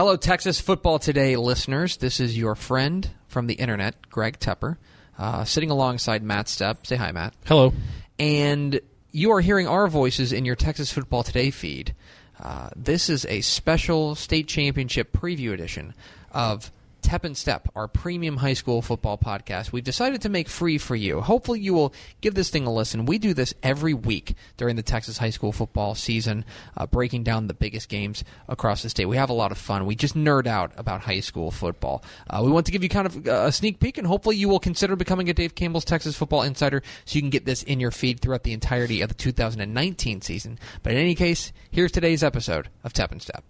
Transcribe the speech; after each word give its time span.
Hello, 0.00 0.16
Texas 0.16 0.58
Football 0.58 0.98
Today 0.98 1.36
listeners. 1.36 1.98
This 1.98 2.20
is 2.20 2.34
your 2.34 2.54
friend 2.54 3.10
from 3.28 3.48
the 3.48 3.52
internet, 3.56 4.08
Greg 4.08 4.38
Tepper, 4.38 4.78
uh, 5.18 5.44
sitting 5.44 5.70
alongside 5.70 6.22
Matt 6.22 6.46
Stepp. 6.46 6.86
Say 6.86 6.96
hi, 6.96 7.12
Matt. 7.12 7.34
Hello. 7.44 7.74
And 8.18 8.80
you 9.12 9.30
are 9.32 9.42
hearing 9.42 9.68
our 9.68 9.88
voices 9.88 10.32
in 10.32 10.46
your 10.46 10.56
Texas 10.56 10.90
Football 10.90 11.22
Today 11.22 11.50
feed. 11.50 11.94
Uh, 12.42 12.70
this 12.74 13.10
is 13.10 13.26
a 13.26 13.42
special 13.42 14.14
state 14.14 14.48
championship 14.48 15.12
preview 15.12 15.52
edition 15.52 15.92
of 16.32 16.72
Tep 17.02 17.24
and 17.24 17.36
Step, 17.36 17.68
our 17.74 17.88
premium 17.88 18.36
high 18.36 18.54
school 18.54 18.82
football 18.82 19.18
podcast. 19.18 19.72
We've 19.72 19.84
decided 19.84 20.22
to 20.22 20.28
make 20.28 20.48
free 20.48 20.78
for 20.78 20.96
you. 20.96 21.20
Hopefully, 21.20 21.60
you 21.60 21.74
will 21.74 21.92
give 22.20 22.34
this 22.34 22.50
thing 22.50 22.66
a 22.66 22.72
listen. 22.72 23.06
We 23.06 23.18
do 23.18 23.34
this 23.34 23.54
every 23.62 23.94
week 23.94 24.34
during 24.56 24.76
the 24.76 24.82
Texas 24.82 25.18
high 25.18 25.30
school 25.30 25.52
football 25.52 25.94
season, 25.94 26.44
uh, 26.76 26.86
breaking 26.86 27.24
down 27.24 27.46
the 27.46 27.54
biggest 27.54 27.88
games 27.88 28.24
across 28.48 28.82
the 28.82 28.88
state. 28.88 29.06
We 29.06 29.16
have 29.16 29.30
a 29.30 29.34
lot 29.34 29.52
of 29.52 29.58
fun. 29.58 29.86
We 29.86 29.94
just 29.94 30.14
nerd 30.14 30.46
out 30.46 30.72
about 30.76 31.02
high 31.02 31.20
school 31.20 31.50
football. 31.50 32.04
Uh, 32.28 32.42
we 32.44 32.50
want 32.50 32.66
to 32.66 32.72
give 32.72 32.82
you 32.82 32.88
kind 32.88 33.06
of 33.06 33.26
a 33.26 33.52
sneak 33.52 33.80
peek, 33.80 33.98
and 33.98 34.06
hopefully, 34.06 34.36
you 34.36 34.48
will 34.48 34.60
consider 34.60 34.96
becoming 34.96 35.28
a 35.28 35.34
Dave 35.34 35.54
Campbell's 35.54 35.84
Texas 35.84 36.16
Football 36.16 36.42
Insider 36.42 36.82
so 37.04 37.16
you 37.16 37.22
can 37.22 37.30
get 37.30 37.44
this 37.44 37.62
in 37.62 37.80
your 37.80 37.90
feed 37.90 38.20
throughout 38.20 38.42
the 38.42 38.52
entirety 38.52 39.00
of 39.00 39.08
the 39.08 39.14
2019 39.14 40.20
season. 40.20 40.58
But 40.82 40.92
in 40.92 40.98
any 40.98 41.14
case, 41.14 41.52
here's 41.70 41.92
today's 41.92 42.22
episode 42.22 42.68
of 42.84 42.92
Tep 42.92 43.12
and 43.12 43.22
Step. 43.22 43.44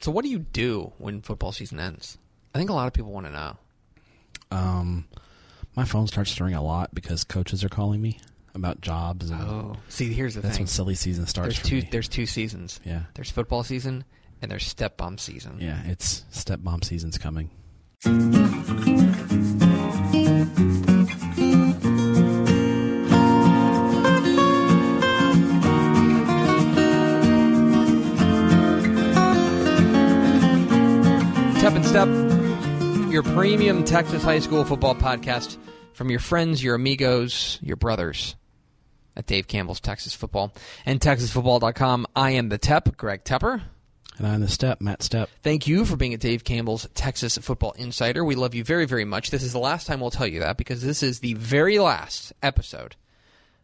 So, 0.00 0.10
what 0.10 0.24
do 0.24 0.30
you 0.30 0.38
do 0.40 0.92
when 0.98 1.20
football 1.22 1.52
season 1.52 1.78
ends? 1.78 2.18
I 2.54 2.58
think 2.58 2.70
a 2.70 2.72
lot 2.72 2.86
of 2.86 2.92
people 2.92 3.12
want 3.12 3.26
to 3.26 3.32
know. 3.32 3.56
Um, 4.50 5.06
my 5.76 5.84
phone 5.84 6.06
starts 6.06 6.34
to 6.34 6.44
ring 6.44 6.54
a 6.54 6.62
lot 6.62 6.94
because 6.94 7.22
coaches 7.22 7.62
are 7.62 7.68
calling 7.68 8.00
me 8.02 8.18
about 8.54 8.80
jobs, 8.80 9.30
and 9.30 9.40
Oh, 9.42 9.76
see, 9.88 10.12
here's 10.12 10.34
the 10.34 10.40
that's 10.40 10.56
thing. 10.56 10.64
That's 10.64 10.72
when 10.72 10.86
silly 10.86 10.94
season 10.96 11.26
starts 11.26 11.48
There's 11.54 11.58
for 11.60 11.66
two. 11.66 11.76
me. 11.82 11.88
There's 11.92 12.08
two 12.08 12.26
seasons. 12.26 12.80
Yeah, 12.84 13.02
There's 13.14 13.30
football 13.30 13.62
season 13.62 14.04
and 14.42 14.50
there's 14.50 14.66
step 14.66 14.96
bomb 14.96 15.18
season. 15.18 15.58
yeah, 15.60 15.82
it's 15.84 16.24
step 16.30 16.60
bomb 16.64 16.82
season's 16.82 17.16
coming. 17.18 17.50
Premium 33.40 33.84
Texas 33.84 34.22
high 34.22 34.40
school 34.40 34.66
football 34.66 34.94
podcast 34.94 35.56
from 35.94 36.10
your 36.10 36.20
friends, 36.20 36.62
your 36.62 36.74
amigos, 36.74 37.58
your 37.62 37.76
brothers 37.76 38.36
at 39.16 39.24
Dave 39.24 39.48
Campbell's 39.48 39.80
Texas 39.80 40.12
Football 40.12 40.52
and 40.84 41.00
TexasFootball.com. 41.00 42.06
I 42.14 42.32
am 42.32 42.50
the 42.50 42.58
Tep, 42.58 42.98
Greg 42.98 43.24
Tepper. 43.24 43.62
And 44.18 44.26
I'm 44.26 44.42
the 44.42 44.48
step, 44.48 44.82
Matt 44.82 44.98
Stepp. 44.98 45.28
Thank 45.42 45.66
you 45.66 45.86
for 45.86 45.96
being 45.96 46.12
at 46.12 46.20
Dave 46.20 46.44
Campbell's 46.44 46.86
Texas 46.92 47.38
Football 47.38 47.72
Insider. 47.78 48.22
We 48.22 48.34
love 48.34 48.54
you 48.54 48.62
very, 48.62 48.84
very 48.84 49.06
much. 49.06 49.30
This 49.30 49.42
is 49.42 49.54
the 49.54 49.58
last 49.58 49.86
time 49.86 50.00
we'll 50.00 50.10
tell 50.10 50.26
you 50.26 50.40
that 50.40 50.58
because 50.58 50.82
this 50.82 51.02
is 51.02 51.20
the 51.20 51.32
very 51.32 51.78
last 51.78 52.34
episode 52.42 52.94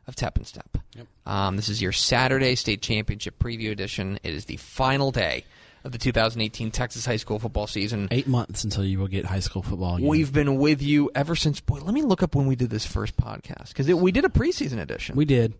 of 0.06 0.16
Tep 0.16 0.38
and 0.38 0.46
Step. 0.46 0.78
Yep. 0.96 1.06
Um, 1.26 1.56
this 1.56 1.68
is 1.68 1.82
your 1.82 1.92
Saturday 1.92 2.54
State 2.54 2.80
Championship 2.80 3.38
Preview 3.38 3.72
Edition. 3.72 4.18
It 4.22 4.32
is 4.32 4.46
the 4.46 4.56
final 4.56 5.10
day 5.10 5.44
of 5.86 5.92
the 5.92 5.98
2018 5.98 6.70
Texas 6.70 7.06
high 7.06 7.16
school 7.16 7.38
football 7.38 7.66
season. 7.66 8.08
Eight 8.10 8.26
months 8.26 8.64
until 8.64 8.84
you 8.84 8.98
will 8.98 9.08
get 9.08 9.24
high 9.24 9.40
school 9.40 9.62
football. 9.62 9.96
Again. 9.96 10.08
We've 10.08 10.32
been 10.32 10.56
with 10.58 10.82
you 10.82 11.10
ever 11.14 11.34
since. 11.34 11.60
Boy, 11.60 11.78
let 11.78 11.94
me 11.94 12.02
look 12.02 12.22
up 12.22 12.34
when 12.34 12.46
we 12.46 12.56
did 12.56 12.70
this 12.70 12.84
first 12.84 13.16
podcast 13.16 13.68
because 13.68 13.86
we 13.88 14.12
did 14.12 14.24
a 14.24 14.28
preseason 14.28 14.78
edition. 14.80 15.16
we 15.16 15.24
did. 15.24 15.54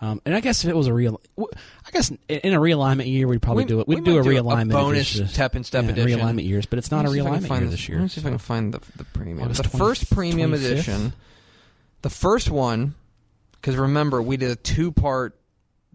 Um, 0.00 0.20
and 0.24 0.34
I 0.34 0.40
guess 0.40 0.64
if 0.64 0.70
it 0.70 0.74
was 0.74 0.88
a 0.88 0.92
real, 0.92 1.20
I 1.38 1.90
guess 1.92 2.10
in 2.28 2.54
a 2.54 2.58
realignment 2.58 3.06
year 3.08 3.28
we'd 3.28 3.40
probably 3.40 3.62
We- 3.64 3.68
do 3.68 3.80
it. 3.80 3.86
we 3.86 3.94
We'd 3.96 4.04
do 4.04 4.14
might 4.14 4.20
a 4.20 4.22
do 4.24 4.30
a 4.30 4.42
realignment 4.42 4.72
bonus 4.72 5.14
edition. 5.14 5.32
Tep 5.34 5.54
and 5.54 5.64
Step 5.64 5.84
yeah, 5.84 5.90
edition. 5.90 6.18
Realignment 6.18 6.44
years, 6.48 6.66
but 6.66 6.80
it's 6.80 6.90
not 6.90 7.04
a 7.04 7.08
Let 7.08 7.12
me 7.14 7.20
see 7.20 7.20
if 7.20 7.26
I 7.26 7.38
can 7.38 7.42
realignment 7.44 7.50
year 7.50 7.60
the- 7.66 7.70
this 7.70 7.88
year. 7.88 7.98
Let 7.98 8.02
me 8.02 8.08
see 8.08 8.20
if 8.20 8.26
I 8.26 8.30
can 8.30 8.38
find 8.38 8.74
the 8.74 8.80
the 8.96 9.04
premium. 9.04 9.42
August 9.44 9.62
the 9.62 9.68
20 9.68 9.78
first 9.84 10.10
premium 10.10 10.50
25th? 10.52 10.70
edition, 10.72 11.12
the 12.02 12.10
first 12.10 12.50
one, 12.50 12.94
because 13.52 13.76
remember 13.76 14.20
we 14.20 14.36
did 14.36 14.50
a 14.50 14.56
two 14.56 14.90
part 14.90 15.38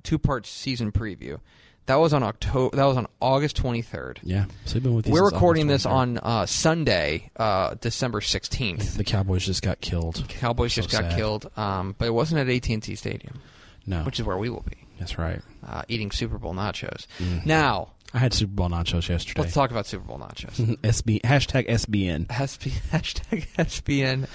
two 0.03 0.17
part 0.17 0.45
season 0.45 0.93
preview. 0.93 1.39
That 1.87 1.95
was 1.95 2.13
on 2.13 2.21
October. 2.23 2.75
That 2.77 2.85
was 2.85 2.95
on 2.97 3.07
August 3.21 3.55
twenty 3.57 3.81
third. 3.81 4.19
Yeah, 4.23 4.45
so 4.65 4.75
we've 4.75 4.83
been 4.83 4.95
with. 4.95 5.07
you 5.07 5.13
We're 5.13 5.19
since 5.25 5.33
recording 5.33 5.65
August 5.69 5.83
this 5.85 5.91
23rd. 5.91 5.95
on 5.95 6.17
uh, 6.19 6.45
Sunday, 6.45 7.31
uh, 7.37 7.75
December 7.81 8.21
sixteenth. 8.21 8.95
The 8.95 9.03
Cowboys 9.03 9.45
just 9.45 9.63
got 9.63 9.81
killed. 9.81 10.23
Cowboys 10.29 10.73
So 10.73 10.81
just 10.83 10.91
got 10.91 11.09
sad. 11.09 11.17
killed, 11.17 11.49
um, 11.57 11.95
but 11.97 12.05
it 12.07 12.13
wasn't 12.13 12.39
at 12.41 12.49
AT 12.53 12.69
and 12.69 12.83
T 12.83 12.95
Stadium, 12.95 13.39
No, 13.85 14.03
which 14.03 14.19
is 14.19 14.25
where 14.25 14.37
we 14.37 14.49
will 14.49 14.63
be 14.69 14.77
that's 14.99 15.17
right. 15.17 15.41
uh, 15.65 15.81
eating 15.87 16.11
Super 16.11 16.37
Bowl 16.37 16.53
nachos. 16.53 17.07
Mhm. 17.19 17.45
Now 17.45 17.89
I 18.13 18.19
had 18.19 18.33
Super 18.33 18.53
Bowl 18.53 18.69
nachos 18.69 19.07
yesterday. 19.09 19.41
let's 19.41 19.53
talk 19.53 19.71
about 19.71 19.85
Super 19.85 20.05
Bowl 20.05 20.19
nachos. 20.19 20.77
SB 20.81 21.21
hashtag 21.21 21.67
SBN. 21.69 22.27
SB, 22.27 22.71
hashtag 22.91 23.47
SBN. 23.57 24.27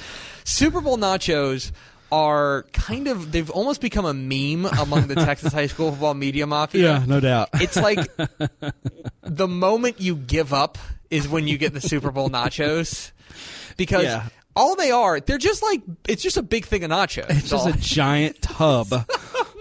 Super 0.44 0.80
Bowl 0.80 0.96
nachos 0.98 1.70
are 2.12 2.64
kind 2.74 3.08
of 3.08 3.32
they've 3.32 3.48
almost 3.50 3.80
become 3.80 4.04
a 4.04 4.12
meme 4.12 4.66
among 4.78 5.06
the 5.08 5.14
Texas 5.24 5.52
high 5.52 5.66
school 5.66 5.90
football 5.90 6.12
media 6.12 6.46
mafia. 6.46 6.82
Yeah, 6.82 7.04
no 7.06 7.20
doubt. 7.20 7.48
It's 7.54 7.76
like 7.76 7.98
the 9.22 9.48
moment 9.48 9.98
you 10.00 10.14
give 10.14 10.52
up 10.52 10.76
is 11.10 11.26
when 11.26 11.48
you 11.48 11.56
get 11.56 11.72
the 11.72 11.80
Super 11.80 12.10
Bowl 12.10 12.28
nachos 12.28 13.12
because 13.78 14.04
Yeah. 14.04 14.28
All 14.54 14.76
they 14.76 14.90
are, 14.90 15.20
they're 15.20 15.38
just 15.38 15.62
like 15.62 15.82
it's 16.08 16.22
just 16.22 16.36
a 16.36 16.42
big 16.42 16.66
thing 16.66 16.84
of 16.84 16.90
nachos. 16.90 17.26
It's 17.30 17.50
just 17.50 17.66
all. 17.66 17.68
a 17.68 17.76
giant 17.76 18.40
tub. 18.42 18.92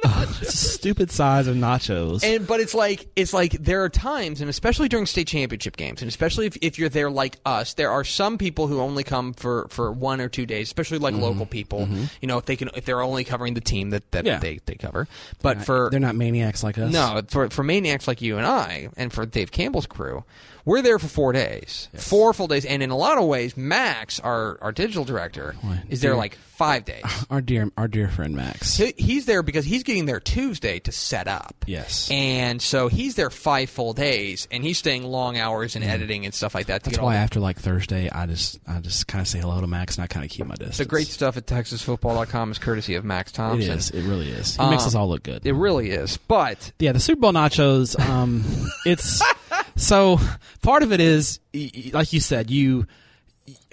of 0.03 0.35
stupid 0.47 1.11
size 1.11 1.45
of 1.47 1.55
nachos. 1.55 2.23
And 2.23 2.47
but 2.47 2.59
it's 2.59 2.73
like 2.73 3.07
it's 3.15 3.33
like 3.33 3.51
there 3.53 3.83
are 3.83 3.89
times, 3.89 4.41
and 4.41 4.49
especially 4.49 4.89
during 4.89 5.05
state 5.05 5.27
championship 5.27 5.77
games, 5.77 6.01
and 6.01 6.09
especially 6.09 6.47
if, 6.47 6.57
if 6.61 6.79
you're 6.79 6.89
there 6.89 7.11
like 7.11 7.37
us, 7.45 7.75
there 7.75 7.91
are 7.91 8.03
some 8.03 8.37
people 8.39 8.65
who 8.67 8.79
only 8.79 9.03
come 9.03 9.33
for, 9.33 9.67
for 9.69 9.91
one 9.91 10.19
or 10.19 10.27
two 10.27 10.45
days, 10.47 10.67
especially 10.67 10.97
like 10.97 11.13
Mm-hmm. 11.13 11.21
local 11.23 11.45
people. 11.45 11.87
You 12.21 12.27
know, 12.27 12.37
if 12.39 12.45
they 12.45 12.55
can 12.55 12.69
if 12.75 12.85
they're 12.85 13.01
only 13.01 13.23
covering 13.23 13.53
the 13.53 13.61
team 13.61 13.91
that, 13.91 14.09
that 14.11 14.25
Yeah. 14.25 14.39
they, 14.39 14.59
they 14.65 14.75
cover. 14.75 15.07
But 15.43 15.63
for 15.65 15.89
they're 15.91 15.99
not 15.99 16.15
maniacs 16.15 16.63
like 16.63 16.77
us. 16.79 16.91
no, 16.91 17.21
for 17.29 17.49
for 17.49 17.63
maniacs 17.63 18.07
like 18.07 18.21
you 18.21 18.37
and 18.37 18.45
I, 18.47 18.89
and 18.97 19.13
for 19.13 19.25
Dave 19.27 19.51
Campbell's 19.51 19.85
crew, 19.85 20.23
we're 20.65 20.81
there 20.81 20.99
for 20.99 21.07
four 21.07 21.33
days, 21.33 21.89
four 21.95 22.33
full 22.33 22.47
days, 22.47 22.65
and 22.65 22.81
in 22.83 22.89
a 22.89 22.97
lot 22.97 23.17
of 23.17 23.25
ways, 23.25 23.55
Max, 23.57 24.19
our 24.19 24.57
our 24.61 24.71
digital 24.71 25.03
director, 25.05 25.55
Boy, 25.63 25.79
is 25.89 26.01
there 26.01 26.11
dear. 26.11 26.17
like 26.17 26.37
five 26.61 26.85
days. 26.85 27.01
Our 27.31 27.41
dear, 27.41 27.71
our 27.75 27.87
dear 27.87 28.07
friend 28.07 28.35
Max. 28.35 28.77
He- 28.77 28.93
He's 28.95 29.25
there 29.25 29.41
because 29.41 29.65
he's 29.65 29.81
getting 29.81 30.05
there 30.05 30.19
Tuesday 30.19 30.77
to 30.81 30.91
set 30.91 31.27
up. 31.27 31.55
Yes. 31.65 32.07
And 32.11 32.61
so 32.61 32.87
he's 32.87 33.15
there 33.15 33.31
five 33.31 33.67
full 33.71 33.93
days, 33.93 34.47
and 34.51 34.63
he's 34.63 34.77
staying 34.77 35.03
long 35.03 35.39
hours 35.39 35.75
in 35.75 35.81
editing 35.81 36.23
and 36.25 36.35
stuff 36.35 36.53
like 36.53 36.67
that. 36.67 36.83
To 36.83 36.91
That's 36.91 37.01
why 37.01 37.15
after 37.15 37.39
like 37.39 37.57
Thursday, 37.57 38.09
I 38.11 38.27
just, 38.27 38.59
I 38.67 38.79
just 38.79 39.07
kind 39.07 39.21
of 39.23 39.27
say 39.27 39.39
hello 39.39 39.59
to 39.59 39.65
Max 39.65 39.95
and 39.95 40.03
I 40.03 40.07
kind 40.07 40.23
of 40.23 40.29
keep 40.29 40.45
my 40.45 40.53
distance. 40.53 40.77
the 40.77 40.85
great 40.85 41.07
stuff 41.07 41.35
at 41.35 41.47
TexasFootball.com 41.47 42.51
is 42.51 42.59
courtesy 42.59 42.93
of 42.93 43.03
Max 43.05 43.31
Thompson. 43.31 43.71
is. 43.71 43.89
It 43.89 44.03
really 44.03 44.29
is. 44.29 44.55
He 44.57 44.69
makes 44.69 44.83
Uh, 44.83 44.87
us 44.87 44.95
all 44.95 45.09
look 45.09 45.23
good. 45.23 45.43
It 45.47 45.53
really 45.53 45.89
is. 45.89 46.17
But 46.17 46.73
yeah, 46.77 46.91
the 46.91 46.99
Super 46.99 47.21
Bowl 47.21 47.31
nachos. 47.33 47.99
Um, 47.99 48.43
it's 48.85 49.19
so 49.81 50.19
part 50.61 50.83
of 50.83 50.91
it 50.91 50.99
is 50.99 51.39
like 51.93 52.13
you 52.13 52.19
said, 52.19 52.49
you 52.49 52.85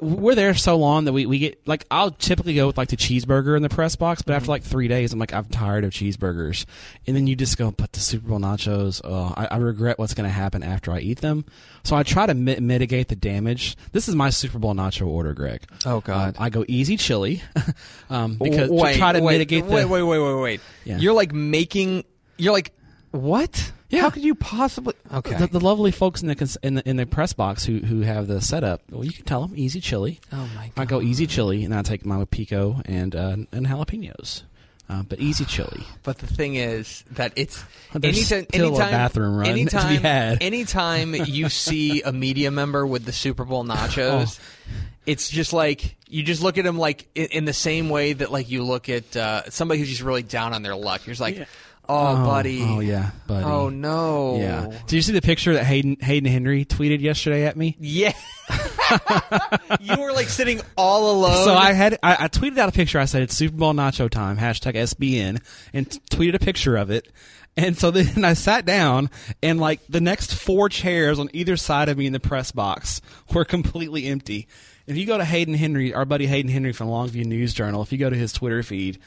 we're 0.00 0.34
there 0.34 0.54
so 0.54 0.76
long 0.76 1.04
that 1.04 1.12
we, 1.12 1.26
we 1.26 1.38
get 1.38 1.66
like 1.68 1.84
I'll 1.90 2.10
typically 2.10 2.54
go 2.54 2.66
with 2.68 2.78
like 2.78 2.88
the 2.88 2.96
cheeseburger 2.96 3.56
in 3.56 3.62
the 3.62 3.68
press 3.68 3.96
box, 3.96 4.22
but 4.22 4.34
after 4.34 4.48
like 4.48 4.62
three 4.62 4.88
days, 4.88 5.12
I'm 5.12 5.18
like 5.18 5.32
I'm 5.34 5.44
tired 5.44 5.84
of 5.84 5.90
cheeseburgers, 5.90 6.64
and 7.06 7.14
then 7.14 7.26
you 7.26 7.36
just 7.36 7.58
go, 7.58 7.70
but 7.70 7.92
the 7.92 8.00
Super 8.00 8.28
Bowl 8.28 8.38
nachos, 8.38 9.00
oh, 9.04 9.34
I, 9.36 9.46
I 9.46 9.56
regret 9.58 9.98
what's 9.98 10.14
going 10.14 10.28
to 10.28 10.32
happen 10.32 10.62
after 10.62 10.90
I 10.92 11.00
eat 11.00 11.20
them. 11.20 11.44
So 11.84 11.96
I 11.96 12.02
try 12.02 12.26
to 12.26 12.34
mi- 12.34 12.58
mitigate 12.60 13.08
the 13.08 13.16
damage. 13.16 13.76
This 13.92 14.08
is 14.08 14.14
my 14.14 14.30
Super 14.30 14.58
Bowl 14.58 14.74
nacho 14.74 15.06
order, 15.06 15.34
Greg. 15.34 15.62
oh 15.84 16.00
god, 16.00 16.36
Um, 16.36 16.42
I 16.42 16.48
go 16.50 16.64
easy 16.66 16.96
chili 16.96 17.42
um, 18.10 18.36
because 18.36 18.70
wait, 18.70 18.92
to 18.94 18.98
try 18.98 19.12
to 19.12 19.20
wait, 19.20 19.34
mitigate 19.34 19.66
the 19.66 19.72
Wait, 19.74 19.84
wait, 19.84 20.02
wait, 20.02 20.18
wait, 20.18 20.40
wait. 20.40 20.60
Yeah. 20.84 20.98
You're 20.98 21.14
like 21.14 21.32
making. 21.32 22.04
You're 22.38 22.52
like 22.52 22.72
what? 23.10 23.72
Yeah. 23.90 24.02
How 24.02 24.10
could 24.10 24.22
you 24.24 24.34
possibly? 24.34 24.94
Okay. 25.12 25.34
The, 25.36 25.46
the 25.46 25.60
lovely 25.60 25.90
folks 25.90 26.20
in 26.22 26.28
the, 26.28 26.34
cons- 26.34 26.58
in 26.62 26.74
the 26.74 26.88
in 26.88 26.96
the 26.96 27.06
press 27.06 27.32
box 27.32 27.64
who 27.64 27.78
who 27.78 28.02
have 28.02 28.26
the 28.26 28.40
setup. 28.40 28.82
Well, 28.90 29.04
you 29.04 29.12
can 29.12 29.24
tell 29.24 29.40
them 29.46 29.54
easy 29.56 29.80
chili. 29.80 30.20
oh 30.32 30.48
my 30.54 30.66
god. 30.74 30.82
I 30.82 30.84
go 30.84 31.00
easy 31.00 31.26
chili, 31.26 31.64
and 31.64 31.74
I 31.74 31.82
take 31.82 32.04
my 32.04 32.24
pico 32.26 32.82
and 32.84 33.14
uh, 33.16 33.36
and 33.52 33.66
jalapenos. 33.66 34.42
Uh, 34.90 35.02
but 35.02 35.20
easy 35.20 35.44
chili. 35.44 35.82
But 36.02 36.16
the 36.18 36.26
thing 36.26 36.54
is 36.54 37.04
that 37.10 37.32
it's 37.36 37.62
There's 37.92 38.32
anytime, 38.32 38.46
still 38.50 38.76
a 38.76 38.78
bathroom 38.78 39.36
run 39.36 39.46
to 39.48 39.52
be 39.54 39.60
anytime, 39.60 39.96
had. 40.02 40.42
anytime 40.42 41.14
you 41.14 41.48
see 41.50 42.00
a 42.02 42.10
media 42.12 42.50
member 42.50 42.86
with 42.86 43.04
the 43.04 43.12
Super 43.12 43.44
Bowl 43.44 43.64
nachos, 43.64 44.40
Oh. 44.40 44.72
it's 45.04 45.28
just 45.28 45.52
like 45.52 45.96
you 46.08 46.22
just 46.22 46.42
look 46.42 46.56
at 46.56 46.64
them 46.64 46.78
like 46.78 47.06
in, 47.14 47.26
in 47.32 47.44
the 47.44 47.52
same 47.52 47.90
way 47.90 48.14
that 48.14 48.32
like 48.32 48.50
you 48.50 48.62
look 48.64 48.88
at 48.88 49.14
uh, 49.14 49.48
somebody 49.50 49.78
who's 49.80 49.90
just 49.90 50.00
really 50.02 50.22
down 50.22 50.54
on 50.54 50.62
their 50.62 50.76
luck. 50.76 51.06
You're 51.06 51.12
just 51.12 51.20
like, 51.20 51.36
Yeah. 51.36 51.44
Oh, 51.88 52.18
oh, 52.20 52.24
buddy, 52.26 52.62
Oh 52.62 52.80
yeah, 52.80 53.10
buddy. 53.26 53.44
oh 53.44 53.68
no, 53.70 54.36
Yeah. 54.38 54.78
Did 54.86 54.96
you 54.96 55.02
see 55.02 55.12
the 55.12 55.22
picture 55.22 55.54
that 55.54 55.64
Hayden 55.64 55.96
Hayden 56.00 56.30
Henry 56.30 56.64
tweeted 56.64 57.00
yesterday 57.00 57.44
at 57.46 57.56
me? 57.56 57.76
yeah. 57.80 58.12
you 59.80 60.00
were 60.00 60.12
like 60.12 60.28
sitting 60.28 60.60
all 60.76 61.10
alone. 61.12 61.44
So 61.44 61.54
I 61.54 61.72
had 61.72 61.98
I, 62.02 62.24
I 62.24 62.28
tweeted 62.28 62.58
out 62.58 62.68
a 62.68 62.72
picture. 62.72 62.98
I 62.98 63.04
said 63.04 63.22
it's 63.22 63.34
Super 63.36 63.56
Bowl 63.56 63.72
nacho 63.74 64.08
time 64.08 64.36
hashtag 64.38 64.74
SBN 64.74 65.42
and 65.72 65.90
t- 65.90 66.00
tweeted 66.10 66.34
a 66.34 66.38
picture 66.38 66.76
of 66.76 66.90
it. 66.90 67.08
And 67.56 67.76
so 67.76 67.90
then 67.90 68.24
I 68.24 68.34
sat 68.34 68.64
down 68.64 69.10
and 69.42 69.60
like 69.60 69.80
the 69.88 70.00
next 70.00 70.34
four 70.34 70.68
chairs 70.68 71.18
on 71.18 71.28
either 71.32 71.56
side 71.56 71.88
of 71.88 71.98
me 71.98 72.06
in 72.06 72.12
the 72.12 72.20
press 72.20 72.52
box 72.52 73.00
were 73.34 73.44
completely 73.44 74.06
empty. 74.06 74.48
If 74.86 74.96
you 74.96 75.04
go 75.04 75.18
to 75.18 75.24
Hayden 75.24 75.54
Henry, 75.54 75.92
our 75.92 76.06
buddy 76.06 76.26
Hayden 76.26 76.50
Henry 76.50 76.72
from 76.72 76.88
Longview 76.88 77.26
News 77.26 77.52
Journal, 77.52 77.82
if 77.82 77.92
you 77.92 77.98
go 77.98 78.08
to 78.08 78.16
his 78.16 78.32
Twitter 78.32 78.62
feed, 78.62 78.98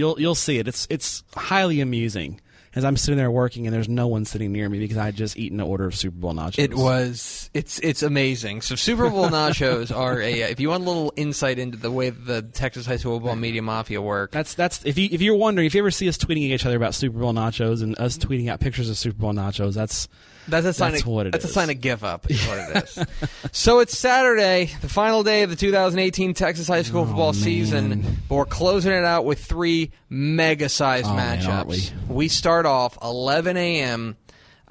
you'll 0.00 0.20
you'll 0.20 0.34
see 0.34 0.58
it. 0.58 0.66
It's 0.66 0.86
it's 0.90 1.22
highly 1.36 1.80
amusing 1.80 2.40
as 2.74 2.84
I'm 2.84 2.96
sitting 2.96 3.16
there 3.18 3.30
working 3.30 3.66
and 3.66 3.74
there's 3.74 3.88
no 3.88 4.06
one 4.06 4.24
sitting 4.24 4.52
near 4.52 4.68
me 4.68 4.78
because 4.78 4.96
I 4.96 5.06
had 5.06 5.16
just 5.16 5.36
eaten 5.36 5.58
an 5.60 5.66
order 5.66 5.86
of 5.86 5.94
Super 5.94 6.16
Bowl 6.16 6.32
nachos. 6.34 6.58
It 6.58 6.74
was 6.74 7.50
it's 7.52 7.78
it's 7.80 8.02
amazing. 8.02 8.62
So 8.62 8.74
Super 8.76 9.10
Bowl 9.10 9.28
nachos 9.30 9.94
are 9.94 10.20
a 10.20 10.42
if 10.42 10.60
you 10.60 10.68
want 10.70 10.84
a 10.84 10.86
little 10.86 11.12
insight 11.16 11.58
into 11.58 11.76
the 11.76 11.90
way 11.90 12.10
the 12.10 12.42
Texas 12.42 12.86
high 12.86 12.96
school 12.96 13.18
football 13.18 13.36
media 13.36 13.62
mafia 13.62 14.00
work. 14.00 14.30
That's 14.30 14.54
that's 14.54 14.84
if 14.84 14.96
you 14.98 15.08
if 15.10 15.20
you're 15.20 15.34
wondering 15.36 15.66
if 15.66 15.74
you 15.74 15.80
ever 15.80 15.90
see 15.90 16.08
us 16.08 16.16
tweeting 16.18 16.44
at 16.48 16.54
each 16.54 16.66
other 16.66 16.76
about 16.76 16.94
Super 16.94 17.18
Bowl 17.18 17.32
nachos 17.32 17.82
and 17.82 17.98
us 17.98 18.16
tweeting 18.18 18.48
out 18.48 18.60
pictures 18.60 18.88
of 18.88 18.96
Super 18.96 19.18
Bowl 19.18 19.32
nachos, 19.32 19.74
that's 19.74 20.06
That's 20.48 20.66
a 20.66 20.72
sign 20.72 20.92
That's 20.92 21.02
of 21.02 21.08
what 21.08 21.26
it 21.26 21.32
that's 21.32 21.44
is. 21.44 21.50
a 21.50 21.54
sign 21.54 21.70
of 21.70 21.80
give 21.80 22.02
up. 22.04 22.30
Is 22.30 22.40
what 22.46 22.58
it 22.58 22.84
is. 22.84 22.98
so 23.52 23.80
it's 23.80 23.96
Saturday, 23.98 24.70
the 24.80 24.88
final 24.88 25.22
day 25.22 25.42
of 25.42 25.50
the 25.50 25.56
2018 25.56 26.34
Texas 26.34 26.66
high 26.68 26.82
school 26.82 27.02
Oh, 27.02 27.06
football 27.06 27.32
man. 27.32 27.42
season. 27.42 28.16
But 28.28 28.34
we're 28.36 28.44
closing 28.46 28.92
it 28.92 29.04
out 29.04 29.24
with 29.24 29.44
three 29.44 29.90
mega-sized 30.08 31.06
Oh, 31.06 31.10
matchups. 31.10 31.48
aren't 31.48 31.68
we? 31.68 31.90
we 32.08 32.28
start 32.28 32.59
off 32.66 32.96
11 33.02 33.56
a.m. 33.56 34.16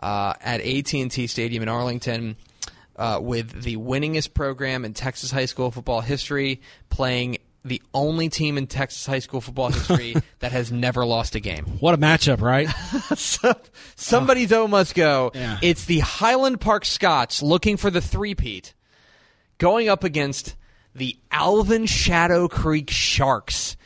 Uh, 0.01 0.33
at 0.41 0.61
AT&T 0.61 1.27
Stadium 1.27 1.63
in 1.63 1.69
Arlington. 1.69 2.35
Uh, 2.95 3.17
with 3.21 3.61
the 3.63 3.77
winningest 3.77 4.33
program 4.33 4.83
in 4.83 4.93
Texas 4.93 5.31
high 5.31 5.45
school 5.45 5.71
football 5.71 6.01
history, 6.01 6.59
playing 6.89 7.37
the 7.63 7.81
only 7.93 8.27
team 8.27 8.57
in 8.57 8.67
Texas 8.67 9.05
high 9.05 9.19
school 9.19 9.39
football 9.39 9.69
history 9.69 10.15
that 10.39 10.51
has 10.51 10.69
never 10.69 11.05
lost 11.05 11.33
a 11.35 11.39
game. 11.39 11.63
what 11.79 11.93
a 11.93 11.97
matchup, 11.97 12.41
right? 12.41 12.67
So- 13.17 13.53
Somebody 13.95 14.43
though 14.45 14.67
must 14.67 14.95
go. 14.95 15.31
Yeah. 15.33 15.59
It's 15.61 15.85
the 15.85 15.99
Highland 15.99 16.59
Park 16.59 16.83
Scots 16.83 17.41
looking 17.41 17.77
for 17.77 17.89
the 17.89 18.01
three-peat, 18.01 18.73
going 19.59 19.87
up 19.87 20.03
against 20.03 20.57
the 20.93 21.17
Alvin 21.31 21.85
Shadow 21.85 22.49
Creek 22.49 22.89
Sharks. 22.89 23.77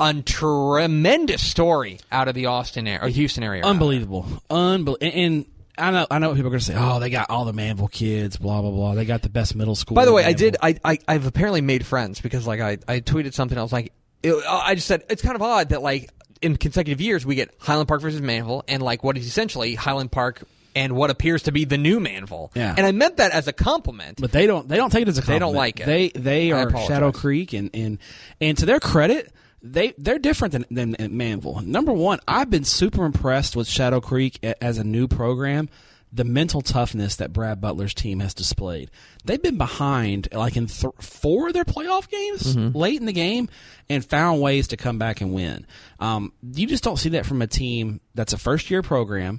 A 0.00 0.14
tremendous 0.22 1.46
story 1.46 2.00
out 2.10 2.26
of 2.26 2.34
the 2.34 2.46
Austin 2.46 2.88
area, 2.88 3.04
or 3.04 3.08
Houston 3.08 3.44
area. 3.44 3.62
Unbelievable, 3.62 4.26
unbelievable. 4.48 4.96
And, 5.00 5.14
and 5.14 5.46
I 5.76 5.90
know 5.90 6.06
I 6.10 6.18
know 6.18 6.28
what 6.28 6.36
people 6.36 6.48
are 6.48 6.50
going 6.50 6.60
to 6.60 6.64
say. 6.64 6.74
Oh, 6.76 6.98
they 7.00 7.10
got 7.10 7.30
all 7.30 7.44
the 7.44 7.52
Manvel 7.52 7.90
kids, 7.90 8.36
blah 8.36 8.60
blah 8.62 8.70
blah. 8.70 8.94
They 8.94 9.04
got 9.04 9.22
the 9.22 9.28
best 9.28 9.54
middle 9.54 9.74
school. 9.74 9.94
By 9.94 10.04
the 10.06 10.12
way, 10.12 10.24
I 10.24 10.32
did. 10.32 10.56
I, 10.62 10.76
I 10.84 10.98
I've 11.06 11.26
apparently 11.26 11.60
made 11.60 11.84
friends 11.86 12.20
because 12.20 12.46
like 12.46 12.60
I 12.60 12.78
I 12.88 13.00
tweeted 13.00 13.34
something. 13.34 13.56
I 13.58 13.62
was 13.62 13.72
like, 13.72 13.92
it, 14.22 14.34
I 14.48 14.74
just 14.74 14.86
said 14.86 15.04
it's 15.10 15.22
kind 15.22 15.36
of 15.36 15.42
odd 15.42 15.68
that 15.70 15.82
like 15.82 16.10
in 16.42 16.56
consecutive 16.56 17.00
years 17.00 17.26
we 17.26 17.34
get 17.34 17.54
Highland 17.58 17.88
Park 17.88 18.00
versus 18.00 18.20
Manvel 18.20 18.62
and 18.68 18.82
like 18.82 19.04
what 19.04 19.16
is 19.18 19.26
essentially 19.26 19.74
Highland 19.74 20.10
Park 20.10 20.42
and 20.74 20.94
what 20.94 21.10
appears 21.10 21.42
to 21.44 21.52
be 21.52 21.64
the 21.64 21.78
new 21.78 22.00
Manvel. 22.00 22.50
Yeah. 22.54 22.74
And 22.76 22.86
I 22.86 22.92
meant 22.92 23.16
that 23.18 23.32
as 23.32 23.48
a 23.48 23.52
compliment. 23.52 24.20
But 24.20 24.32
they 24.32 24.46
don't. 24.46 24.68
They 24.68 24.76
don't 24.76 24.90
take 24.90 25.02
it 25.02 25.08
as 25.08 25.18
a 25.18 25.22
compliment. 25.22 25.40
They 25.40 25.46
don't 25.46 25.54
like 25.54 25.80
it. 25.80 25.86
They 25.86 26.08
they 26.08 26.52
I 26.52 26.60
are 26.60 26.68
apologize. 26.68 26.88
Shadow 26.88 27.12
Creek, 27.12 27.52
and 27.52 27.70
and 27.74 27.98
and 28.40 28.56
to 28.58 28.66
their 28.66 28.80
credit, 28.80 29.32
they 29.62 29.94
they're 29.98 30.18
different 30.18 30.52
than 30.52 30.64
than 30.70 30.94
Manvel. 30.96 31.64
Number 31.64 31.92
one, 31.92 32.20
I've 32.26 32.50
been 32.50 32.64
super 32.64 33.04
impressed 33.04 33.56
with 33.56 33.68
Shadow 33.68 34.00
Creek 34.00 34.38
as 34.60 34.78
a 34.78 34.84
new 34.84 35.06
program. 35.08 35.68
The 36.12 36.24
mental 36.24 36.60
toughness 36.60 37.14
that 37.16 37.32
Brad 37.32 37.60
Butler's 37.60 37.94
team 37.94 38.18
has 38.18 38.34
displayed. 38.34 38.90
They've 39.24 39.40
been 39.40 39.58
behind 39.58 40.26
like 40.32 40.56
in 40.56 40.66
th- 40.66 40.92
four 41.00 41.46
of 41.48 41.54
their 41.54 41.64
playoff 41.64 42.08
games 42.08 42.56
Mm-hmm. 42.56 42.76
late 42.76 42.98
in 42.98 43.06
the 43.06 43.12
game 43.12 43.48
and 43.88 44.04
found 44.04 44.40
ways 44.40 44.66
to 44.68 44.76
come 44.76 44.98
back 44.98 45.20
and 45.20 45.32
win. 45.32 45.66
Um, 46.00 46.32
you 46.42 46.66
just 46.66 46.82
don't 46.82 46.96
see 46.96 47.10
that 47.10 47.26
from 47.26 47.42
a 47.42 47.46
team 47.46 48.00
that's 48.16 48.32
a 48.32 48.38
first 48.38 48.72
year 48.72 48.82
program 48.82 49.38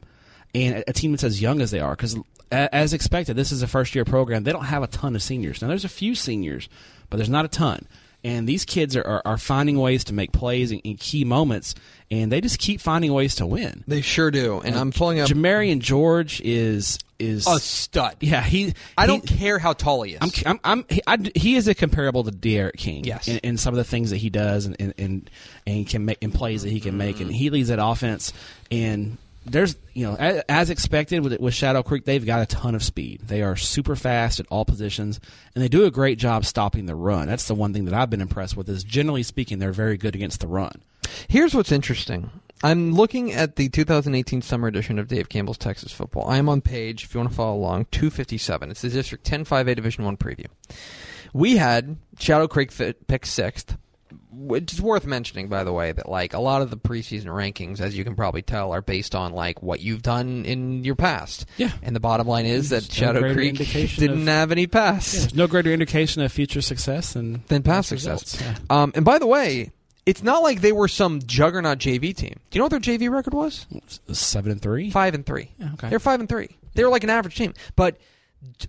and 0.56 0.76
a- 0.78 0.92
a 0.92 0.94
team 0.94 1.12
that's 1.12 1.26
as 1.26 1.42
young 1.42 1.60
as 1.60 1.72
they 1.72 1.82
are. 1.82 1.92
Because 1.92 2.16
as 2.54 2.94
expected, 2.94 3.36
this 3.36 3.52
is 3.52 3.62
a 3.64 3.68
first 3.68 3.94
year 3.94 4.06
program. 4.06 4.44
They 4.46 4.54
don't 4.54 4.64
have 4.64 4.84
a 4.84 4.88
ton 4.88 5.14
of 5.16 5.22
seniors. 5.24 5.62
Now 5.62 5.68
there's 5.68 5.84
a 5.84 5.90
few 5.90 6.16
seniors, 6.16 6.70
but 7.10 7.18
there's 7.18 7.30
not 7.30 7.44
a 7.44 7.50
ton. 7.50 7.86
And 8.24 8.48
these 8.48 8.66
kids 8.66 8.96
are, 8.96 9.04
are, 9.04 9.22
are 9.26 9.38
finding 9.38 9.80
ways 9.80 10.04
to 10.06 10.14
make 10.14 10.32
plays 10.32 10.72
in, 10.72 10.80
in 10.80 10.98
key 10.98 11.24
moments, 11.24 11.74
and 12.12 12.32
they 12.32 12.40
just 12.40 12.60
keep 12.60 12.80
finding 12.80 13.14
ways 13.14 13.36
to 13.36 13.48
win. 13.48 13.84
They 13.88 14.02
sure 14.02 14.30
do. 14.30 14.60
And 14.60 14.76
uh, 14.76 14.80
I'm 14.80 14.92
pulling 14.92 15.20
up 15.20 15.30
Jamarian 15.30 15.80
George 15.80 16.40
is 16.42 17.00
is 17.18 17.46
a 17.48 17.60
stud. 17.60 18.18
yeah 18.20 18.42
he 18.42 18.74
I 18.98 19.06
don't 19.06 19.26
care 19.26 19.60
how 19.60 19.74
tall 19.74 20.02
he 20.04 20.14
is. 20.14 20.20
I'm, 20.22 20.32
I'm, 20.46 20.60
I'm 20.64 20.86
he, 20.90 21.02
I, 21.06 21.18
he 21.36 21.56
is 21.56 21.68
a 21.68 21.76
comparable 21.76 22.24
to 22.24 22.32
D'Eriq 22.32 22.78
King. 22.78 23.04
Yes. 23.06 23.28
in, 23.28 23.38
in 23.40 23.58
some 23.58 23.74
of 23.74 23.78
the 23.78 23.84
things 23.84 24.12
that 24.12 24.18
he 24.18 24.30
does 24.30 24.66
and 24.66 24.76
and 24.80 24.94
and, 24.98 25.30
and 25.66 25.88
can 25.88 26.06
make 26.06 26.18
and 26.22 26.34
plays 26.34 26.64
that 26.64 26.70
he 26.70 26.80
can 26.80 26.98
make, 26.98 27.16
mm-hmm. 27.16 27.26
and 27.26 27.36
he 27.36 27.50
leads 27.50 27.70
that 27.70 27.84
offense. 27.84 28.34
And 28.70 29.18
there's 29.46 29.76
you 29.94 30.06
know 30.06 30.16
as, 30.16 30.44
as 30.48 30.70
expected 30.70 31.24
with 31.24 31.40
with 31.40 31.54
Shadow 31.54 31.84
Creek, 31.84 32.06
they've 32.06 32.26
got 32.26 32.42
a 32.42 32.46
ton 32.46 32.76
of 32.76 32.84
speed. 32.84 33.22
They 33.24 33.42
are 33.42 33.56
super 33.56 33.96
fast 33.96 34.40
at 34.40 34.46
all 34.50 34.66
positions, 34.66 35.20
and 35.56 35.64
they 35.64 35.68
do 35.68 35.86
a 35.86 35.92
great 35.92 36.20
job 36.20 36.46
stopping 36.46 36.86
the 36.86 36.96
run. 36.96 37.28
That's 37.28 37.48
the 37.48 37.56
one 37.56 37.74
thing 37.74 37.86
that 37.86 37.94
I've 37.94 38.10
been 38.10 38.22
impressed 38.22 38.56
with. 38.56 38.70
Is 38.70 38.84
generally 38.84 39.24
speaking, 39.24 39.60
they're 39.60 39.72
very 39.72 39.98
good 39.98 40.16
against 40.16 40.42
the 40.42 40.48
run. 40.48 40.84
Here's 41.28 41.54
what's 41.54 41.72
interesting. 41.72 42.30
I'm 42.64 42.94
looking 42.94 43.32
at 43.32 43.56
the 43.56 43.70
2018 43.70 44.44
summer 44.44 44.68
edition 44.68 45.00
of 45.00 45.08
Dave 45.08 45.30
Campbell's 45.30 45.58
Texas 45.58 45.92
Football. 45.92 46.30
I 46.30 46.38
am 46.38 46.48
on 46.48 46.62
page, 46.62 47.06
if 47.06 47.14
you 47.14 47.20
want 47.20 47.32
to 47.32 47.36
follow 47.36 47.58
along, 47.58 47.88
257. 47.90 48.70
It's 48.70 48.82
the 48.82 48.90
District 48.90 49.26
10-5A 49.26 49.76
Division 49.76 50.06
One 50.06 50.16
preview. 50.16 50.46
We 51.34 51.58
had 51.58 51.98
Shadow 52.20 52.48
Creek 52.48 52.72
fit, 52.72 53.08
pick 53.08 53.26
sixth, 53.26 53.78
which 54.32 54.74
is 54.74 54.82
worth 54.82 55.06
mentioning, 55.06 55.48
by 55.48 55.64
the 55.64 55.74
way, 55.74 55.92
that 55.92 56.08
like 56.10 56.34
a 56.34 56.40
lot 56.40 56.62
of 56.62 56.70
the 56.70 56.78
preseason 56.78 57.26
rankings, 57.26 57.80
as 57.80 57.98
you 57.98 58.04
can 58.04 58.16
probably 58.16 58.42
tell, 58.42 58.72
are 58.72 58.82
based 58.82 59.16
on 59.16 59.34
like 59.34 59.62
what 59.62 59.80
you've 59.80 60.02
done 60.02 60.46
in 60.46 60.84
your 60.84 60.96
past. 60.96 61.46
Yeah. 61.58 61.72
And 61.82 61.96
the 61.96 62.00
bottom 62.00 62.28
line 62.28 62.46
is 62.46 62.70
that 62.70 62.84
There's 62.84 62.90
no 63.02 63.08
Shadow 63.08 63.20
greater 63.22 63.64
Creek 63.64 63.96
didn't 63.96 64.22
of- 64.24 64.28
have 64.28 64.52
any 64.52 64.68
past. 64.68 65.12
There's 65.14 65.36
no 65.36 65.48
greater 65.48 65.72
indication 65.72 66.22
of 66.22 66.32
future 66.32 66.62
success 66.62 67.14
than 67.14 67.44
than 67.48 67.64
past 67.64 67.90
past 67.92 68.02
success. 68.28 68.40
yeah. 68.42 68.56
Um, 68.70 68.92
and 68.96 69.04
by 69.06 69.18
the 69.20 69.28
way, 69.28 69.72
it's 70.06 70.24
not 70.24 70.42
like 70.44 70.62
they 70.62 70.72
were 70.72 70.88
some 70.88 71.20
juggernaut 71.26 71.78
JV 71.78 72.16
team. 72.16 72.40
Do 72.50 72.58
you 72.58 72.60
know 72.60 72.66
what 72.66 72.72
their 72.72 72.80
JV 72.80 73.10
record 73.12 73.34
was? 73.34 73.68
seven 74.12 74.52
and 74.52 74.62
three. 74.62 74.90
Five 74.92 75.14
and 75.14 75.26
three. 75.26 75.52
Yeah, 75.60 75.74
okay. 75.74 75.90
They're 75.90 76.00
five 76.00 76.20
and 76.20 76.28
three. 76.28 76.58
They 76.74 76.84
were 76.84 76.90
like 76.90 77.04
an 77.04 77.10
average 77.10 77.36
team, 77.36 77.54
but 77.76 77.98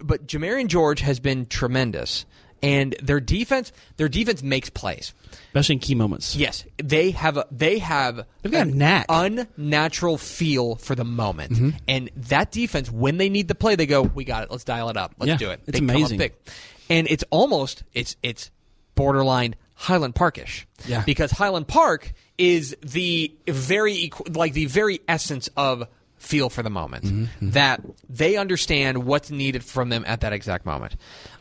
but 0.03 0.27
Jamarian 0.27 0.67
George 0.69 1.01
has 1.01 1.21
been 1.21 1.47
tremendous, 1.47 2.27
and 2.63 2.95
their 3.03 3.21
defense 3.21 3.73
their 3.97 4.09
defense 4.09 4.43
makes 4.43 4.69
plays. 4.71 5.15
Especially 5.53 5.75
in 5.75 5.79
key 5.81 5.95
moments. 5.95 6.35
Yes, 6.35 6.65
they 6.83 7.11
have 7.13 7.37
a 7.37 7.47
they 7.51 7.79
have 7.79 8.27
They've 8.43 8.51
got 8.53 8.67
a 8.67 8.71
an 8.71 8.79
knack. 8.79 9.07
unnatural 9.09 10.19
feel 10.19 10.77
for 10.77 10.95
the 10.95 11.05
moment, 11.05 11.53
mm-hmm. 11.53 11.71
and 11.89 12.11
that 12.17 12.51
defense 12.51 12.91
when 12.91 13.19
they 13.19 13.29
need 13.29 13.49
to 13.49 13.55
play, 13.55 13.75
they 13.77 13.87
go, 13.87 14.03
"We 14.03 14.25
got 14.25 14.45
it. 14.45 14.51
Let's 14.51 14.65
dial 14.65 14.89
it 14.89 14.97
up. 14.97 15.15
Let's 15.19 15.29
Yeah, 15.29 15.37
do 15.37 15.51
it." 15.51 15.61
it's 15.67 15.79
They 15.79 15.85
amazing. 15.85 16.21
and 16.91 17.07
it's 17.11 17.25
almost 17.31 17.83
it's 17.93 18.17
it's 18.23 18.51
borderline 18.95 19.55
Highland 19.75 20.15
Parkish. 20.15 20.67
Yeah. 20.87 21.03
because 21.07 21.31
Highland 21.31 21.69
Park 21.69 22.13
is 22.39 22.77
the 22.83 23.33
very 23.49 23.95
equ- 24.11 24.37
like 24.37 24.53
the 24.53 24.67
very 24.67 25.01
essence 25.09 25.49
of 25.57 25.85
feel 26.23 26.49
for 26.49 26.63
the 26.63 26.71
moment 26.71 27.05
Mm-hmm, 27.05 27.51
that 27.51 27.81
they 28.09 28.37
understand 28.37 29.05
what's 29.05 29.31
needed 29.31 29.65
from 29.65 29.89
them 29.89 30.05
at 30.07 30.21
that 30.21 30.33
exact 30.33 30.65
moment. 30.65 30.95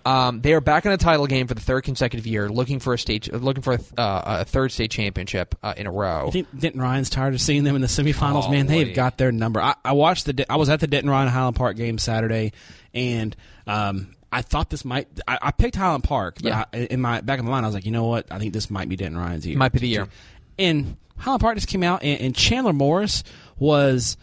Um, 0.05 0.41
they 0.41 0.53
are 0.53 0.59
back 0.61 0.85
in 0.87 0.91
a 0.91 0.97
title 0.97 1.27
game 1.27 1.45
for 1.45 1.53
the 1.53 1.61
third 1.61 1.83
consecutive 1.83 2.25
year, 2.25 2.49
looking 2.49 2.79
for 2.79 2.93
a 2.93 2.97
state, 2.97 3.31
looking 3.31 3.61
for 3.61 3.73
a, 3.73 3.79
uh, 4.01 4.37
a 4.41 4.45
third 4.45 4.71
state 4.71 4.89
championship 4.89 5.53
uh, 5.61 5.75
in 5.77 5.85
a 5.85 5.91
row. 5.91 6.27
I 6.27 6.31
think 6.31 6.47
Denton 6.59 6.81
Ryan's 6.81 7.09
tired 7.11 7.35
of 7.35 7.41
seeing 7.41 7.63
them 7.63 7.75
in 7.75 7.81
the 7.81 7.87
semifinals. 7.87 8.45
Oh, 8.47 8.51
Man, 8.51 8.65
they've 8.65 8.95
got 8.95 9.17
their 9.19 9.31
number. 9.31 9.61
I, 9.61 9.75
I 9.85 9.91
watched 9.91 10.25
the. 10.25 10.45
I 10.51 10.55
was 10.55 10.69
at 10.69 10.79
the 10.79 10.87
Denton 10.87 11.09
Ryan 11.09 11.27
Highland 11.29 11.55
Park 11.55 11.77
game 11.77 11.99
Saturday, 11.99 12.51
and 12.95 13.35
um, 13.67 14.15
I 14.31 14.41
thought 14.41 14.71
this 14.71 14.83
might. 14.83 15.07
I, 15.27 15.37
I 15.41 15.51
picked 15.51 15.75
Highland 15.75 16.03
Park, 16.03 16.37
but 16.41 16.45
Yeah. 16.49 16.65
I, 16.73 16.77
in 16.77 16.99
my 17.01 17.21
back 17.21 17.37
of 17.37 17.45
my 17.45 17.51
mind, 17.51 17.65
I 17.65 17.69
was 17.69 17.75
like, 17.75 17.85
you 17.85 17.91
know 17.91 18.07
what? 18.07 18.25
I 18.31 18.39
think 18.39 18.53
this 18.53 18.71
might 18.71 18.89
be 18.89 18.95
Denton 18.95 19.19
Ryan's 19.19 19.45
year. 19.45 19.57
Might 19.57 19.73
be 19.73 19.79
the 19.79 19.87
year. 19.87 20.07
And 20.57 20.97
Highland 21.17 21.41
Park 21.41 21.55
just 21.55 21.67
came 21.67 21.83
out, 21.83 22.01
and, 22.01 22.19
and 22.19 22.35
Chandler 22.35 22.73
Morris 22.73 23.23
was 23.59 24.17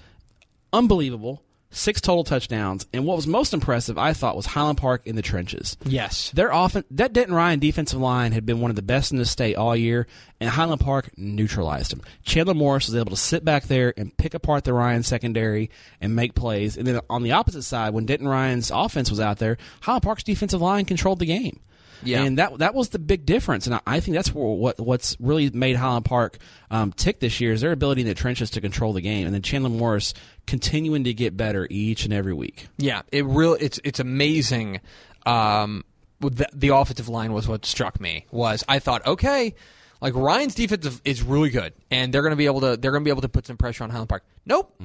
unbelievable. 0.73 1.43
Six 1.71 2.01
total 2.01 2.25
touchdowns, 2.25 2.87
and 2.95 3.05
what 3.05 3.17
was 3.17 3.27
most 3.27 3.53
impressive, 3.53 3.99
I 3.99 4.15
thought, 4.15 4.35
was 4.35 4.47
Highland 4.47 4.79
Park 4.79 5.03
in 5.05 5.17
the 5.17 5.23
trenches. 5.23 5.77
yes, 5.85 6.31
Their 6.31 6.51
often 6.51 6.83
that 6.93 7.13
Denton 7.13 7.35
Ryan 7.35 7.59
defensive 7.59 8.01
line 8.01 8.33
had 8.33 8.47
been 8.47 8.63
one 8.63 8.71
of 8.71 8.77
the 8.77 8.81
best 8.81 9.13
in 9.13 9.19
the 9.19 9.27
state 9.27 9.55
all 9.55 9.77
year, 9.77 10.07
and 10.41 10.49
Highland 10.49 10.81
Park 10.81 11.11
neutralized 11.19 11.93
them. 11.93 12.01
Chandler 12.23 12.55
Morris 12.55 12.87
was 12.87 12.97
able 12.97 13.11
to 13.11 13.19
sit 13.19 13.45
back 13.45 13.65
there 13.65 13.93
and 13.99 14.17
pick 14.17 14.33
apart 14.33 14.65
the 14.65 14.73
Ryan 14.73 15.03
secondary 15.03 15.69
and 16.01 16.17
make 16.17 16.35
plays. 16.35 16.79
And 16.79 16.87
then 16.87 17.01
on 17.11 17.23
the 17.23 17.33
opposite 17.33 17.65
side, 17.65 17.93
when 17.93 18.07
Denton 18.07 18.29
Ryan's 18.29 18.71
offense 18.71 19.11
was 19.11 19.21
out 19.21 19.37
there, 19.37 19.59
Highland 19.83 20.05
Park's 20.05 20.23
defensive 20.23 20.63
line 20.63 20.87
controlled 20.87 21.19
the 21.19 21.27
game. 21.27 21.61
Yeah. 22.03 22.23
and 22.23 22.39
that 22.39 22.59
that 22.59 22.75
was 22.75 22.91
the 22.91 22.99
big 22.99 23.27
difference. 23.27 23.67
And 23.67 23.75
I, 23.77 23.81
I 23.87 24.01
think 24.01 24.15
that's 24.15 24.33
what 24.35 24.79
what's 24.79 25.17
really 25.21 25.51
made 25.51 25.77
Highland 25.77 26.05
Park 26.05 26.39
um, 26.71 26.93
tick 26.93 27.21
this 27.21 27.41
year 27.41 27.53
is 27.53 27.61
their 27.61 27.73
ability 27.73 28.03
in 28.03 28.07
the 28.07 28.15
trenches 28.15 28.51
to 28.51 28.61
control 28.61 28.93
the 28.93 29.01
game, 29.01 29.27
and 29.27 29.35
then 29.35 29.43
Chandler 29.43 29.71
Morris 29.71 30.15
continuing 30.47 31.05
to 31.05 31.15
get 31.15 31.37
better 31.37 31.67
each 31.71 32.05
and 32.05 32.13
every 32.13 32.35
week. 32.35 32.69
Yeah, 32.79 33.03
it 33.13 33.25
real 33.25 33.55
it's 33.59 33.81
it's 33.85 34.01
amazing 34.01 34.81
um, 35.27 35.85
the, 36.21 36.47
the 36.53 36.69
offensive 36.69 37.09
line 37.09 37.33
was 37.33 37.47
what 37.47 37.65
struck 37.67 38.01
me. 38.01 38.27
Was 38.31 38.65
I 38.69 38.79
thought 38.79 39.07
okay, 39.07 39.55
like 40.01 40.15
Ryan's 40.15 40.55
defense 40.55 41.01
is- 41.05 41.23
really 41.23 41.51
good, 41.51 41.73
and 41.91 42.13
they're 42.13 42.23
going 42.23 42.31
to 42.33 42.37
be 42.37 42.47
able 42.47 42.61
to 42.63 42.77
they're 42.77 42.93
going 42.93 43.03
to 43.03 43.05
be 43.05 43.11
able 43.11 43.23
to 43.23 43.29
put 43.29 43.47
some 43.47 43.57
pressure 43.57 43.85
on 43.85 43.91
Highland 43.91 44.09
Park. 44.09 44.25
Nope, 44.47 44.81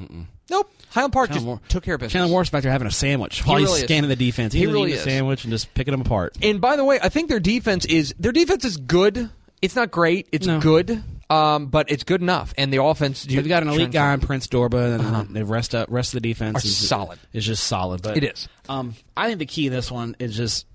nope. 0.49 0.71
Highland 0.89 1.13
Park 1.13 1.31
just 1.31 1.45
Moore- 1.45 1.59
took 1.69 1.83
care 1.83 1.95
of 1.95 1.99
business. 2.01 2.13
Chandler 2.13 2.29
Morris 2.31 2.49
back 2.49 2.63
there 2.63 2.71
having 2.71 2.87
a 2.87 2.91
sandwich 2.91 3.45
while 3.45 3.57
He 3.57 3.63
he's 3.63 3.69
really 3.69 3.79
is. 3.81 3.85
scanning 3.85 4.09
the 4.09 4.15
defense. 4.15 4.53
He 4.53 4.59
He's 4.59 4.67
really 4.69 4.89
eating 4.91 4.95
is. 4.95 5.01
a 5.01 5.09
sandwich 5.09 5.43
and 5.43 5.51
just 5.51 5.73
picking 5.73 5.91
them 5.91 6.01
apart. 6.01 6.37
And 6.41 6.61
by 6.61 6.75
the 6.75 6.83
way, 6.85 6.99
I 7.01 7.09
think 7.09 7.29
their 7.29 7.39
defense 7.39 7.85
is 7.85 8.13
their 8.19 8.31
defense 8.31 8.63
is 8.65 8.77
good. 8.77 9.29
It's 9.61 9.75
not 9.75 9.89
great. 9.91 10.27
It's 10.31 10.45
No. 10.45 10.59
good, 10.59 11.01
um, 11.29 11.67
but 11.67 11.89
it's 11.89 12.03
good 12.03 12.21
enough. 12.21 12.53
And 12.57 12.71
the 12.73 12.83
offense, 12.83 13.23
They've 13.23 13.47
got 13.47 13.63
an 13.63 13.69
elite 13.69 13.91
guy 13.91 14.13
in 14.13 14.19
Prince 14.19 14.47
Dorbah, 14.47 14.99
and 15.25 15.33
the 15.35 15.45
rest 15.45 15.73
of 15.73 15.89
rest 15.89 16.13
of 16.13 16.21
the 16.21 16.29
defense 16.29 16.57
Uh-huh. 16.57 16.67
Is 16.67 16.75
solid. 16.87 17.19
Is 17.31 17.45
just 17.45 17.63
solid. 17.63 18.01
But 18.01 18.17
It 18.17 18.23
is. 18.25 18.47
Um, 18.69 18.93
I 19.17 19.27
think 19.27 19.39
the 19.39 19.45
key 19.45 19.63
to 19.65 19.69
this 19.69 19.89
one 19.89 20.15
is 20.19 20.35
just 20.35 20.65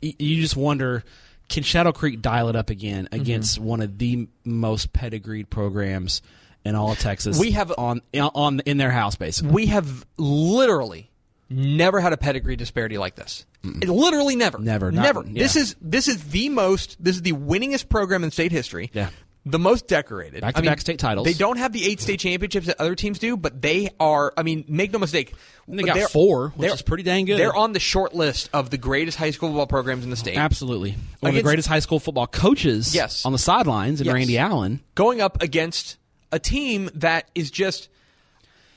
you 0.00 0.40
just 0.40 0.56
wonder 0.56 1.04
can 1.48 1.62
Shadow 1.62 1.92
Creek 1.92 2.20
dial 2.22 2.48
it 2.48 2.56
up 2.56 2.70
again 2.70 3.04
Mm-hmm. 3.04 3.20
against 3.20 3.58
one 3.58 3.80
of 3.80 3.98
the 3.98 4.26
most 4.44 4.92
pedigreed 4.92 5.48
programs 5.50 6.22
in 6.66 6.74
all 6.74 6.92
of 6.92 6.98
Texas. 6.98 7.38
We 7.38 7.52
have- 7.52 7.72
on 7.78 8.02
on 8.14 8.60
in 8.66 8.76
their 8.76 8.90
house 8.90 9.16
basically. 9.16 9.52
We 9.52 9.66
have 9.66 10.04
literally 10.18 11.10
never 11.48 12.00
had 12.00 12.12
a 12.12 12.16
pedigree 12.16 12.56
disparity 12.56 12.98
like 12.98 13.14
this. 13.14 13.46
Literally 13.62 14.36
never. 14.36 14.58
Never, 14.58 14.92
not- 14.92 15.02
Never. 15.02 15.24
yeah. 15.26 15.42
This 15.42 15.56
is 15.56 15.76
this 15.80 16.08
is 16.08 16.22
the 16.30 16.48
most. 16.48 16.96
This 17.02 17.16
is 17.16 17.22
the 17.22 17.32
winningest 17.32 17.88
program 17.88 18.22
in 18.24 18.30
state 18.30 18.52
history. 18.52 18.90
Yeah. 18.92 19.10
The 19.48 19.60
most 19.60 19.86
decorated. 19.86 20.40
Back-to-back 20.40 20.80
state 20.80 20.98
titles. 20.98 21.24
They 21.24 21.32
don't 21.32 21.56
have 21.58 21.72
the 21.72 21.84
eight 21.86 22.00
state 22.00 22.18
championships 22.18 22.66
that 22.66 22.80
other 22.80 22.96
teams 22.96 23.20
do, 23.20 23.36
but 23.36 23.62
they 23.62 23.90
are. 24.00 24.32
I 24.36 24.42
mean, 24.42 24.64
make 24.66 24.92
no 24.92 24.98
mistake. 24.98 25.34
They 25.68 25.84
got 25.84 25.94
they're- 25.94 26.08
four, 26.08 26.48
which 26.56 26.72
is 26.72 26.82
pretty 26.82 27.04
dang 27.04 27.26
good. 27.26 27.38
They're 27.38 27.54
on 27.54 27.72
the 27.72 27.78
short 27.78 28.12
list 28.12 28.50
of 28.52 28.70
the 28.70 28.76
greatest 28.78 29.16
high 29.16 29.30
school 29.30 29.50
football 29.50 29.68
programs 29.68 30.02
in 30.02 30.10
the 30.10 30.16
state. 30.16 30.36
Absolutely. 30.36 30.96
One 31.20 31.30
of 31.30 31.36
the 31.36 31.42
greatest 31.44 31.68
high 31.68 31.78
school 31.78 32.00
football 32.00 32.26
coaches 32.26 32.92
Yes. 32.92 33.24
on 33.24 33.30
the 33.30 33.38
sidelines 33.38 34.00
in 34.00 34.06
Yes. 34.06 34.14
Randy 34.14 34.36
Allen. 34.36 34.80
going 34.96 35.20
up 35.20 35.40
against 35.40 35.96
a 36.36 36.38
team 36.38 36.90
that 36.94 37.28
is 37.34 37.50
just. 37.50 37.88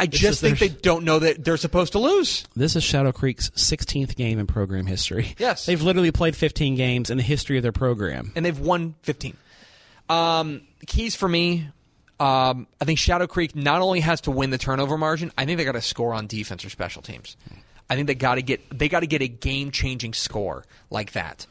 I 0.02 0.06
just 0.08 0.40
think 0.40 0.60
they 0.60 0.70
don't 0.70 1.04
know 1.04 1.20
that 1.20 1.44
they're 1.44 1.58
supposed 1.58 1.92
to 1.92 2.00
lose. 2.00 2.48
This 2.56 2.78
is 2.78 2.84
Shadow 2.86 3.12
Creek's 3.12 3.50
16th 3.50 4.16
game 4.16 4.40
in 4.40 4.48
program 4.48 4.86
history. 4.86 5.36
Yes. 5.38 5.66
They've 5.66 5.82
literally 5.82 6.12
played 6.14 6.38
15 6.38 6.76
games 6.76 7.10
in 7.10 7.18
the 7.18 7.24
history 7.24 7.58
of 7.58 7.64
their 7.64 7.74
program. 7.74 8.32
and 8.34 8.46
they've 8.46 8.58
won 8.58 8.96
15. 9.02 9.36
Um, 10.08 10.62
keys 10.88 11.16
for 11.16 11.28
me, 11.28 11.68
um, 12.18 12.68
I 12.80 12.86
think 12.86 12.98
Shadow 12.98 13.28
Creek 13.28 13.56
not 13.58 13.82
only 13.82 14.00
has 14.00 14.22
to 14.22 14.32
win 14.32 14.52
the 14.52 14.58
turnover 14.58 14.98
margin, 14.98 15.34
I 15.38 15.44
think 15.46 15.58
they 15.58 15.66
got 15.66 15.74
to 15.74 15.82
score 15.82 16.14
on 16.14 16.28
defense 16.28 16.64
or 16.64 16.70
special 16.70 17.02
teams. 17.02 17.36
I 17.90 17.96
think 17.96 18.08
they 18.08 18.16
got 18.16 18.36
to 18.36 18.42
get 18.42 18.62
they 18.78 18.88
got 18.88 19.02
to 19.02 19.08
get 19.08 19.22
a 19.22 19.28
game 19.28 19.70
changing 19.72 20.14
score 20.14 20.64
like 20.90 21.12
that. 21.12 21.46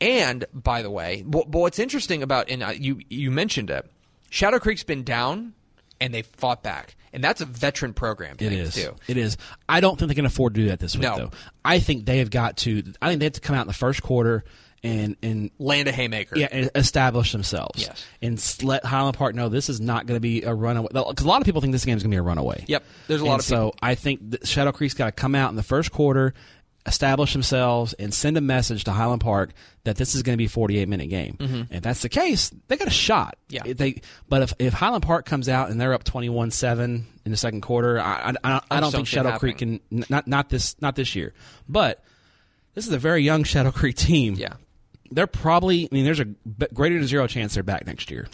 And 0.00 0.44
by 0.52 0.82
the 0.82 0.90
way, 0.90 1.22
what's 1.22 1.78
interesting 1.78 2.22
about 2.24 2.50
and 2.50 2.62
uh, 2.64 2.70
you 2.70 3.00
you 3.08 3.30
mentioned 3.30 3.70
it, 3.70 3.88
Shadow 4.32 4.58
Creek's 4.58 4.82
been 4.82 5.04
down 5.04 5.52
and 6.00 6.12
they 6.14 6.22
fought 6.22 6.62
back, 6.62 6.96
and 7.12 7.22
that's 7.22 7.40
a 7.42 7.44
veteran 7.44 7.92
program. 7.92 8.36
It 8.40 8.52
is. 8.52 8.74
too. 8.74 8.94
It 9.06 9.16
is. 9.18 9.36
I 9.68 9.80
don't 9.80 9.98
think 9.98 10.08
they 10.08 10.14
can 10.14 10.24
afford 10.26 10.54
to 10.54 10.62
do 10.62 10.68
that 10.68 10.80
this 10.80 10.94
week, 10.96 11.02
No. 11.02 11.16
though. 11.16 11.30
I 11.64 11.78
think 11.80 12.06
they 12.06 12.18
have 12.18 12.30
got 12.30 12.56
to. 12.58 12.82
I 13.02 13.08
think 13.10 13.18
they 13.20 13.26
have 13.26 13.34
to 13.34 13.40
come 13.42 13.54
out 13.54 13.60
in 13.60 13.66
the 13.68 13.72
first 13.74 14.02
quarter 14.02 14.42
and 14.82 15.16
and 15.22 15.50
Land 15.58 15.86
a 15.88 15.92
haymaker. 15.92 16.36
yeah, 16.38 16.48
and 16.50 16.70
establish 16.74 17.30
themselves. 17.30 17.82
Yes. 17.82 18.04
and 18.22 18.56
let 18.64 18.84
Highland 18.84 19.16
Park 19.16 19.34
know 19.36 19.48
this 19.48 19.68
is 19.68 19.80
not 19.80 20.06
going 20.06 20.16
to 20.16 20.20
be 20.20 20.42
a 20.42 20.52
runaway. 20.54 20.88
Because 20.92 21.24
a 21.24 21.28
lot 21.28 21.40
of 21.40 21.44
people 21.44 21.60
think 21.60 21.72
this 21.72 21.84
game 21.84 21.96
is 21.98 22.02
going 22.02 22.10
to 22.10 22.14
be 22.14 22.18
a 22.18 22.22
runaway. 22.22 22.64
Yep. 22.66 22.84
There's 23.08 23.20
a 23.20 23.24
lot 23.24 23.34
And 23.34 23.40
of 23.40 23.44
so 23.46 23.74
I 23.80 23.94
think 23.94 24.38
Shadow 24.44 24.72
Creek's 24.72 24.94
got 24.94 25.06
to 25.06 25.12
come 25.12 25.34
out 25.36 25.50
in 25.50 25.56
the 25.56 25.62
first 25.62 25.92
quarter, 25.92 26.34
establish 26.86 27.32
themselves, 27.32 27.92
and 27.94 28.12
send 28.12 28.36
a 28.36 28.40
message 28.40 28.84
to 28.84 28.92
Highland 28.92 29.20
Park 29.20 29.52
that 29.84 29.96
this 29.96 30.14
is 30.14 30.22
going 30.22 30.34
to 30.34 30.38
be 30.38 30.46
a 30.46 30.48
48 30.48 30.88
minute 30.88 31.08
game. 31.08 31.36
And 31.38 31.68
if 31.70 31.82
that's 31.82 32.02
the 32.02 32.08
case, 32.08 32.50
they 32.68 32.76
got 32.76 32.88
a 32.88 32.90
shot. 32.90 33.36
Mm-hmm. 33.48 33.54
Yeah. 33.54 33.70
If 33.72 33.78
they, 33.78 34.00
but 34.28 34.42
if, 34.42 34.54
if 34.58 34.72
Highland 34.72 35.04
Park 35.04 35.26
comes 35.26 35.48
out 35.48 35.70
and 35.70 35.80
they're 35.80 35.94
up 35.94 36.04
21 36.04 36.50
seven 36.50 37.06
in 37.24 37.30
the 37.30 37.36
second 37.36 37.60
quarter, 37.60 38.00
I, 38.00 38.04
I, 38.04 38.34
I, 38.44 38.60
I 38.70 38.80
don't 38.80 38.82
don't 38.82 38.92
think 38.92 39.06
Shadow 39.06 39.38
Creek 39.38 39.58
can 39.58 39.80
not 39.90 40.26
not 40.26 40.48
this 40.48 40.80
not 40.80 40.96
this 40.96 41.14
year, 41.14 41.32
but. 41.68 42.02
This 42.74 42.86
is 42.86 42.92
a 42.94 42.98
very 42.98 43.22
young 43.22 43.44
Shadow 43.44 43.70
Creek 43.70 43.96
team. 43.96 44.34
Yeah. 44.34 44.54
They're 45.10 45.26
probably, 45.26 45.84
I 45.84 45.88
mean, 45.94 46.06
there's 46.06 46.20
a 46.20 46.24
greater 46.72 46.98
than 46.98 47.06
zero 47.06 47.26
chance 47.26 47.52
they're 47.52 47.62
back 47.62 47.86
next 47.86 48.10
year. 48.10 48.28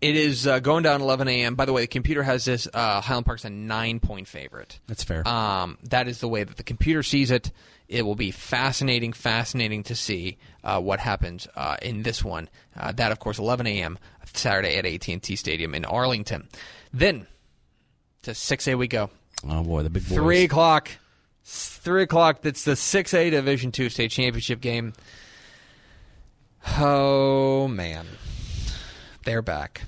It 0.00 0.14
is 0.14 0.46
uh, 0.46 0.60
going 0.60 0.84
down 0.84 1.00
11 1.00 1.26
a.m. 1.26 1.54
By 1.54 1.64
the 1.64 1.72
way, 1.72 1.82
the 1.82 1.88
computer 1.88 2.22
has 2.22 2.44
this. 2.44 2.68
Uh, 2.72 3.00
Highland 3.00 3.26
Park's 3.26 3.44
a 3.44 3.50
nine 3.50 3.98
point 3.98 4.28
favorite. 4.28 4.78
That's 4.86 5.02
fair. 5.02 5.26
Um, 5.26 5.78
that 5.84 6.06
is 6.06 6.20
the 6.20 6.28
way 6.28 6.44
that 6.44 6.56
the 6.56 6.62
computer 6.62 7.02
sees 7.02 7.30
it. 7.30 7.50
It 7.88 8.02
will 8.04 8.14
be 8.14 8.30
fascinating, 8.30 9.12
fascinating 9.12 9.82
to 9.84 9.94
see 9.94 10.36
uh, 10.62 10.80
what 10.80 11.00
happens 11.00 11.48
uh, 11.56 11.76
in 11.80 12.02
this 12.02 12.22
one. 12.22 12.48
Uh, 12.76 12.92
that, 12.92 13.12
of 13.12 13.18
course, 13.18 13.38
11 13.38 13.66
a.m. 13.66 13.98
Saturday 14.34 14.76
at 14.76 14.84
AT&T 14.84 15.36
Stadium 15.36 15.74
in 15.74 15.84
Arlington. 15.84 16.48
Then 16.92 17.26
to 18.22 18.32
6A 18.32 18.76
we 18.76 18.88
go. 18.88 19.10
oh, 19.48 19.62
boy, 19.62 19.82
the 19.82 19.90
big 19.90 20.06
boys. 20.06 20.18
Three 20.18 20.44
o'clock. 20.44 20.90
Three 21.44 22.02
o'clock. 22.02 22.42
That's 22.42 22.64
the 22.64 22.72
6A 22.72 23.30
Division 23.30 23.72
Two 23.72 23.88
state 23.88 24.10
championship 24.10 24.60
game. 24.60 24.92
Oh 26.76 27.68
man, 27.68 28.06
they're 29.24 29.40
back. 29.42 29.82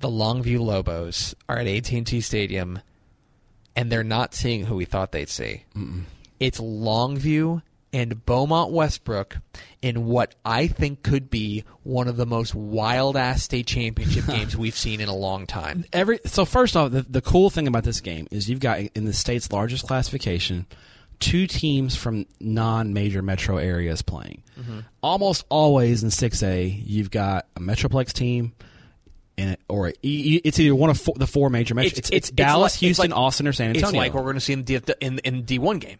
The 0.00 0.08
Longview 0.08 0.58
Lobos 0.58 1.36
are 1.48 1.58
at 1.58 1.68
AT&T 1.68 2.20
Stadium, 2.22 2.80
and 3.76 3.92
they're 3.92 4.02
not 4.02 4.34
seeing 4.34 4.64
who 4.66 4.74
we 4.74 4.84
thought 4.84 5.12
they'd 5.12 5.28
see. 5.28 5.64
It's 6.42 6.60
Longview 6.60 7.62
and 7.92 8.26
Beaumont 8.26 8.72
Westbrook 8.72 9.36
in 9.80 10.06
what 10.06 10.34
I 10.44 10.66
think 10.66 11.02
could 11.02 11.30
be 11.30 11.64
one 11.84 12.08
of 12.08 12.16
the 12.16 12.26
most 12.26 12.54
wild 12.54 13.16
ass 13.16 13.44
state 13.44 13.66
championship 13.66 14.26
games 14.26 14.56
we've 14.56 14.76
seen 14.76 15.00
in 15.00 15.08
a 15.08 15.14
long 15.14 15.46
time. 15.46 15.84
every 15.92 16.18
so 16.24 16.44
first 16.44 16.76
off, 16.76 16.90
the, 16.90 17.02
the 17.02 17.20
cool 17.20 17.48
thing 17.48 17.68
about 17.68 17.84
this 17.84 18.00
game 18.00 18.26
is 18.30 18.50
you've 18.50 18.60
got 18.60 18.80
in 18.80 19.04
the 19.04 19.12
state's 19.12 19.52
largest 19.52 19.86
classification 19.86 20.66
two 21.20 21.46
teams 21.46 21.94
from 21.94 22.26
non-major 22.40 23.22
metro 23.22 23.56
areas 23.58 24.02
playing. 24.02 24.42
Mm-hmm. 24.58 24.80
Almost 25.02 25.44
always 25.48 26.02
in 26.02 26.08
6A, 26.08 26.82
you've 26.84 27.12
got 27.12 27.46
a 27.54 27.60
metroplex 27.60 28.12
team. 28.12 28.52
And 29.38 29.56
or 29.68 29.92
it's 30.02 30.58
either 30.60 30.74
one 30.74 30.90
of 30.90 31.00
four, 31.00 31.14
the 31.16 31.28
four 31.28 31.48
major 31.48 31.74
metros. 31.74 31.98
It's, 31.98 32.10
it's, 32.10 32.30
Dallas, 32.30 32.74
like- 32.74 32.80
Houston, 32.80 33.10
like- 33.10 33.18
Austin, 33.18 33.46
or 33.46 33.52
San 33.52 33.68
Antonio. 33.68 33.88
It's 33.88 33.96
like 33.96 34.14
we're 34.14 34.22
going 34.22 34.34
to 34.34 34.40
see 34.40 34.52
in 34.52 34.64
D, 34.64 34.80
in, 35.00 35.20
in 35.20 35.42
D 35.44 35.58
one 35.60 35.78
game. 35.78 35.98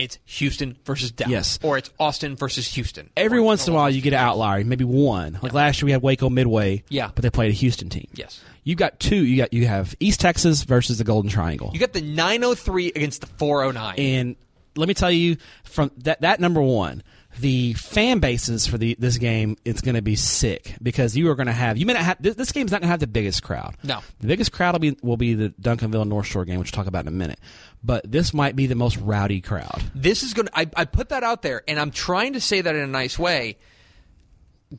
It's 0.00 0.18
Houston 0.24 0.76
versus 0.84 1.10
Dallas, 1.12 1.30
Yes. 1.30 1.58
or 1.62 1.78
it's 1.78 1.90
Austin 1.98 2.34
versus 2.36 2.66
Houston. 2.74 3.10
Every 3.16 3.40
once 3.40 3.66
in 3.66 3.72
a 3.72 3.76
while, 3.76 3.90
you 3.90 4.00
get 4.00 4.12
an 4.14 4.18
outlier, 4.18 4.64
maybe 4.64 4.84
one. 4.84 5.38
Like 5.42 5.52
last 5.52 5.80
year, 5.80 5.86
we 5.86 5.92
had 5.92 6.02
Waco 6.02 6.30
Midway, 6.30 6.82
Yeah. 6.88 7.10
but 7.14 7.22
they 7.22 7.30
played 7.30 7.50
a 7.50 7.54
Houston 7.54 7.88
team. 7.88 8.08
Yes. 8.14 8.40
you 8.64 8.74
got 8.74 8.98
two. 9.00 9.24
You 9.24 9.36
got 9.38 9.52
you 9.52 9.66
have 9.66 9.94
East 10.00 10.20
Texas 10.20 10.62
versus 10.64 10.98
the 10.98 11.04
Golden 11.04 11.30
Triangle. 11.30 11.70
You 11.72 11.80
got 11.80 11.92
the 11.92 12.00
903 12.02 12.88
against 12.88 13.20
the 13.22 13.26
409. 13.26 13.94
And 13.98 14.36
let 14.76 14.86
me 14.88 14.94
tell 14.94 15.10
you, 15.10 15.36
from 15.64 15.90
that 15.98 16.20
that 16.22 16.40
number 16.40 16.60
one, 16.62 17.02
the 17.38 17.72
fan 17.74 18.18
bases 18.18 18.66
for 18.66 18.76
the 18.76 18.96
this 18.98 19.16
game 19.16 19.56
it's 19.64 19.80
going 19.80 19.94
to 19.94 20.02
be 20.02 20.16
sick 20.16 20.74
because 20.82 21.16
you 21.16 21.30
are 21.30 21.36
going 21.36 21.46
to 21.46 21.52
have 21.52 21.78
you 21.78 21.86
may 21.86 21.92
not 21.92 22.02
have 22.02 22.20
this, 22.20 22.34
this 22.34 22.50
game's 22.50 22.72
not 22.72 22.80
going 22.80 22.88
to 22.88 22.90
have 22.90 22.98
the 23.00 23.06
biggest 23.06 23.42
crowd. 23.44 23.76
No. 23.84 24.00
the 24.18 24.26
biggest 24.26 24.50
crowd 24.52 24.72
will 24.74 24.80
be 24.80 24.96
will 25.02 25.16
be 25.16 25.34
the 25.34 25.50
Duncanville 25.60 26.08
North 26.08 26.26
Shore 26.26 26.44
game, 26.44 26.58
which 26.58 26.72
we'll 26.72 26.82
talk 26.82 26.88
about 26.88 27.04
in 27.04 27.08
a 27.08 27.12
minute. 27.12 27.38
But 27.84 28.10
this 28.10 28.34
might 28.34 28.56
be 28.56 28.66
the 28.66 28.74
most 28.74 28.96
rowdy 28.98 29.40
crowd. 29.40 29.82
this 29.94 30.22
is 30.22 30.34
going 30.34 30.46
to, 30.48 30.58
I, 30.58 30.66
I 30.76 30.84
put 30.84 31.10
that 31.10 31.22
out 31.22 31.40
there, 31.42 31.62
and 31.66 31.78
I'm 31.78 31.90
trying 31.92 32.32
to 32.34 32.40
say 32.40 32.60
that 32.60 32.74
in 32.74 32.82
a 32.82 32.86
nice 32.86 33.18
way. 33.18 33.56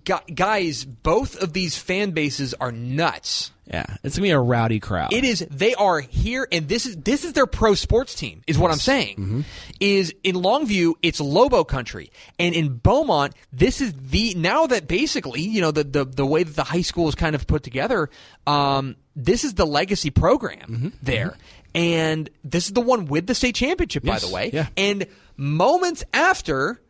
Gu- 0.06 0.34
Guys, 0.36 0.86
both 0.86 1.42
of 1.42 1.54
these 1.54 1.76
fan 1.78 2.12
bases 2.12 2.54
are 2.56 2.72
nuts. 2.72 3.52
Yeah, 3.72 3.86
it's 4.04 4.18
going 4.18 4.24
to 4.28 4.28
be 4.28 4.30
a 4.32 4.40
rowdy 4.40 4.82
crowd. 4.82 5.14
It 5.14 5.24
is. 5.24 5.48
They 5.50 5.74
are 5.76 6.02
here, 6.02 6.46
and 6.52 6.68
this 6.68 6.86
is 6.86 6.98
this 6.98 7.24
is 7.24 7.32
their 7.34 7.48
pro 7.48 7.74
sports 7.74 8.14
team. 8.14 8.42
Is 8.46 8.58
what 8.58 8.70
I'm 8.70 8.78
saying. 8.80 9.16
Mm-hmm. 9.16 9.42
Is 9.80 10.14
in 10.24 10.36
Longview, 10.36 10.96
it's 11.02 11.22
Lobo 11.22 11.64
country, 11.64 12.12
and 12.38 12.54
in 12.54 12.76
Beaumont, 12.78 13.34
this 13.54 13.80
is 13.80 13.94
the 13.94 14.34
now 14.36 14.68
that 14.68 14.88
basically 14.90 15.42
you 15.42 15.62
know 15.62 15.72
the 15.72 15.86
the, 15.86 16.04
the 16.06 16.26
way 16.26 16.44
that 16.44 16.56
the 16.58 16.66
high 16.66 16.82
school 16.82 17.08
is 17.08 17.16
kind 17.16 17.34
of 17.34 17.48
put 17.48 17.64
together. 17.64 18.10
Um, 18.46 18.98
this 19.16 19.44
is 19.46 19.54
the 19.54 19.66
legacy 19.66 20.10
program 20.10 20.60
Mm-hmm. 20.70 20.88
there, 21.02 21.38
and 21.74 22.30
this 22.44 22.66
is 22.68 22.74
the 22.74 22.82
one 22.82 23.06
with 23.06 23.26
the 23.28 23.36
state 23.36 23.56
championship, 23.56 24.04
Yes, 24.04 24.22
by 24.22 24.28
the 24.28 24.34
way. 24.34 24.50
yeah. 24.54 24.68
And 24.76 25.06
moments 25.38 26.04
after 26.14 26.82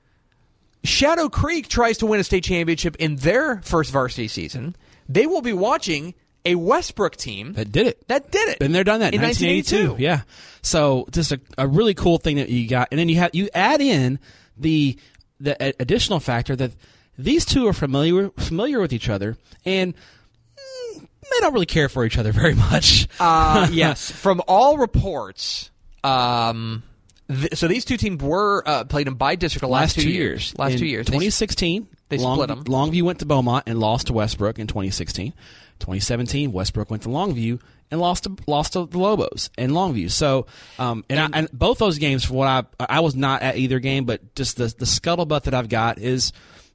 Shadow 0.83 1.29
Creek 1.29 1.67
tries 1.67 1.99
to 1.99 2.05
win 2.07 2.19
a 2.19 2.23
state 2.23 2.43
championship 2.43 2.95
in 2.97 3.17
their 3.17 3.61
first 3.61 3.91
varsity 3.91 4.27
season, 4.27 4.75
they 5.07 5.27
will 5.27 5.41
be 5.41 5.53
watching 5.53 6.15
a 6.45 6.55
Westbrook 6.55 7.15
team 7.15 7.53
that 7.53 7.71
did 7.71 7.87
it. 7.87 8.07
that 8.07 8.31
did 8.31 8.49
it. 8.49 8.59
Been 8.59 8.71
there, 8.71 8.83
done 8.83 9.01
that. 9.01 9.13
in 9.13 9.21
1982. 9.21 10.01
Yeah. 10.01 10.21
So 10.61 11.07
just 11.11 11.31
a, 11.31 11.39
a 11.57 11.67
really 11.67 11.93
cool 11.93 12.17
thing 12.17 12.37
that 12.37 12.49
you 12.49 12.67
got, 12.67 12.87
and 12.91 12.99
then 12.99 13.09
you 13.09 13.17
have 13.17 13.31
you 13.33 13.49
add 13.53 13.81
in 13.81 14.19
the 14.57 14.97
the 15.39 15.73
additional 15.81 16.19
factor 16.19 16.55
that 16.55 16.71
these 17.17 17.45
two 17.45 17.67
are 17.67 17.73
familiar 17.73 18.29
familiar 18.37 18.79
with 18.79 18.93
each 18.93 19.09
other, 19.09 19.37
and 19.65 19.93
mm, 19.95 20.99
they 20.99 21.39
don't 21.39 21.53
really 21.53 21.65
care 21.65 21.89
for 21.89 22.05
each 22.05 22.17
other 22.17 22.31
very 22.33 22.55
much. 22.55 23.07
Uh, 23.19 23.67
yes, 23.71 24.09
from 24.11 24.41
all 24.47 24.77
reports, 24.77 25.69
um, 26.03 26.83
Th- 27.27 27.55
so 27.55 27.67
these 27.67 27.85
two 27.85 27.97
teams 27.97 28.21
were 28.21 28.63
uh, 28.67 28.83
played 28.83 29.07
in 29.07 29.13
by 29.15 29.35
district 29.35 29.61
the 29.61 29.67
last, 29.67 29.95
last 29.97 30.03
two 30.03 30.09
years. 30.11 30.53
Last 30.57 30.73
In 30.73 30.79
two 30.79 30.85
years. 30.85 31.05
They- 31.05 31.11
2016, 31.11 31.87
they 32.09 32.17
Long- 32.17 32.37
split 32.37 32.49
'em. 32.51 32.63
Longview 32.65 33.03
went 33.03 33.19
to 33.19 33.25
Beaumont 33.25 33.63
and 33.67 33.79
lost 33.79 34.07
to 34.07 34.13
Westbrook 34.13 34.59
in 34.59 34.67
2016. 34.67 35.33
2017, 35.81 36.51
Westbrook 36.51 36.89
went 36.89 37.03
to 37.03 37.09
Longview 37.09 37.59
and 37.91 37.99
lost 37.99 38.23
to 38.23 38.35
lost 38.47 38.73
to 38.73 38.85
the 38.85 38.97
Lobos 38.97 39.49
in 39.57 39.71
Longview. 39.71 40.09
So, 40.09 40.47
um, 40.79 41.03
and, 41.09 41.19
I, 41.19 41.29
and 41.33 41.51
both 41.51 41.77
those 41.77 41.97
games, 41.97 42.23
for 42.23 42.33
what 42.33 42.47
I 42.47 42.85
I 42.89 42.99
was 43.01 43.15
not 43.15 43.41
at 43.41 43.57
either 43.57 43.79
game, 43.79 44.05
but 44.05 44.33
just 44.35 44.57
the 44.57 44.67
the 44.67 44.85
scuttlebutt 44.85 45.43
that 45.43 45.53
I've 45.53 45.69
got 45.69 45.97
is. 45.97 46.31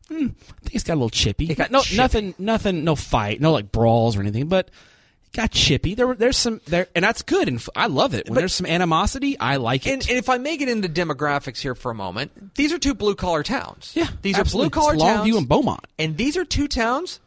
hmm, 0.09 0.27
I 0.27 0.61
think 0.63 0.75
it's 0.75 0.85
got 0.85 0.95
a 0.95 1.01
little 1.01 1.11
chippy. 1.11 1.53
got 1.55 1.71
no, 1.71 1.81
chippy. 1.81 1.97
nothing, 1.97 2.35
nothing, 2.39 2.85
no 2.85 2.95
fight, 2.95 3.41
no 3.41 3.53
like 3.53 3.73
brawls 3.73 4.17
or 4.17 4.21
anything, 4.21 4.47
but 4.49 4.69
it 4.69 5.33
got 5.33 5.51
chippy. 5.51 5.95
There, 5.95 6.15
there's 6.15 6.37
some 6.37 6.61
there, 6.67 6.87
and 6.95 7.03
that's 7.05 7.23
good, 7.23 7.49
and 7.49 7.65
I 7.75 7.87
love 7.87 8.15
it. 8.15 8.29
When 8.29 8.37
there's 8.37 8.55
some 8.55 8.67
animosity, 8.67 9.39
I 9.39 9.57
like 9.57 9.87
it. 9.87 9.93
And, 9.93 10.09
and 10.09 10.19
if 10.19 10.29
I 10.29 10.39
may 10.39 10.57
get 10.59 10.69
into 10.69 10.89
demographics 10.89 11.59
here 11.59 11.75
for 11.75 11.91
a 11.91 11.95
moment, 11.95 12.55
these 12.55 12.73
are 12.73 12.79
two 12.79 12.95
blue 12.95 13.15
collar 13.15 13.43
towns. 13.43 13.93
yeah, 13.95 14.09
these 14.23 14.39
absolutely. 14.39 14.67
are 14.67 14.71
blue 14.71 14.81
collar 14.81 14.97
towns. 14.97 15.29
Longview 15.29 15.39
and 15.39 15.49
Beaumont. 15.49 15.87
and 15.99 16.17
these 16.17 16.37
are 16.37 16.45
two 16.45 16.69
towns. 16.69 17.21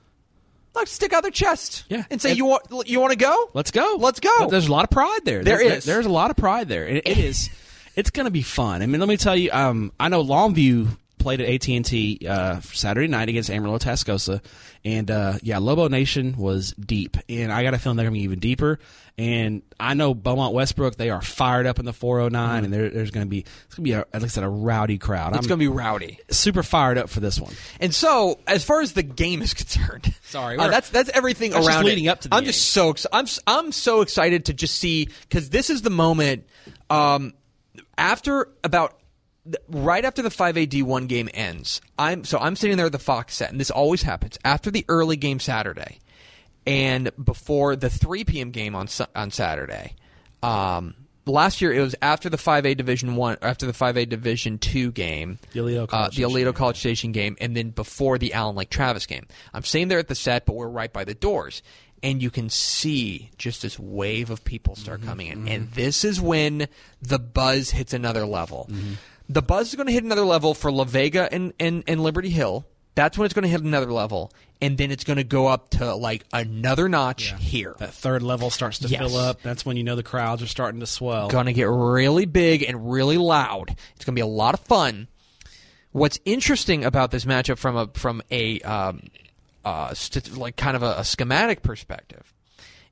Like 0.79 0.87
stick 0.87 1.13
out 1.13 1.21
their 1.23 1.31
chest, 1.31 1.83
Yeah. 1.89 2.03
and 2.09 2.21
say 2.21 2.29
And- 2.29 2.37
you 2.37 2.45
want 2.45 2.87
you 2.87 2.99
want 2.99 3.11
to 3.11 3.17
go. 3.17 3.49
Let's 3.53 3.71
go. 3.71 3.97
Let's 3.99 4.19
go. 4.19 4.29
But 4.39 4.49
There's 4.49 4.67
a 4.67 4.71
lot 4.71 4.83
of 4.85 4.89
pride 4.89 5.19
there. 5.25 5.43
There 5.43 5.57
There 5.57 5.73
is. 5.77 5.85
There's 5.85 6.05
a 6.05 6.09
lot 6.09 6.31
of 6.31 6.37
pride 6.37 6.67
there. 6.69 6.87
It, 6.87 7.03
it 7.05 7.17
is. 7.17 7.49
It's 7.95 8.09
going 8.11 8.25
to 8.25 8.31
be 8.31 8.41
fun. 8.43 8.81
I 8.81 8.85
mean, 8.85 8.99
let 9.01 9.09
me 9.09 9.17
tell 9.17 9.35
you. 9.35 9.51
Um, 9.51 9.91
I 9.99 10.07
know 10.09 10.23
Longview 10.23 10.87
played 11.29 11.41
at 11.41 11.49
AT 11.49 11.69
and 11.69 11.85
T 11.85 12.25
uh, 12.27 12.59
Saturday 12.61 13.07
night 13.07 13.29
against 13.29 13.51
Amarillo 13.51 13.77
Tascosa, 13.77 14.41
and 14.83 15.11
uh, 15.11 15.33
yeah, 15.43 15.59
Lobo 15.59 15.87
Nation 15.87 16.35
was 16.37 16.73
deep, 16.73 17.17
and 17.27 17.51
I 17.51 17.61
got 17.61 17.73
a 17.75 17.77
feeling 17.79 17.97
they're 17.97 18.05
going 18.05 18.15
to 18.15 18.19
be 18.19 18.23
even 18.23 18.39
deeper. 18.39 18.79
And 19.15 19.61
I 19.79 19.93
know 19.93 20.13
Beaumont 20.15 20.53
Westbrook; 20.55 20.95
they 20.95 21.09
are 21.11 21.21
fired 21.21 21.67
up 21.67 21.77
in 21.77 21.85
the 21.85 21.93
409, 21.93 22.63
and 22.63 22.73
there, 22.73 22.89
there's 22.89 23.11
going 23.11 23.25
to 23.25 23.29
be 23.29 23.39
it's 23.65 23.75
going 23.75 23.83
to 23.85 23.89
be 23.89 23.91
a, 23.91 23.97
like 24.13 24.23
I 24.23 24.27
said 24.27 24.43
a 24.43 24.49
rowdy 24.49 24.97
crowd. 24.97 25.35
It's 25.35 25.45
going 25.45 25.59
to 25.59 25.63
be 25.63 25.67
rowdy. 25.67 26.19
super 26.31 26.63
fired 26.63 26.97
up 26.97 27.09
for 27.09 27.19
this 27.19 27.39
one. 27.39 27.53
And 27.79 27.93
so, 27.93 28.39
as 28.47 28.63
far 28.63 28.81
as 28.81 28.93
the 28.93 29.03
game 29.03 29.41
is 29.43 29.53
concerned, 29.53 30.13
Sorry, 30.23 30.57
uh, 30.57 30.69
that's 30.69 30.89
that's 30.89 31.09
everything 31.11 31.51
That's 31.51 31.65
just 31.65 31.75
around 31.77 31.85
leading 31.85 32.05
it. 32.05 32.07
up 32.09 32.21
to 32.21 32.29
the 32.29 32.35
I'm 32.35 32.41
game. 32.43 32.47
just 32.53 32.69
so 32.71 32.89
ex- 32.91 33.05
I'm 33.13 33.27
I'm 33.45 33.71
so 33.71 34.01
excited 34.01 34.45
to 34.45 34.53
just 34.53 34.75
see 34.79 35.09
because 35.23 35.49
this 35.51 35.69
is 35.69 35.83
the 35.83 35.89
moment 35.91 36.47
um, 36.89 37.33
after 37.97 38.49
about 38.63 38.98
right 39.69 40.05
after 40.05 40.21
the 40.21 40.29
5AD1 40.29 41.07
game 41.07 41.29
ends. 41.33 41.81
I'm 41.97 42.23
so 42.23 42.37
I'm 42.39 42.55
sitting 42.55 42.77
there 42.77 42.87
at 42.87 42.91
the 42.91 42.99
Fox 42.99 43.35
set, 43.35 43.51
and 43.51 43.59
this 43.59 43.71
always 43.71 44.03
happens 44.03 44.37
after 44.45 44.69
the 44.71 44.85
early 44.89 45.15
game 45.17 45.39
Saturday, 45.39 45.99
and 46.67 47.11
before 47.23 47.75
the 47.75 47.89
3 47.89 48.23
p.m. 48.25 48.51
game 48.51 48.75
on 48.75 48.87
on 49.15 49.31
Saturday. 49.31 49.95
Um, 50.41 50.95
last 51.25 51.61
year 51.61 51.73
it 51.73 51.81
was 51.81 51.95
after 52.01 52.29
the 52.29 52.37
5A 52.37 52.77
Division 52.77 53.15
One, 53.15 53.37
after 53.41 53.65
the 53.65 53.73
5A 53.73 54.07
Division 54.09 54.57
Two 54.57 54.91
game, 54.91 55.39
The 55.53 55.83
uh, 55.83 55.85
College 55.87 56.15
the 56.15 56.23
Station 56.23 56.29
Aledo 56.31 56.43
game. 56.45 56.53
College 56.53 56.77
Station 56.79 57.11
game, 57.11 57.37
and 57.41 57.55
then 57.57 57.69
before 57.71 58.17
the 58.17 58.33
Allen 58.33 58.55
Lake 58.55 58.69
Travis 58.69 59.05
game. 59.05 59.27
I'm 59.53 59.63
sitting 59.63 59.87
there 59.89 59.99
at 59.99 60.07
the 60.07 60.15
set, 60.15 60.45
but 60.45 60.55
we're 60.55 60.67
right 60.69 60.91
by 60.91 61.03
the 61.03 61.13
doors. 61.15 61.61
And 62.01 62.23
you 62.23 62.31
can 62.31 62.49
see 62.49 63.29
just 63.37 63.61
this 63.61 63.77
wave 63.77 64.29
of 64.29 64.45
people 64.45 64.77
start 64.77 65.01
Mm-hmm, 65.01 65.09
coming 65.09 65.27
in. 65.27 65.47
And 65.49 65.71
this 65.73 66.05
is 66.05 66.21
when 66.21 66.69
the 67.01 67.19
buzz 67.19 67.71
hits 67.71 67.91
another 67.93 68.25
level. 68.25 68.69
Mm-hmm. 68.71 68.93
The 69.29 69.41
buzz 69.43 69.69
is 69.69 69.75
going 69.75 69.87
to 69.87 69.93
hit 69.93 70.03
another 70.03 70.25
level 70.25 70.53
for 70.53 70.71
La 70.71 70.83
Vega 70.85 71.29
and, 71.31 71.53
and, 71.59 71.83
and 71.87 72.01
Liberty 72.01 72.29
Hill. 72.29 72.65
That's 72.95 73.17
when 73.17 73.25
it's 73.25 73.33
going 73.33 73.43
to 73.43 73.49
hit 73.49 73.61
another 73.61 73.91
level. 73.93 74.33
And 74.61 74.77
then 74.77 74.91
it's 74.91 75.03
going 75.03 75.17
to 75.17 75.23
go 75.23 75.47
up 75.47 75.69
to 75.71 75.93
like 75.95 76.25
another 76.33 76.89
notch 76.89 77.33
here. 77.39 77.75
That 77.77 77.93
third 77.93 78.23
level 78.23 78.49
starts 78.49 78.79
to 78.79 78.87
Yes. 78.89 78.99
fill 78.99 79.15
up. 79.15 79.41
That's 79.41 79.65
when 79.65 79.77
you 79.77 79.83
know 79.83 79.95
the 79.95 80.03
crowds 80.03 80.41
are 80.41 80.47
starting 80.47 80.79
to 80.81 80.87
swell. 80.87 81.29
going 81.29 81.45
to 81.45 81.53
get 81.53 81.69
really 81.69 82.25
big 82.25 82.63
and 82.63 82.91
really 82.91 83.17
loud. 83.17 83.69
It's 83.95 84.03
going 84.03 84.13
to 84.15 84.19
be 84.19 84.21
a 84.21 84.25
lot 84.25 84.53
of 84.55 84.59
fun. 84.61 85.07
What's 85.91 86.19
interesting 86.25 86.83
about 86.83 87.11
this 87.11 87.23
matchup 87.25 87.57
from 87.57 87.77
a 87.77 87.87
from 87.93 88.21
a 88.31 88.59
um, 88.61 89.03
uh, 89.63 89.93
st- 89.93 90.35
like 90.37 90.55
kind 90.55 90.75
of 90.75 90.83
a, 90.83 90.95
a 90.97 91.03
schematic 91.03 91.61
perspective 91.63 92.33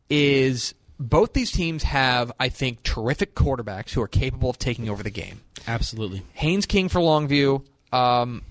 is 0.10 0.74
both 1.00 1.34
these 1.34 1.52
teams 1.52 1.84
have, 1.84 2.32
I 2.40 2.50
think, 2.50 2.84
terrific 2.84 3.36
quarterbacks 3.36 3.92
who 3.92 4.02
are 4.02 4.08
capable 4.08 4.50
of 4.50 4.58
taking 4.58 4.90
over 4.90 5.04
the 5.04 5.10
game. 5.12 5.42
Absolutely. 5.68 6.24
Haynes 6.34 6.66
King 6.66 6.90
for 6.90 7.00
Longview, 7.00 7.64
um, 7.94 8.42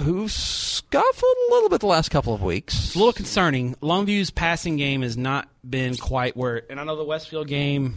who 0.00 0.28
scuffled 0.28 1.36
a 1.48 1.52
little 1.54 1.68
bit 1.68 1.80
the 1.80 1.86
last 1.86 2.10
couple 2.10 2.34
of 2.34 2.42
weeks. 2.42 2.74
It's 2.76 2.94
a 2.94 2.98
little 2.98 3.12
concerning. 3.12 3.74
Longview's 3.76 4.30
passing 4.30 4.76
game 4.76 5.02
has 5.02 5.16
not 5.16 5.48
been 5.68 5.96
quite 5.96 6.36
where, 6.36 6.62
and 6.70 6.78
I 6.78 6.84
know 6.84 6.96
the 6.96 7.04
Westfield 7.04 7.48
game. 7.48 7.96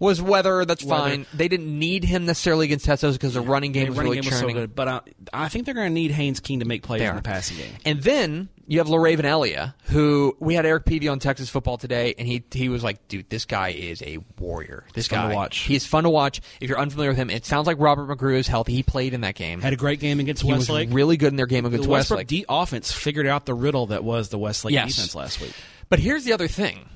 Was 0.00 0.22
weather 0.22 0.64
that's 0.64 0.82
Weather. 0.82 1.10
fine. 1.10 1.26
They 1.34 1.48
didn't 1.48 1.78
need 1.78 2.02
him 2.02 2.24
necessarily 2.24 2.64
against 2.64 2.86
Tascosa 2.86 3.12
because 3.12 3.34
the 3.34 3.42
running 3.42 3.72
game 3.72 3.88
was 3.88 3.98
running 3.98 4.12
really 4.12 4.22
game 4.22 4.30
was 4.30 4.40
so 4.40 4.48
good, 4.50 4.74
but 4.74 4.88
uh, 4.88 5.00
I 5.34 5.50
think 5.50 5.66
they're 5.66 5.74
going 5.74 5.88
to 5.88 5.92
need 5.92 6.12
Haynes 6.12 6.40
King 6.40 6.60
to 6.60 6.64
make 6.64 6.82
plays 6.82 7.02
in 7.02 7.14
the 7.14 7.20
passing 7.20 7.58
game. 7.58 7.72
And 7.84 8.02
then 8.02 8.48
you 8.68 8.78
have 8.78 8.88
LaRaven 8.88 9.24
Elia, 9.24 9.74
who 9.84 10.36
we 10.40 10.54
had 10.54 10.66
Eric 10.66 10.84
Peavy 10.84 11.08
on 11.08 11.18
Texas 11.18 11.48
football 11.48 11.78
today, 11.78 12.14
and 12.18 12.26
he 12.26 12.42
he 12.50 12.68
was 12.68 12.82
like, 12.82 13.06
dude, 13.08 13.28
this 13.30 13.44
guy 13.44 13.68
is 13.68 14.02
a 14.02 14.18
warrior. 14.38 14.84
This 14.94 15.06
fun 15.08 15.20
guy, 15.20 15.28
to 15.30 15.34
watch. 15.36 15.58
He 15.58 15.74
is 15.76 15.86
fun 15.86 16.04
to 16.04 16.10
watch. 16.10 16.40
If 16.60 16.68
you're 16.68 16.78
unfamiliar 16.78 17.10
with 17.10 17.18
him, 17.18 17.30
it 17.30 17.46
sounds 17.46 17.66
like 17.66 17.76
Robert 17.78 18.08
McGrew 18.08 18.36
is 18.38 18.48
healthy. 18.48 18.72
He 18.72 18.82
played 18.82 19.14
in 19.14 19.20
that 19.22 19.34
game. 19.36 19.60
Had 19.60 19.72
a 19.72 19.76
great 19.76 20.00
game 20.00 20.18
against 20.20 20.42
he 20.42 20.50
was 20.50 20.60
Westlake. 20.60 20.88
really 20.92 21.16
good 21.16 21.32
in 21.32 21.36
their 21.36 21.46
game 21.46 21.64
against 21.66 21.84
the 21.84 21.90
Westbrook 21.90 22.18
Westlake. 22.18 22.26
D 22.28 22.44
offense 22.48 22.92
figured 22.92 23.26
out 23.26 23.46
the 23.46 23.54
riddle 23.54 23.86
that 23.86 24.02
was 24.04 24.28
the 24.30 24.38
Westlake 24.38 24.74
Yes. 24.74 24.94
defense 24.94 25.14
last 25.14 25.40
week. 25.40 25.52
But 25.88 25.98
here's 26.00 26.24
the 26.24 26.32
other 26.32 26.48
thing: 26.48 26.88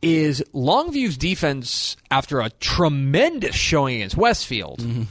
is 0.00 0.42
Longview's 0.54 1.16
defense 1.16 1.96
after 2.10 2.40
a 2.40 2.50
tremendous 2.50 3.54
showing 3.54 3.96
against 3.96 4.16
Westfield. 4.16 4.80
Struggled. 4.80 5.06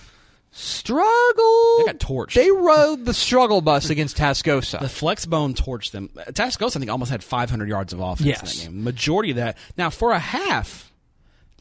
Mm-hmm. 0.54 1.86
They 1.86 1.92
got 1.92 2.00
torched. 2.00 2.34
They 2.34 2.52
rode 2.52 3.06
the 3.06 3.14
struggle 3.14 3.62
bus 3.62 3.90
against 3.90 4.18
Tascosa. 4.18 4.80
The 4.80 4.90
flex 4.90 5.26
bone 5.26 5.54
torched 5.54 5.92
them. 5.92 6.10
Uh, 6.18 6.24
Tascosa, 6.32 6.76
I 6.76 6.80
think, 6.80 6.92
almost 6.92 7.12
had 7.12 7.24
500 7.24 7.70
yards 7.70 7.94
of 7.94 8.00
offense 8.00 8.26
Yes. 8.26 8.42
in 8.42 8.60
that 8.60 8.72
game. 8.76 8.84
Majority 8.84 9.32
of 9.32 9.38
that. 9.38 9.58
Now, 9.78 9.90
for 9.90 10.12
a 10.12 10.20
half, 10.20 10.92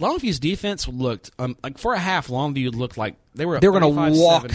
Longview's 0.00 0.40
defense 0.40 0.88
looked 0.88 1.30
um, 1.38 1.56
like 1.62 1.78
for 1.78 1.94
a 1.94 1.98
half. 1.98 2.28
Longview 2.28 2.74
looked 2.74 2.96
like 2.98 3.14
they 3.34 3.46
were. 3.46 3.60
they 3.60 3.68
were 3.68 3.78
going 3.80 3.94
to 3.94 4.00
35-7. 4.00 4.18
walk 4.18 4.50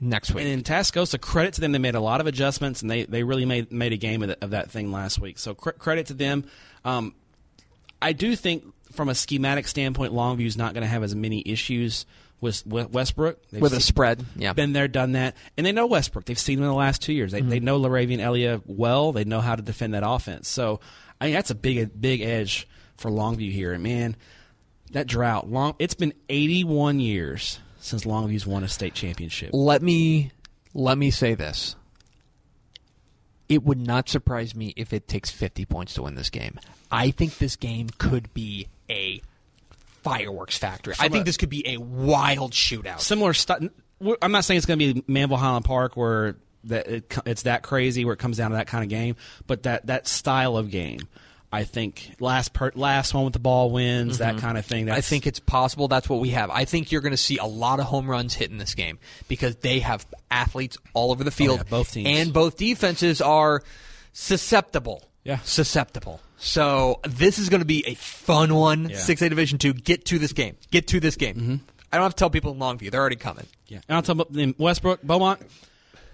next 0.00 0.32
week. 0.34 0.44
And 0.44 0.52
in 0.52 0.62
Tascosa, 0.62 1.20
credit 1.20 1.54
to 1.54 1.60
them. 1.60 1.72
They 1.72 1.78
made 1.78 1.94
a 1.94 2.00
lot 2.00 2.20
of 2.20 2.26
adjustments, 2.26 2.82
and 2.82 2.90
they, 2.90 3.04
they 3.04 3.22
really 3.22 3.44
made 3.44 3.70
made 3.70 3.92
a 3.92 3.96
game 3.96 4.22
of, 4.22 4.28
the, 4.30 4.38
of 4.42 4.50
that 4.50 4.70
thing 4.70 4.90
last 4.90 5.18
week. 5.20 5.38
So 5.38 5.54
cr- 5.54 5.70
credit 5.70 6.06
to 6.06 6.14
them. 6.14 6.44
Um, 6.84 7.14
I 8.02 8.12
do 8.12 8.34
think, 8.34 8.64
from 8.92 9.08
a 9.08 9.14
schematic 9.14 9.68
standpoint, 9.68 10.12
Longview's 10.12 10.56
not 10.56 10.72
going 10.74 10.82
to 10.82 10.88
have 10.88 11.02
as 11.02 11.14
many 11.14 11.42
issues 11.46 12.06
with, 12.40 12.64
Westbrook. 12.66 13.40
They've 13.50 13.60
with 13.60 13.72
a 13.72 13.80
spread. 13.80 14.24
Yeah. 14.36 14.52
been 14.52 14.72
there, 14.72 14.88
done 14.88 15.12
that, 15.12 15.36
and 15.56 15.66
they 15.66 15.72
know 15.72 15.86
Westbrook. 15.86 16.24
They've 16.24 16.38
seen 16.38 16.58
him 16.58 16.64
in 16.64 16.70
the 16.70 16.74
last 16.76 17.02
two 17.02 17.12
years. 17.12 17.32
They, 17.32 17.40
Mm-hmm. 17.40 17.50
they 17.50 17.60
know 17.60 17.78
Laravian 17.80 18.20
Elia 18.20 18.60
well. 18.66 19.12
They 19.12 19.24
know 19.24 19.40
how 19.40 19.56
to 19.56 19.62
defend 19.62 19.94
that 19.94 20.02
offense. 20.06 20.48
So 20.48 20.80
I 21.20 21.26
think 21.26 21.34
that's 21.36 21.50
a 21.50 21.54
big 21.54 22.00
big 22.00 22.20
edge 22.20 22.68
for 22.96 23.10
Longview 23.10 23.52
here. 23.52 23.72
And 23.72 23.82
man, 23.82 24.16
that 24.92 25.06
drought 25.06 25.50
long. 25.50 25.74
It's 25.78 25.94
been 25.94 26.12
81 26.28 27.00
years 27.00 27.58
since 27.80 28.04
Longview's 28.04 28.46
won 28.46 28.64
a 28.64 28.68
state 28.68 28.94
championship. 28.94 29.50
let 29.52 29.82
me 29.82 30.32
let 30.74 30.98
me 30.98 31.10
say 31.10 31.34
this. 31.34 31.74
It 33.48 33.62
would 33.64 33.80
not 33.80 34.08
surprise 34.10 34.54
me 34.54 34.74
if 34.76 34.92
it 34.92 35.08
takes 35.08 35.30
50 35.30 35.64
points 35.64 35.94
to 35.94 36.02
win 36.02 36.14
this 36.16 36.28
game. 36.28 36.58
I 36.90 37.10
think 37.10 37.38
this 37.38 37.56
game 37.56 37.88
could 37.96 38.32
be 38.34 38.68
a 38.90 39.22
fireworks 40.10 40.58
factory. 40.58 40.94
I 40.98 41.04
From 41.04 41.12
think 41.12 41.22
a- 41.22 41.24
this 41.24 41.36
could 41.36 41.50
be 41.50 41.66
a 41.68 41.76
wild 41.78 42.52
shootout. 42.52 43.00
Similar 43.00 43.32
stuff. 43.34 43.62
I'm 44.22 44.32
not 44.32 44.44
saying 44.44 44.58
it's 44.58 44.66
going 44.66 44.78
to 44.78 44.94
be 44.94 45.02
Manvel 45.02 45.36
Highland 45.38 45.64
Park 45.64 45.96
where 45.96 46.36
that 46.64 46.86
it, 46.88 47.18
it's 47.26 47.42
that 47.42 47.62
crazy 47.62 48.04
where 48.04 48.14
it 48.14 48.18
comes 48.18 48.36
down 48.36 48.50
to 48.50 48.56
that 48.56 48.66
kind 48.66 48.84
of 48.84 48.90
game, 48.90 49.16
but 49.46 49.64
that 49.64 49.86
that 49.86 50.06
style 50.06 50.56
of 50.56 50.70
game. 50.70 51.00
I 51.50 51.64
think 51.64 52.10
last 52.20 52.52
per, 52.52 52.72
last 52.74 53.14
one 53.14 53.24
with 53.24 53.32
the 53.32 53.38
ball 53.38 53.70
wins 53.70 54.18
that 54.18 54.36
kind 54.36 54.58
of 54.58 54.66
thing. 54.66 54.84
That's, 54.84 54.96
Mm-hmm. 54.96 54.98
I 54.98 55.00
think 55.00 55.26
it's 55.26 55.40
possible 55.40 55.88
that's 55.88 56.06
what 56.06 56.20
we 56.20 56.28
have. 56.30 56.50
I 56.50 56.66
think 56.66 56.92
you're 56.92 57.00
going 57.00 57.12
to 57.12 57.16
see 57.16 57.38
a 57.38 57.46
lot 57.46 57.80
of 57.80 57.86
home 57.86 58.06
runs 58.06 58.34
hit 58.34 58.50
in 58.50 58.58
this 58.58 58.74
game 58.74 58.98
because 59.28 59.56
they 59.56 59.78
have 59.80 60.06
athletes 60.30 60.76
all 60.92 61.10
over 61.10 61.24
the 61.24 61.30
field. 61.30 61.60
Oh, 61.60 61.62
yeah, 61.64 61.70
both 61.70 61.92
teams. 61.94 62.06
And 62.06 62.34
both 62.34 62.58
defenses 62.58 63.22
are 63.22 63.62
susceptible. 64.12 65.02
Yeah. 65.24 65.38
Susceptible. 65.38 66.20
So 66.38 67.00
this 67.04 67.38
is 67.38 67.48
going 67.48 67.60
to 67.60 67.66
be 67.66 67.86
a 67.86 67.94
fun 67.94 68.54
one. 68.54 68.88
Yeah. 68.90 68.96
6A 68.96 69.28
Division 69.28 69.58
2. 69.58 69.74
Get 69.74 70.06
to 70.06 70.18
this 70.18 70.32
game. 70.32 70.56
Get 70.70 70.88
to 70.88 71.00
this 71.00 71.16
game. 71.16 71.34
Mm-hmm. 71.34 71.54
I 71.92 71.96
don't 71.96 72.04
have 72.04 72.14
to 72.14 72.18
tell 72.18 72.30
people 72.30 72.52
in 72.52 72.58
Longview. 72.58 72.90
They're 72.90 73.00
already 73.00 73.16
coming. 73.16 73.46
Yeah, 73.66 73.80
and 73.88 73.96
I'll 73.96 74.02
tell 74.02 74.14
them 74.14 74.38
in 74.38 74.54
Westbrook, 74.58 75.02
Beaumont. 75.02 75.40
In 75.40 75.48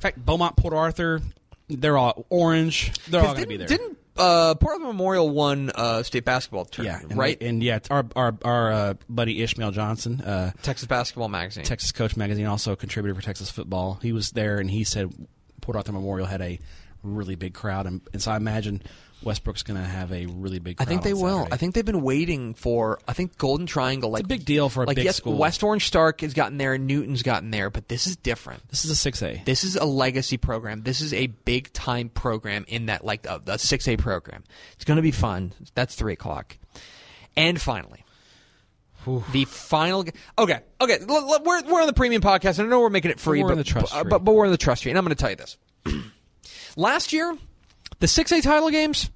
fact, 0.01 0.25
Beaumont, 0.25 0.57
Port 0.57 0.75
Arthur, 0.75 1.21
they're 1.69 1.97
all 1.97 2.27
orange. 2.29 2.93
They're 3.09 3.21
all 3.21 3.33
going 3.33 3.43
to 3.45 3.49
be 3.49 3.57
there. 3.57 3.67
Didn't 3.67 3.99
uh, 4.17 4.55
Port 4.55 4.75
Arthur 4.75 4.87
Memorial 4.87 5.29
won 5.29 5.71
uh, 5.75 6.03
state 6.05 6.25
basketball 6.25 6.69
yeah, 6.79 7.01
and 7.01 7.17
right? 7.17 7.39
they- 7.39 7.49
and 7.49 7.63
yeah, 7.63 7.81
our 7.91 8.07
our 8.15 8.37
our 8.45 8.73
uh, 8.73 8.95
buddy 9.09 9.43
Ishmael 9.43 9.73
Johnson, 9.73 10.21
uh, 10.21 10.53
Texas 10.63 10.87
Basketball 10.87 11.29
Magazine. 11.29 11.65
Texas 11.65 11.91
Coach 11.93 12.17
Magazine, 12.17 12.47
also 12.47 12.73
a 12.73 12.77
contributor 12.77 13.15
for 13.15 13.23
Texas 13.23 13.51
football. 13.51 13.99
He 14.03 14.13
was 14.13 14.31
there, 14.31 14.59
and 14.59 14.71
he 14.71 14.85
said 14.85 15.13
Port 15.61 15.77
Arthur 15.77 15.93
Memorial 15.93 16.27
had 16.27 16.41
a 16.41 16.61
really 17.03 17.35
big 17.35 17.55
crowd, 17.55 17.87
and, 17.87 18.01
and 18.13 18.23
so 18.23 18.31
I 18.31 18.37
imagine 18.37 18.83
Westbrook's 19.25 19.63
going 19.63 19.81
to 19.81 19.87
have 19.87 20.13
a 20.13 20.27
really 20.27 20.59
big. 20.59 20.81
I 20.81 20.85
think 20.85 21.03
they 21.03 21.15
will. 21.15 21.49
I 21.51 21.57
think 21.57 21.75
they've 21.75 21.85
been 21.85 22.03
waiting 22.03 22.55
for. 22.55 22.99
I 23.07 23.13
think 23.13 23.39
Golden 23.39 23.67
Triangle, 23.67 24.11
like 24.11 24.21
it's 24.21 24.27
a 24.27 24.29
big 24.29 24.45
deal 24.45 24.69
for 24.69 24.85
a 24.85 24.87
like 24.87 24.97
big 24.97 25.05
yes, 25.05 25.17
school. 25.17 25.37
West 25.37 25.63
Orange 25.63 25.87
Stark 25.87 26.21
has 26.21 26.35
gotten 26.35 26.59
there, 26.59 26.75
and 26.75 26.87
Newton's 26.87 27.23
gotten 27.23 27.51
there, 27.51 27.71
but 27.71 27.89
this 27.89 28.07
is 28.07 28.17
different. 28.17 28.69
This 28.69 28.85
is 28.85 28.91
a 28.91 28.97
six 28.97 29.23
A. 29.23 29.43
This 29.45 29.65
is 29.65 29.77
a 29.77 29.85
legacy 29.85 30.37
program. 30.37 30.83
This 30.83 31.01
is 31.01 31.13
a 31.15 31.27
big 31.27 31.73
time 31.73 32.09
program 32.09 32.65
in 32.69 32.87
that 32.87 33.05
like 33.05 33.27
a 33.27 33.59
six 33.59 33.89
A 33.89 33.97
program. 33.97 34.45
It's 34.75 34.85
going 34.85 34.97
to 34.97 35.03
be 35.03 35.13
fun. 35.13 35.53
That's 35.75 35.95
three 35.95 36.13
o'clock, 36.13 36.57
and 37.37 37.61
finally. 37.61 38.05
The 39.33 39.45
final. 39.45 40.07
Okay, 40.39 40.61
okay. 40.81 40.99
we're 41.07 41.63
we're 41.63 41.81
on 41.81 41.87
the 41.87 41.93
premium 41.93 42.23
podcast, 42.23 42.59
and 42.59 42.69
I 42.69 42.71
know 42.71 42.81
we're 42.81 42.89
making 42.89 43.11
it 43.11 43.21
free, 43.21 43.43
we're 43.43 43.49
but 43.49 43.53
in 43.53 43.59
the 43.59 43.65
trust 43.65 43.93
but, 43.93 43.99
uh, 43.99 44.03
tree. 44.03 44.11
but 44.11 44.25
but 44.25 44.33
we're 44.35 44.47
in 44.47 44.51
the 44.51 44.57
trust 44.57 44.83
tree, 44.83 44.91
and 44.91 44.99
I'm 44.99 45.05
going 45.05 45.15
to 45.15 45.21
tell 45.21 45.31
you 45.31 45.37
this. 45.37 45.59
Last 46.77 47.13
year, 47.13 47.37
the 48.01 48.09
six 48.09 48.33
A 48.33 48.41
title 48.41 48.71
games, 48.71 49.11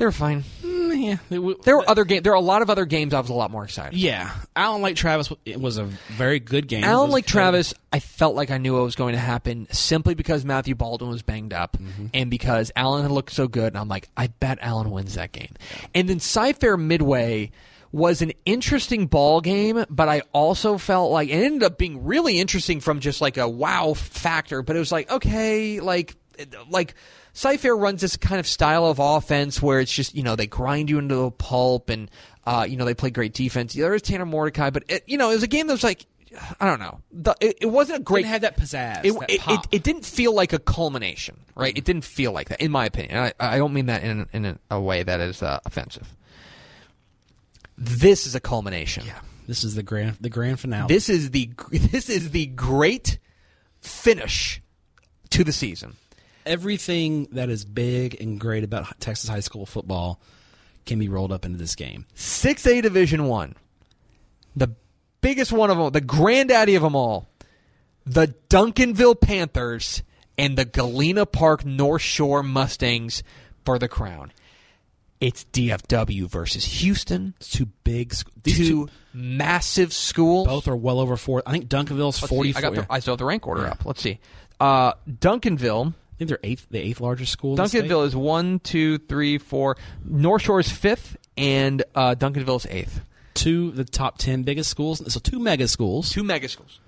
they 0.00 0.06
were 0.06 0.12
fine. 0.12 0.44
Mm, 0.64 1.04
yeah, 1.04 1.16
w- 1.30 1.58
There 1.62 1.76
were 1.76 1.88
other 1.88 2.04
games. 2.04 2.22
There 2.22 2.32
were 2.32 2.36
a 2.36 2.40
lot 2.40 2.62
of 2.62 2.70
other 2.70 2.86
games 2.86 3.12
I 3.12 3.20
was 3.20 3.28
a 3.28 3.34
lot 3.34 3.50
more 3.50 3.64
excited. 3.64 3.98
yeah. 3.98 4.30
Allen 4.56 4.80
Lake 4.80 4.96
Travis 4.96 5.28
w- 5.28 5.40
it 5.44 5.60
was 5.60 5.76
a 5.76 5.84
very 5.84 6.40
good 6.40 6.66
game. 6.68 6.84
Allen 6.84 7.10
Lake. 7.10 7.26
Travis, 7.26 7.74
I 7.92 8.00
felt 8.00 8.34
like 8.34 8.50
I 8.50 8.56
knew 8.56 8.74
what 8.74 8.82
was 8.82 8.96
going 8.96 9.12
to 9.12 9.18
happen 9.20 9.68
simply 9.70 10.14
because 10.14 10.42
Matthew 10.44 10.74
Baldwin 10.74 11.10
was 11.10 11.20
banged 11.22 11.52
up 11.52 11.76
Mm-hmm. 11.76 12.06
and 12.14 12.30
because 12.30 12.72
Allen 12.74 13.02
had 13.02 13.10
looked 13.10 13.32
so 13.32 13.46
good. 13.46 13.68
And 13.68 13.76
I'm 13.76 13.88
like, 13.88 14.08
I 14.16 14.28
bet 14.28 14.56
Allen 14.62 14.90
wins 14.90 15.14
that 15.16 15.32
game. 15.32 15.54
And 15.94 16.08
then 16.08 16.18
Cy-Fair 16.18 16.78
Midway 16.78 17.50
was 17.92 18.22
an 18.22 18.32
interesting 18.46 19.06
ball 19.06 19.40
game, 19.42 19.84
but 19.90 20.08
I 20.08 20.22
also 20.32 20.78
felt 20.78 21.10
like 21.12 21.28
it 21.28 21.32
ended 21.34 21.62
up 21.62 21.76
being 21.76 22.04
really 22.06 22.38
interesting 22.38 22.80
from 22.80 23.00
just 23.00 23.20
like 23.20 23.36
a 23.36 23.46
wow 23.48 23.92
factor. 23.94 24.62
But 24.62 24.76
it 24.76 24.78
was 24.78 24.92
like, 24.92 25.10
okay, 25.10 25.80
like, 25.80 26.14
like 26.70 26.94
Cy-Fair 27.40 27.74
runs 27.74 28.02
this 28.02 28.18
kind 28.18 28.38
of 28.38 28.46
style 28.46 28.84
of 28.84 28.98
offense 28.98 29.62
where 29.62 29.80
it's 29.80 29.90
just, 29.90 30.14
you 30.14 30.22
know, 30.22 30.36
they 30.36 30.46
grind 30.46 30.90
you 30.90 30.98
into 30.98 31.20
a 31.20 31.30
pulp 31.30 31.88
and, 31.88 32.10
uh, 32.44 32.66
you 32.68 32.76
know, 32.76 32.84
they 32.84 32.92
play 32.92 33.08
great 33.08 33.32
defense. 33.32 33.72
There 33.72 33.94
is 33.94 34.02
Tanner 34.02 34.26
Mordecai, 34.26 34.68
but, 34.68 34.84
it, 34.88 35.04
you 35.06 35.16
know, 35.16 35.30
it 35.30 35.36
was 35.36 35.42
a 35.42 35.46
game 35.46 35.66
that 35.66 35.72
was 35.72 35.82
like, 35.82 36.04
I 36.60 36.66
don't 36.66 36.80
know. 36.80 37.00
The, 37.10 37.34
it, 37.40 37.56
it 37.62 37.66
wasn't 37.66 38.00
a 38.00 38.02
great. 38.02 38.24
Didn't 38.24 38.32
have 38.32 38.40
that 38.42 38.58
pizzazz. 38.58 39.06
it, 39.06 39.18
that 39.18 39.30
it, 39.30 39.40
it, 39.48 39.66
it 39.72 39.82
didn't 39.82 40.04
feel 40.04 40.34
like 40.34 40.52
a 40.52 40.58
culmination, 40.58 41.40
right? 41.54 41.74
It 41.74 41.84
didn't 41.86 42.04
feel 42.04 42.30
like 42.32 42.50
that, 42.50 42.60
in 42.60 42.70
my 42.70 42.84
opinion. 42.84 43.16
I, 43.18 43.32
I 43.40 43.56
don't 43.56 43.72
mean 43.72 43.86
that 43.86 44.04
in, 44.04 44.28
in 44.34 44.44
a, 44.44 44.58
a 44.70 44.78
way 44.78 45.02
that 45.02 45.18
is 45.20 45.42
uh, 45.42 45.60
offensive. 45.64 46.14
This 47.78 48.26
is 48.26 48.34
a 48.34 48.40
culmination. 48.40 49.04
yeah. 49.06 49.20
This 49.48 49.64
is 49.64 49.74
the 49.74 49.82
grand 49.82 50.18
the 50.20 50.28
grand 50.28 50.60
finale. 50.60 50.86
This 50.86 51.08
is 51.08 51.30
the 51.30 51.50
this 51.72 52.10
is 52.10 52.30
the 52.30 52.46
great 52.46 53.18
finish 53.80 54.62
to 55.30 55.42
the 55.42 55.52
season. 55.52 55.96
Everything 56.46 57.28
that 57.32 57.48
is 57.50 57.64
big 57.64 58.20
and 58.20 58.38
great 58.40 58.64
about 58.64 58.98
Texas 59.00 59.28
high 59.28 59.40
school 59.40 59.66
football 59.66 60.20
can 60.86 60.98
be 60.98 61.08
rolled 61.08 61.32
up 61.32 61.44
into 61.44 61.58
this 61.58 61.74
game. 61.74 62.06
Six 62.14 62.66
A 62.66 62.80
Division 62.80 63.24
One, 63.24 63.54
the 64.56 64.68
biggest 65.20 65.52
one 65.52 65.70
of 65.70 65.76
them, 65.76 65.90
the 65.92 66.00
granddaddy 66.00 66.74
of 66.74 66.82
them 66.82 66.96
all, 66.96 67.28
the 68.06 68.34
Duncanville 68.48 69.20
Panthers 69.20 70.02
and 70.38 70.56
the 70.56 70.64
Galena 70.64 71.26
Park 71.26 71.64
North 71.66 72.02
Shore 72.02 72.42
Mustangs 72.42 73.22
for 73.64 73.78
the 73.78 73.88
crown. 73.88 74.32
It's 75.20 75.44
DFW 75.52 76.26
versus 76.30 76.64
Houston. 76.80 77.34
It's 77.36 77.50
two 77.50 77.66
big. 77.84 78.14
These 78.42 78.56
two, 78.56 78.64
two 78.86 78.88
massive 79.12 79.92
schools. 79.92 80.46
both 80.46 80.66
are 80.66 80.74
well 80.76 80.98
over 80.98 81.18
four. 81.18 81.42
I 81.44 81.52
think 81.52 81.68
Duncanville's 81.68 82.18
forty. 82.18 82.54
I 82.56 82.60
got 82.62 82.74
the, 82.74 82.86
I 82.88 82.96
I 82.96 82.98
still 83.00 83.12
have 83.12 83.18
the 83.18 83.26
rank 83.26 83.46
order 83.46 83.64
Yeah. 83.64 83.72
up. 83.72 83.84
Let's 83.84 84.00
see. 84.00 84.18
Uh, 84.58 84.94
Duncanville. 85.06 85.92
Think 86.20 86.28
they're 86.28 86.38
eighth, 86.44 86.66
the 86.70 86.78
eighth 86.78 87.00
largest 87.00 87.32
school. 87.32 87.52
in 87.52 87.56
the 87.56 87.66
state. 87.68 87.84
Duncanville 87.84 88.06
is 88.06 88.14
one, 88.14 88.60
two, 88.60 88.98
three, 88.98 89.38
four. 89.38 89.76
North 90.04 90.42
Shore 90.42 90.60
is 90.60 90.70
fifth, 90.70 91.16
and 91.36 91.82
uh, 91.94 92.14
Duncanville 92.14 92.56
is 92.56 92.66
eighth. 92.66 93.00
two 93.34 93.70
the 93.70 93.84
top 93.84 94.18
ten 94.18 94.42
biggest 94.42 94.68
schools. 94.70 95.02
So 95.12 95.18
two 95.18 95.38
mega 95.38 95.66
schools. 95.66 96.10
Two 96.10 96.22
mega 96.22 96.48
schools. 96.48 96.78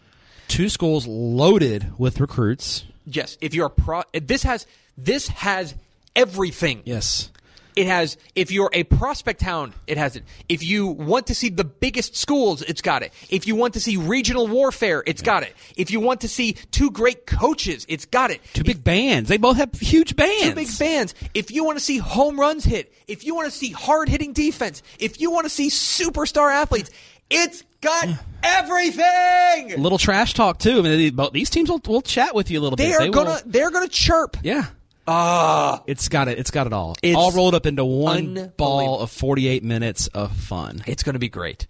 Two 0.49 0.69
schools 0.69 1.07
loaded 1.07 1.99
with 1.99 2.21
recruits. 2.21 2.85
Yes, 3.07 3.39
if 3.41 3.55
you're 3.55 3.67
a 3.67 3.71
pro, 3.71 4.03
this 4.13 4.43
has 4.43 4.67
this 4.99 5.29
has 5.29 5.75
everything. 6.15 6.83
Yes. 6.85 7.31
It 7.75 7.87
has. 7.87 8.17
If 8.35 8.51
you're 8.51 8.71
a 8.73 8.85
prospect 8.85 9.41
town, 9.41 9.73
it 9.87 9.97
has 9.99 10.15
it. 10.17 10.25
If 10.49 10.63
you 10.63 10.87
want 10.89 11.29
to 11.29 11.35
see 11.35 11.49
the 11.49 11.65
biggest 11.65 12.17
schools, 12.17 12.61
it's 12.63 12.83
got 12.83 13.03
it. 13.03 13.13
If 13.31 13.47
you 13.47 13.57
want 13.57 13.75
to 13.75 13.81
see 13.81 13.97
regional 13.97 14.47
warfare, 14.47 15.03
it's 15.07 15.23
got 15.23 15.43
it. 15.43 15.55
If 15.77 15.91
you 15.91 15.99
want 16.01 16.21
to 16.23 16.29
see 16.29 16.53
two 16.71 16.91
great 16.91 17.27
coaches, 17.27 17.87
it's 17.89 18.05
got 18.05 18.31
it. 18.31 18.41
Two 18.53 18.65
big 18.65 18.85
bands. 18.85 19.29
They 19.29 19.39
both 19.39 19.57
have 19.57 19.73
huge 19.81 20.17
bands. 20.17 20.43
Two 20.51 20.55
big 20.55 20.79
bands. 20.79 21.15
If 21.35 21.51
you 21.51 21.65
want 21.65 21.79
to 21.79 21.85
see 21.85 21.99
home 21.99 22.39
runs 22.39 22.65
hit, 22.65 22.93
if 23.09 23.25
you 23.25 23.35
want 23.35 23.51
to 23.51 23.57
see 23.57 23.71
hard 23.71 24.09
hitting 24.09 24.33
defense, 24.33 24.83
if 24.99 25.21
you 25.21 25.31
want 25.31 25.45
to 25.47 25.51
see 25.51 25.69
superstar 25.69 26.53
athletes, 26.53 26.91
it's 27.31 27.65
got 27.81 28.09
everything. 28.43 29.73
A 29.73 29.77
little 29.79 29.99
trash 29.99 30.35
talk 30.35 30.59
too. 30.59 30.79
I 30.79 30.83
mean, 30.83 31.17
these 31.33 31.51
teams 31.51 31.71
will, 31.71 31.81
will 31.87 32.03
chat 32.03 32.35
with 32.35 32.51
you 32.51 32.59
a 32.59 32.63
little 32.63 32.77
They 32.77 32.89
bit. 32.89 32.95
are 32.97 32.99
They 33.05 33.11
gonna 33.11 33.31
will- 33.31 33.41
they're 33.47 33.71
gonna 33.71 33.89
chirp. 33.89 34.37
yeah. 34.43 34.67
Ah, 35.07 35.83
It's 35.87 36.09
got 36.09 36.29
it. 36.29 36.39
It's 36.39 36.51
got 36.51 36.67
it 36.67 36.73
all. 36.73 36.97
It's 37.03 37.17
all 37.17 37.33
rolled 37.33 37.55
up 37.55 37.67
into 37.67 37.85
one 37.85 38.53
ball 38.57 39.01
of 39.01 39.11
forty-eight 39.11 39.65
minutes 39.65 40.07
of 40.09 40.33
fun. 40.37 40.83
it's 40.87 41.03
gonna 41.03 41.19
be 41.19 41.29
great. 41.29 41.67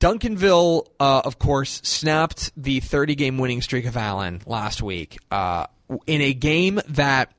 Duncanville, 0.00 0.86
uh, 1.00 1.22
of 1.24 1.40
course, 1.40 1.80
snapped 1.82 2.52
the 2.56 2.78
30 2.78 3.16
game 3.16 3.36
winning 3.36 3.60
streak 3.62 3.84
of 3.84 3.96
Allen 3.96 4.40
last 4.46 4.80
week 4.80 5.18
uh, 5.32 5.66
in 6.06 6.20
a 6.20 6.32
game 6.32 6.80
that 6.86 7.32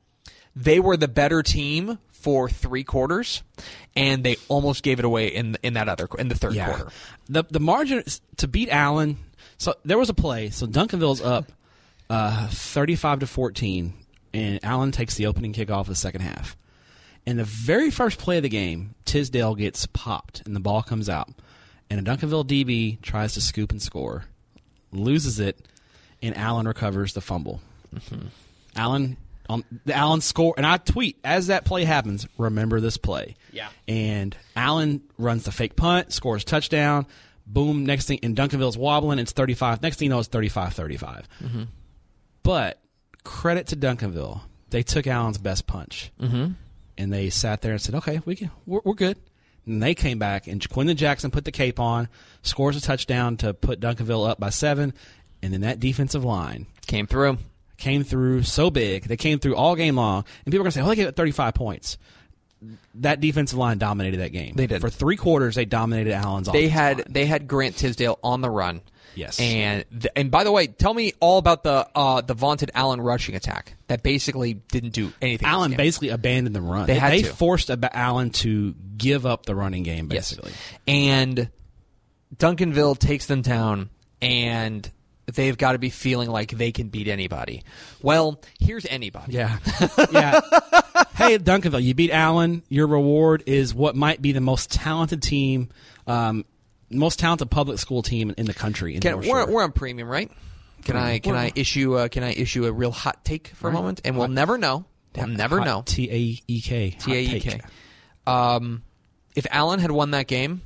they 0.58 0.82
were 0.82 0.98
the 0.98 1.08
better 1.08 1.42
team 1.42 2.00
for 2.12 2.50
three 2.50 2.84
quarters, 2.84 3.44
and 3.96 4.26
they 4.26 4.36
almost 4.50 4.84
gave 4.84 5.00
it 5.00 5.06
away 5.06 5.28
in 5.28 5.58
in 5.64 5.76
that 5.76 5.88
other 5.88 6.06
in 6.18 6.28
the 6.28 6.36
third 6.36 6.54
quarter. 6.58 6.90
The 7.30 7.46
the 7.50 7.62
margin 7.62 8.04
to 8.38 8.48
beat 8.48 8.68
Allen. 8.70 9.18
So 9.58 9.76
there 9.86 9.98
was 9.98 10.10
a 10.10 10.14
play. 10.14 10.50
So 10.50 10.68
Duncanville's 10.68 11.22
up 11.22 11.50
uh, 12.10 12.50
thirty-five 12.50 13.20
to 13.20 13.28
fourteen, 13.28 13.94
and 14.34 14.60
Allen 14.64 14.92
takes 14.92 15.16
the 15.16 15.26
opening 15.28 15.54
kickoff 15.54 15.82
of 15.82 15.88
the 15.88 15.96
second 15.96 16.22
half. 16.22 16.56
In 17.26 17.38
the 17.38 17.44
very 17.44 17.92
first 17.92 18.18
play 18.18 18.38
of 18.38 18.44
the 18.44 18.50
game, 18.50 18.96
Tisdale 19.06 19.56
gets 19.56 19.86
popped, 19.88 20.42
and 20.46 20.56
the 20.56 20.60
ball 20.60 20.82
comes 20.82 21.10
out, 21.10 21.30
and 21.90 22.00
a 22.00 22.04
Duncanville 22.04 22.46
DB 22.46 23.02
tries 23.02 23.34
to 23.34 23.42
scoop 23.42 23.72
and 23.72 23.82
score, 23.82 24.26
loses 24.92 25.40
it, 25.40 25.68
and 26.22 26.36
Allen 26.38 26.68
recovers 26.68 27.14
the 27.14 27.22
fumble. 27.22 27.62
Mm-hmm. 27.94 28.28
Allen 28.76 29.18
on 29.50 29.64
the 29.86 29.96
Allen 29.96 30.22
score, 30.22 30.54
and 30.56 30.66
I 30.66 30.78
tweet 30.78 31.18
as 31.24 31.48
that 31.48 31.66
play 31.66 31.84
happens. 31.84 32.28
Remember 32.38 32.80
this 32.80 32.98
play. 32.98 33.36
Yeah. 33.52 33.70
And 33.88 34.36
Allen 34.56 35.02
runs 35.18 35.44
the 35.44 35.52
fake 35.52 35.76
punt, 35.76 36.14
scores 36.14 36.44
touchdown. 36.44 37.08
Boom. 37.48 37.86
Next 37.86 38.06
thing, 38.06 38.20
and 38.22 38.36
Duncanville's 38.36 38.78
wobbling. 38.78 39.18
It's 39.18 39.32
35. 39.32 39.82
Next 39.82 39.98
thing 39.98 40.06
you 40.06 40.10
know, 40.12 40.20
it's 40.20 40.28
35 40.28 40.74
35. 40.74 41.28
Mm-hmm. 41.44 41.64
But 42.44 42.80
credit 43.24 43.68
to 43.68 43.76
Duncanville. 43.76 44.42
They 44.70 44.84
took 44.84 45.08
Allen's 45.08 45.38
best 45.38 45.68
punch. 45.68 46.12
Mm-hmm. 46.22 46.54
And 46.98 47.14
they 47.14 47.30
sat 47.30 47.62
there 47.62 47.72
and 47.72 47.82
said, 47.82 47.96
okay, 47.96 48.20
we 48.26 48.36
can, 48.36 48.52
we're, 48.66 48.82
we're 48.84 48.94
good. 48.94 49.18
And 49.66 49.82
they 49.82 49.96
came 49.96 50.20
back, 50.20 50.48
and 50.48 50.68
Quinlan 50.68 50.98
Jackson 50.98 51.32
put 51.32 51.46
the 51.46 51.52
cape 51.52 51.80
on, 51.80 52.08
scores 52.42 52.76
a 52.76 52.82
touchdown 52.82 53.38
to 53.38 53.54
put 53.54 53.80
Duncanville 53.80 54.28
up 54.30 54.40
by 54.40 54.50
seven. 54.50 54.94
And 55.42 55.54
then 55.54 55.62
that 55.62 55.80
defensive 55.80 56.26
line 56.26 56.66
Came 56.88 57.08
through. 57.08 57.38
came 57.78 58.04
through 58.04 58.44
so 58.44 58.70
big. 58.70 59.04
They 59.04 59.16
came 59.16 59.40
through 59.40 59.56
all 59.56 59.76
game 59.76 59.96
long. 59.96 60.26
And 60.46 60.52
people 60.52 60.60
are 60.62 60.64
going 60.64 60.72
to 60.72 60.78
say, 60.80 60.82
oh, 60.82 60.88
they 60.90 60.96
gave 60.96 61.08
it 61.08 61.16
35 61.16 61.54
points. 61.54 61.98
That 62.96 63.22
defensive 63.22 63.58
line 63.58 63.78
dominated 63.78 64.18
that 64.20 64.34
game. 64.34 64.54
They 64.56 64.68
did. 64.68 64.82
For 64.82 64.90
three 64.90 65.16
quarters, 65.16 65.56
they 65.56 65.64
dominated 65.64 66.12
Allen's 66.14 66.50
They 66.50 66.68
had 66.68 66.98
line. 66.98 67.06
they 67.10 67.26
had 67.26 67.48
Grant 67.48 67.78
Tisdale 67.78 68.20
on 68.22 68.42
the 68.42 68.50
run. 68.50 68.82
Yes. 69.16 69.40
And 69.40 69.86
th- 69.92 70.12
and 70.16 70.32
by 70.32 70.44
the 70.44 70.52
way, 70.52 70.68
tell 70.68 70.94
me 70.94 71.14
all 71.20 71.38
about 71.38 71.64
the 71.64 71.88
uh, 71.96 72.22
the 72.22 72.34
vaunted 72.34 72.72
Allen 72.74 73.02
rushing 73.02 73.36
attack 73.36 73.76
that 73.88 74.04
basically 74.04 74.54
didn't 74.54 74.92
do 74.92 75.12
anything. 75.22 75.48
in 75.48 75.54
Allen 75.54 75.74
basically 75.76 76.10
abandoned 76.10 76.56
the 76.56 76.62
run. 76.62 76.88
They 76.88 76.96
had 76.96 77.12
to. 77.24 77.34
forced 77.34 77.70
Allen 77.70 78.30
to 78.32 78.74
give 78.98 79.26
up 79.26 79.46
the 79.46 79.56
running 79.56 79.84
game, 79.84 80.10
Yes. 80.12 80.32
basically. 80.32 80.52
And 80.88 81.50
Duncanville 82.36 82.98
takes 82.98 83.26
them 83.26 83.42
down, 83.42 83.90
and 84.22 84.90
they've 85.34 85.58
got 85.58 85.74
to 85.74 85.78
be 85.80 85.90
feeling 85.90 86.30
like 86.30 86.52
they 86.52 86.72
can 86.72 86.90
beat 86.90 87.08
anybody. 87.08 87.64
Well, 88.02 88.40
here's 88.60 88.86
anybody. 88.86 89.34
Yeah. 89.34 89.58
yeah. 90.12 90.40
hey, 91.16 91.38
Duncanville, 91.38 91.84
you 91.84 91.94
beat 91.94 92.12
Allen. 92.12 92.64
Your 92.70 92.88
reward 92.88 93.44
is 93.46 93.74
what 93.74 93.96
might 93.96 94.22
be 94.22 94.32
the 94.32 94.42
most 94.42 94.72
talented 94.72 95.22
team, 95.22 95.70
um, 96.08 96.46
most 96.90 97.20
talented 97.20 97.50
public 97.50 97.80
school 97.80 98.02
team 98.02 98.34
in 98.38 98.46
the 98.46 98.54
country. 98.54 98.96
In 98.96 99.02
Can, 99.02 99.20
we're, 99.20 99.50
we're 99.50 99.64
on 99.64 99.72
premium, 99.72 100.08
right? 100.08 100.32
Can 100.84 100.96
I 100.96 101.20
can 101.20 101.36
I 101.36 101.52
issue 101.56 101.96
uh, 101.96 102.08
can 102.08 102.24
I 102.24 102.32
issue 102.32 102.66
a 102.66 102.72
real 102.72 102.92
hot 102.92 103.24
take 103.26 103.50
for 103.50 103.70
a 103.70 103.74
moment? 103.74 104.02
And 104.06 104.18
we'll 104.18 104.28
never 104.28 104.58
know. 104.58 104.86
We'll 105.16 105.28
never 105.28 105.58
Hot 105.60 105.66
know. 105.66 105.84
T 105.86 106.10
A 106.10 106.40
E 106.48 106.62
K. 106.62 106.92
T 106.92 107.14
A 107.14 107.36
E. 107.38 107.40
K. 107.40 107.62
Um, 108.26 108.84
if 109.36 109.46
Allen 109.52 109.80
had 109.80 109.92
won 109.92 110.12
that 110.12 110.28
game, 110.28 110.62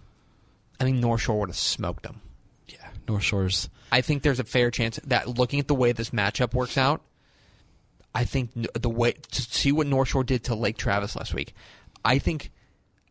I 0.79 0.83
think 0.83 0.97
North 0.97 1.21
Shore 1.21 1.39
would 1.39 1.49
have 1.49 1.55
smoked 1.55 2.03
them. 2.03 2.21
Yeah. 2.67 2.89
North 3.07 3.23
Shore's. 3.23 3.69
I 3.91 4.01
think 4.01 4.23
there's 4.23 4.39
a 4.39 4.43
fair 4.43 4.71
chance 4.71 4.99
that 5.05 5.27
looking 5.27 5.59
at 5.59 5.67
the 5.67 5.75
way 5.75 5.91
this 5.91 6.09
matchup 6.09 6.53
works 6.53 6.77
out, 6.77 7.01
I 8.13 8.25
think 8.25 8.51
the 8.73 8.89
way 8.89 9.13
to 9.13 9.41
see 9.41 9.71
what 9.71 9.87
North 9.87 10.09
Shore 10.09 10.23
did 10.23 10.45
to 10.45 10.55
Lake 10.55 10.77
Travis 10.77 11.15
last 11.15 11.33
week, 11.33 11.53
I 12.03 12.19
think, 12.19 12.51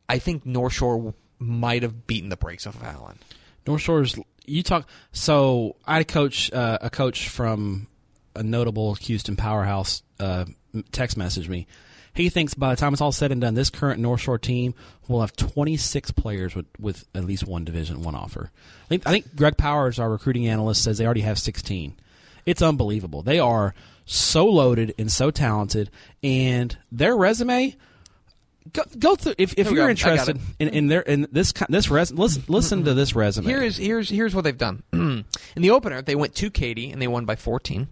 I 0.09 0.19
think 0.19 0.45
North 0.45 0.73
Shore 0.73 1.15
might 1.43 1.83
have 1.83 2.07
beaten 2.07 2.29
the 2.29 2.37
brakes 2.37 2.67
off 2.67 2.77
of 2.77 2.85
Allen. 2.85 3.19
North 3.67 3.83
Shore's. 3.83 4.19
You 4.45 4.63
talk. 4.63 4.89
So 5.13 5.77
I 5.87 6.03
coach, 6.05 6.53
uh, 6.53 6.79
a 6.81 6.91
coach 6.91 7.29
from 7.29 7.87
a 8.35 8.43
notable 8.43 8.95
Houston 8.95 9.37
powerhouse, 9.37 10.03
uh, 10.19 10.47
text 10.91 11.19
messaged 11.19 11.49
me. 11.49 11.67
He 12.15 12.29
thinks 12.29 12.55
by 12.55 12.71
the 12.71 12.77
time 12.81 12.93
it's 12.93 13.01
all 13.01 13.13
said 13.13 13.33
and 13.33 13.41
done, 13.41 13.55
this 13.55 13.71
current 13.71 14.01
North 14.01 14.21
Shore 14.21 14.39
team 14.39 14.75
will 15.09 15.21
have 15.23 15.35
26 15.35 16.11
players 16.11 16.55
with, 16.55 16.67
with 16.79 17.07
at 17.15 17.25
least 17.25 17.47
one 17.47 17.65
Division 17.65 18.03
One 18.03 18.15
offer. 18.15 18.51
I 18.85 18.89
think, 18.89 19.07
I 19.07 19.11
think 19.11 19.35
Greg 19.35 19.57
Powers, 19.57 19.99
our 19.99 20.11
recruiting 20.11 20.47
analyst, 20.47 20.85
says 20.85 20.99
they 20.99 21.07
already 21.07 21.23
have 21.23 21.39
16. 21.39 21.95
It's 22.45 22.61
unbelievable. 22.61 23.23
They 23.23 23.39
are 23.39 23.75
so 24.05 24.45
loaded 24.47 24.95
and 24.99 25.11
so 25.11 25.31
talented, 25.31 25.91
and 26.23 26.77
their 26.91 27.17
resume. 27.17 27.77
Go, 28.73 28.83
go 28.99 29.17
through 29.17 29.35
if, 29.39 29.55
if 29.59 29.71
you're 29.71 29.87
go. 29.87 29.91
Interested 29.91 30.39
in, 30.59 30.69
in 30.69 30.87
their 30.87 31.01
in 31.01 31.27
this 31.33 31.53
this 31.69 31.91
res, 31.91 32.13
listen 32.13 32.45
listen 32.49 32.85
to 32.85 32.95
this 32.95 33.15
resume. 33.15 33.47
Here 33.47 33.63
is 33.63 33.77
here's 33.77 34.09
here's 34.09 34.35
what 34.35 34.43
they've 34.43 34.57
done. 34.57 34.83
in 34.93 35.25
the 35.57 35.71
opener, 35.71 36.03
they 36.03 36.15
went 36.15 36.35
to 36.37 36.51
Katy 36.51 36.91
and 36.91 37.03
they 37.03 37.09
won 37.09 37.25
by 37.25 37.37
14. 37.37 37.89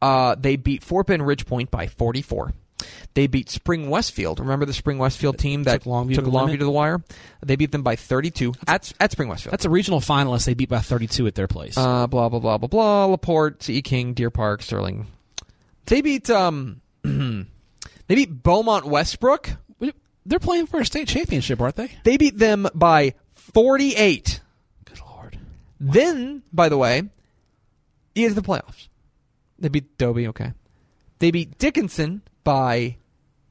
Uh, 0.00 0.34
they 0.34 0.56
beat 0.56 0.82
Fort 0.82 1.06
Bend 1.06 1.22
Ridgepoint 1.22 1.70
by 1.70 1.86
44. 1.86 2.52
They 3.14 3.26
beat 3.28 3.48
Spring 3.48 3.90
Westfield. 3.90 4.40
Remember 4.40 4.64
the 4.64 4.72
Spring 4.72 4.98
Westfield 4.98 5.38
team 5.38 5.64
that 5.64 5.82
Took 5.82 5.92
Longview 5.92 6.14
took 6.16 6.24
to 6.24 6.30
the 6.30 6.36
Longview 6.36 6.46
limit? 6.46 6.58
to 6.60 6.64
the 6.64 6.70
wire? 6.70 7.02
They 7.44 7.56
beat 7.56 7.70
them 7.70 7.82
by 7.82 7.96
32 7.96 8.54
at 8.66 8.92
at 8.98 9.12
Spring 9.12 9.28
Westfield. 9.28 9.52
That's 9.52 9.64
a 9.64 9.70
regional 9.70 10.00
finalist. 10.00 10.46
They 10.46 10.54
beat 10.54 10.68
by 10.68 10.80
32 10.80 11.26
at 11.28 11.34
their 11.34 11.46
place. 11.46 11.76
Uh, 11.76 12.06
blah 12.06 12.28
blah 12.28 12.40
blah 12.40 12.58
blah 12.58 12.68
blah. 12.68 13.04
Laporte, 13.06 13.62
C. 13.62 13.82
King, 13.82 14.14
Deer 14.14 14.30
Park, 14.30 14.62
Sterling. 14.62 15.06
They 15.86 16.00
beat 16.00 16.28
um, 16.30 16.80
they 17.02 17.44
beat 18.08 18.42
Beaumont 18.42 18.86
Westbrook. 18.86 19.50
They're 20.24 20.38
playing 20.38 20.66
for 20.66 20.80
a 20.80 20.86
state 20.86 21.08
championship, 21.08 21.60
aren't 21.60 21.76
they? 21.76 21.90
They 22.04 22.16
beat 22.16 22.38
them 22.38 22.68
by 22.74 23.14
48. 23.34 24.40
Good 24.84 25.00
lord. 25.00 25.38
Then, 25.80 26.42
by 26.52 26.68
the 26.68 26.78
way, 26.78 27.02
is 28.14 28.34
the 28.34 28.42
playoffs. 28.42 28.88
They 29.58 29.68
beat 29.68 29.98
Dobie, 29.98 30.28
okay. 30.28 30.52
They 31.18 31.30
beat 31.30 31.58
Dickinson 31.58 32.22
by 32.44 32.96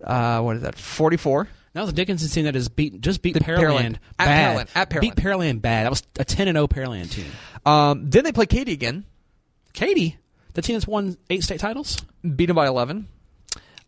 uh, 0.03 0.41
what 0.41 0.57
is 0.57 0.61
that? 0.63 0.77
44. 0.77 1.47
That 1.73 1.81
was 1.81 1.89
a 1.91 1.93
Dickinson 1.93 2.29
team 2.29 2.45
that 2.45 2.55
has 2.55 2.67
beat 2.67 2.99
just 2.99 3.21
beat 3.21 3.33
The 3.33 3.39
Pearland, 3.39 3.59
Pearland. 3.59 3.95
At 4.19 4.25
bad. 4.25 4.57
Pearland. 4.57 4.69
At 4.75 4.89
Pearland. 4.89 5.01
Beat 5.01 5.15
Pearland 5.15 5.61
bad. 5.61 5.85
That 5.85 5.89
was 5.89 6.03
a 6.19 6.25
10 6.25 6.49
and 6.49 6.55
0 6.55 6.67
Pearland 6.67 7.11
team. 7.11 7.31
Um, 7.65 8.09
then 8.09 8.23
they 8.25 8.33
play 8.33 8.45
Katy 8.45 8.73
again. 8.73 9.05
Katy, 9.73 10.17
the 10.53 10.61
team 10.61 10.75
that's 10.75 10.87
won 10.87 11.17
eight 11.29 11.43
state 11.43 11.61
titles. 11.61 11.97
Beat 12.23 12.47
them 12.47 12.57
by 12.57 12.67
11. 12.67 13.07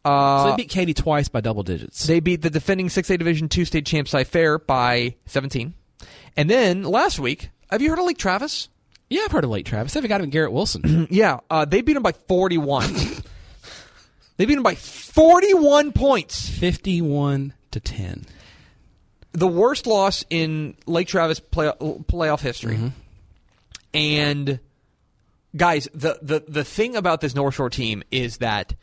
So 0.05 0.11
Uh, 0.11 0.49
they 0.51 0.63
beat 0.63 0.69
Katy 0.69 0.93
twice 0.93 1.29
by 1.29 1.39
double 1.41 1.63
digits. 1.63 2.05
They 2.05 2.19
beat 2.19 2.41
the 2.41 2.49
defending 2.49 2.87
6A 2.89 3.17
Division 3.17 3.47
2 3.47 3.63
state 3.65 3.85
champ 3.85 4.07
Cy 4.07 4.23
Fair 4.25 4.59
by 4.59 5.15
17. 5.27 5.73
And 6.35 6.49
then 6.49 6.83
last 6.83 7.19
week, 7.19 7.49
have 7.71 7.81
you 7.81 7.89
heard 7.89 7.99
of 7.99 8.05
Lake 8.05 8.17
Travis? 8.17 8.69
yeah, 9.09 9.21
I've 9.25 9.31
heard 9.31 9.43
of 9.43 9.49
Lake 9.51 9.65
Travis. 9.65 9.93
They've 9.93 10.07
got 10.07 10.21
him 10.21 10.29
Garrett 10.31 10.51
Wilson. 10.51 11.07
yeah, 11.11 11.39
uh, 11.49 11.65
they 11.65 11.81
beat 11.81 11.95
him 11.95 12.01
by 12.03 12.13
41. 12.13 12.91
they 14.37 14.45
beat 14.45 14.57
him 14.57 14.63
by 14.63 14.73
41 14.75 15.91
points. 15.91 16.49
51 16.49 17.53
to 17.71 17.79
10. 17.79 18.25
The 19.33 19.47
worst 19.47 19.85
loss 19.87 20.25
in 20.29 20.75
Lake 20.87 21.07
Travis 21.07 21.39
play, 21.39 21.67
playoff 21.79 22.41
history. 22.41 22.91
And 23.93 24.59
guys, 25.55 25.87
the, 25.93 26.17
the 26.21 26.43
the 26.47 26.63
thing 26.63 26.95
about 26.95 27.21
this 27.21 27.35
North 27.35 27.55
Shore 27.55 27.69
team 27.69 28.03
is 28.11 28.37
that 28.37 28.73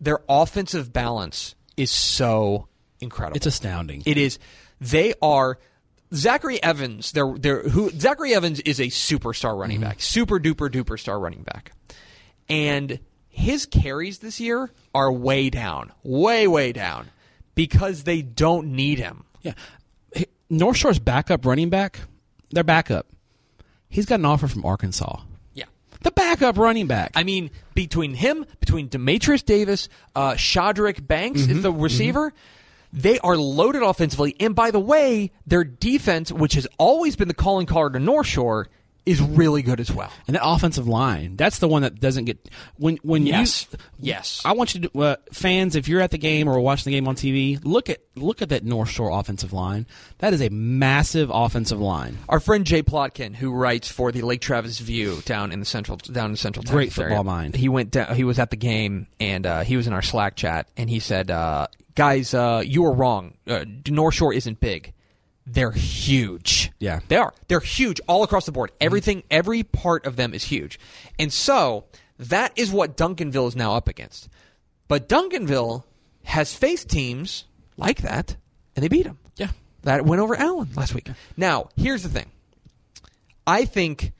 their 0.00 0.20
offensive 0.28 0.92
balance 0.92 1.54
is 1.76 1.90
so 1.90 2.68
incredible. 3.00 3.36
It's 3.36 3.46
astounding. 3.46 4.02
It 4.06 4.16
is. 4.16 4.38
They 4.80 5.14
are. 5.22 5.58
Zachary 6.12 6.60
Evans, 6.60 7.12
they're, 7.12 7.32
they're, 7.38 7.62
who 7.68 7.88
Zachary 7.90 8.34
Evans 8.34 8.58
is 8.60 8.80
a 8.80 8.86
superstar 8.86 9.56
running 9.56 9.78
Mm-hmm. 9.78 9.90
back, 9.90 10.00
super 10.00 10.40
duper 10.40 10.68
duper 10.68 10.98
star 10.98 11.20
running 11.20 11.44
back, 11.44 11.70
and 12.48 12.98
his 13.28 13.64
carries 13.64 14.18
this 14.18 14.40
year 14.40 14.70
are 14.92 15.12
way 15.12 15.50
down, 15.50 15.92
way 16.02 16.48
way 16.48 16.72
down, 16.72 17.10
because 17.54 18.02
they 18.02 18.22
don't 18.22 18.72
need 18.72 18.98
him. 18.98 19.24
yeah. 19.42 19.52
North 20.48 20.78
Shore's 20.78 20.98
backup 20.98 21.46
running 21.46 21.70
back, 21.70 22.00
their 22.50 22.64
backup, 22.64 23.06
he's 23.88 24.04
got 24.04 24.18
an 24.18 24.24
offer 24.26 24.48
from 24.48 24.64
Arkansas. 24.64 25.20
The 26.02 26.10
backup 26.10 26.56
running 26.56 26.86
back. 26.86 27.12
I 27.14 27.24
mean 27.24 27.50
between 27.74 28.14
him, 28.14 28.46
between 28.58 28.88
Dematrius 28.88 29.44
Davis, 29.44 29.88
uh, 30.14 30.36
Shadrach 30.36 31.06
Banks 31.06 31.40
is 31.40 31.62
the 31.62 31.72
receiver. 31.72 32.32
They 32.92 33.18
are 33.20 33.36
loaded 33.36 33.82
offensively, 33.82 34.34
and 34.40 34.54
by 34.54 34.72
the 34.72 34.80
way, 34.80 35.30
their 35.46 35.62
defense, 35.62 36.32
which 36.32 36.54
has 36.54 36.66
always 36.76 37.14
been 37.14 37.28
the 37.28 37.34
calling 37.34 37.66
card 37.66 37.92
to 37.92 38.00
North 38.00 38.26
Shore, 38.26 38.68
is 39.10 39.20
really 39.20 39.62
good 39.62 39.80
as 39.80 39.90
well. 39.92 40.10
And 40.26 40.36
that 40.36 40.42
offensive 40.46 40.86
line, 40.88 41.36
that's 41.36 41.58
the 41.58 41.68
one 41.68 41.82
that 41.82 42.00
doesn't 42.00 42.24
get 42.26 42.48
when 42.76 42.96
when 43.02 43.26
Yes. 43.26 43.66
you 43.72 43.78
Yes. 44.00 44.42
I 44.44 44.52
want 44.52 44.74
you 44.74 44.82
to 44.82 44.98
uh, 45.00 45.16
fans 45.32 45.76
if 45.76 45.88
you're 45.88 46.00
at 46.00 46.10
the 46.10 46.18
game 46.18 46.48
or 46.48 46.58
watching 46.60 46.90
the 46.90 46.96
game 46.96 47.06
on 47.08 47.14
TV, 47.16 47.58
look 47.64 47.90
at 47.90 47.98
look 48.16 48.42
at 48.42 48.48
that 48.50 48.64
North 48.64 48.88
Shore 48.88 49.10
offensive 49.10 49.52
line. 49.52 49.86
That 50.18 50.32
is 50.32 50.40
a 50.40 50.48
massive 50.50 51.30
offensive 51.32 51.80
line. 51.80 52.18
Our 52.28 52.40
friend 52.40 52.64
Jay 52.64 52.82
Plotkin, 52.82 53.34
who 53.34 53.52
writes 53.52 53.88
for 53.90 54.12
the 54.12 54.22
Lake 54.22 54.40
Travis 54.40 54.78
View 54.78 55.20
down 55.24 55.52
in 55.52 55.60
the 55.60 55.66
central 55.66 55.96
down 55.98 56.30
in 56.30 56.36
central 56.36 56.64
Great 56.64 56.92
football 56.92 57.12
area, 57.12 57.24
mind. 57.24 57.56
He 57.56 57.68
went 57.68 57.90
down, 57.90 58.14
he 58.14 58.24
was 58.24 58.38
at 58.38 58.50
the 58.50 58.56
game 58.56 59.06
and 59.18 59.46
uh, 59.46 59.60
he 59.62 59.76
was 59.76 59.86
in 59.86 59.92
our 59.92 60.02
Slack 60.02 60.36
chat 60.36 60.68
and 60.76 60.88
he 60.88 61.00
said, 61.00 61.30
uh, 61.30 61.66
"Guys, 61.94 62.32
uh, 62.34 62.62
you 62.64 62.82
were 62.82 62.92
wrong. 62.92 63.34
Uh, 63.46 63.64
North 63.88 64.14
Shore 64.14 64.32
isn't 64.32 64.60
big. 64.60 64.92
They're 65.52 65.72
huge. 65.72 66.70
Yeah. 66.78 67.00
they 67.08 67.16
are. 67.16 67.34
They're 67.48 67.60
huge 67.60 68.00
all 68.06 68.22
across 68.22 68.46
the 68.46 68.52
board. 68.52 68.70
Everything, 68.80 69.24
every 69.30 69.64
part 69.64 70.06
of 70.06 70.14
them 70.16 70.32
is 70.32 70.44
huge. 70.44 70.78
And 71.18 71.32
so 71.32 71.86
that 72.18 72.52
is 72.56 72.70
what 72.70 72.96
Duncanville 72.96 73.48
is 73.48 73.56
now 73.56 73.74
up 73.74 73.88
against. 73.88 74.28
But 74.86 75.08
Duncanville 75.08 75.82
has 76.24 76.54
faced 76.54 76.88
teams 76.88 77.44
like 77.76 78.02
that, 78.02 78.36
and 78.76 78.84
they 78.84 78.88
beat 78.88 79.04
them. 79.04 79.18
Yeah. 79.36 79.48
That 79.82 80.04
went 80.04 80.22
over 80.22 80.36
Allen 80.36 80.68
last 80.76 80.94
week. 80.94 81.08
Now, 81.36 81.70
here's 81.76 82.02
the 82.02 82.08
thing. 82.08 82.30
I 83.46 83.64
think 83.64 84.12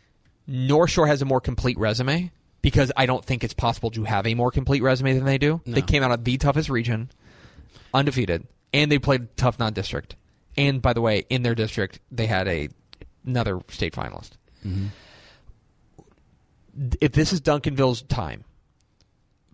North 0.46 0.90
Shore 0.90 1.06
has 1.06 1.22
a 1.22 1.26
more 1.26 1.40
complete 1.40 1.78
resume 1.78 2.32
because 2.62 2.90
I 2.96 3.06
don't 3.06 3.24
think 3.24 3.44
it's 3.44 3.54
possible 3.54 3.90
to 3.92 4.04
have 4.04 4.26
a 4.26 4.34
more 4.34 4.50
complete 4.50 4.82
resume 4.82 5.14
than 5.14 5.24
they 5.24 5.38
do. 5.38 5.60
They 5.64 5.82
came 5.82 6.02
out 6.02 6.10
of 6.10 6.24
the 6.24 6.38
toughest 6.38 6.70
region, 6.70 7.10
undefeated, 7.94 8.46
and 8.72 8.90
they 8.90 8.98
played 8.98 9.36
tough 9.36 9.58
non-district. 9.58 10.16
And 10.56 10.82
by 10.82 10.92
the 10.92 11.00
way, 11.00 11.24
in 11.30 11.42
their 11.42 11.54
district, 11.54 12.00
they 12.10 12.26
had 12.26 12.48
a 12.48 12.68
another 13.24 13.60
state 13.68 13.94
finalist. 13.94 14.32
Mm-hmm. 14.66 14.86
If 17.00 17.12
this 17.12 17.32
is 17.32 17.40
Duncanville's 17.40 18.02
time, 18.02 18.44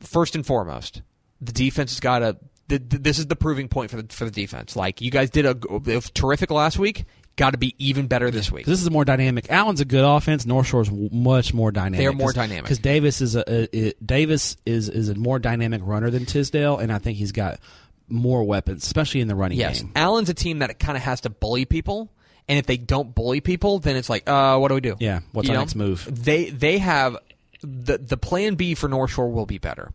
first 0.01 0.35
and 0.35 0.45
foremost, 0.47 1.03
the 1.41 1.53
defense 1.53 1.93
has 1.93 2.01
got 2.01 2.21
to. 2.21 2.37
This 2.69 3.19
is 3.19 3.27
the 3.27 3.37
proving 3.37 3.69
point 3.69 3.91
for 3.91 4.03
the 4.03 4.13
for 4.13 4.25
the 4.25 4.31
defense. 4.31 4.75
Like 4.75 5.01
you 5.01 5.11
guys 5.11 5.31
did 5.31 5.47
a, 5.47 5.57
a 5.87 6.01
terrific 6.01 6.51
last 6.51 6.79
week, 6.79 7.05
got 7.37 7.51
to 7.51 7.59
be 7.59 7.75
even 7.79 8.09
better 8.09 8.31
this 8.31 8.51
week. 8.51 8.67
This 8.67 8.81
is 8.81 8.87
a 8.87 8.91
more 8.91 9.05
dynamic. 9.05 9.51
Allen's 9.51 9.81
a 9.81 9.85
good 9.85 10.05
offense. 10.05 10.45
North 10.45 10.67
Shore's 10.67 10.91
much 10.91 11.55
more 11.55 11.71
dynamic. 11.71 11.99
They 11.99 12.07
are 12.07 12.13
more 12.13 12.33
dynamic. 12.33 12.65
because 12.65 12.81
Davis 12.81 13.21
is 13.21 13.37
a, 13.37 13.45
a, 13.49 13.89
a- 13.89 13.95
Davis 14.05 14.57
is 14.67 14.89
is 14.89 15.09
a 15.09 15.15
more 15.15 15.39
dynamic 15.39 15.83
runner 15.85 16.11
than 16.11 16.27
Tisdale, 16.27 16.79
and 16.79 16.93
I 16.93 16.99
think 16.99 17.19
he's 17.19 17.33
got 17.33 17.61
more 18.09 18.45
weapons, 18.45 18.85
especially 18.85 19.21
in 19.21 19.29
the 19.29 19.35
running 19.35 19.59
Yes, 19.59 19.83
game. 19.83 19.93
Allen's 19.97 20.29
a 20.29 20.35
team 20.35 20.61
that 20.61 20.79
kind 20.79 20.97
of 20.97 21.03
has 21.03 21.23
to 21.23 21.31
bully 21.31 21.65
people, 21.65 22.11
and 22.49 22.59
if 22.59 22.67
they 22.67 22.77
don't 22.77 23.15
bully 23.15 23.41
people, 23.41 23.79
then 23.79 23.97
it's 23.97 24.09
like, 24.11 24.29
uh, 24.29 24.59
what 24.59 24.69
do 24.69 24.75
we 24.75 24.81
do? 24.81 24.97
Yeah, 25.01 25.21
what's 25.33 25.49
You 25.49 25.53
our 25.55 25.59
know? 25.59 25.63
next 25.63 25.75
move? 25.75 26.09
They 26.25 26.51
they 26.51 26.79
have 26.79 27.17
the 27.63 27.99
the 27.99 28.17
plan 28.17 28.55
B 28.55 28.75
for 28.75 28.89
North 28.89 29.11
Shore 29.13 29.31
will 29.31 29.47
be 29.47 29.59
better, 29.59 29.93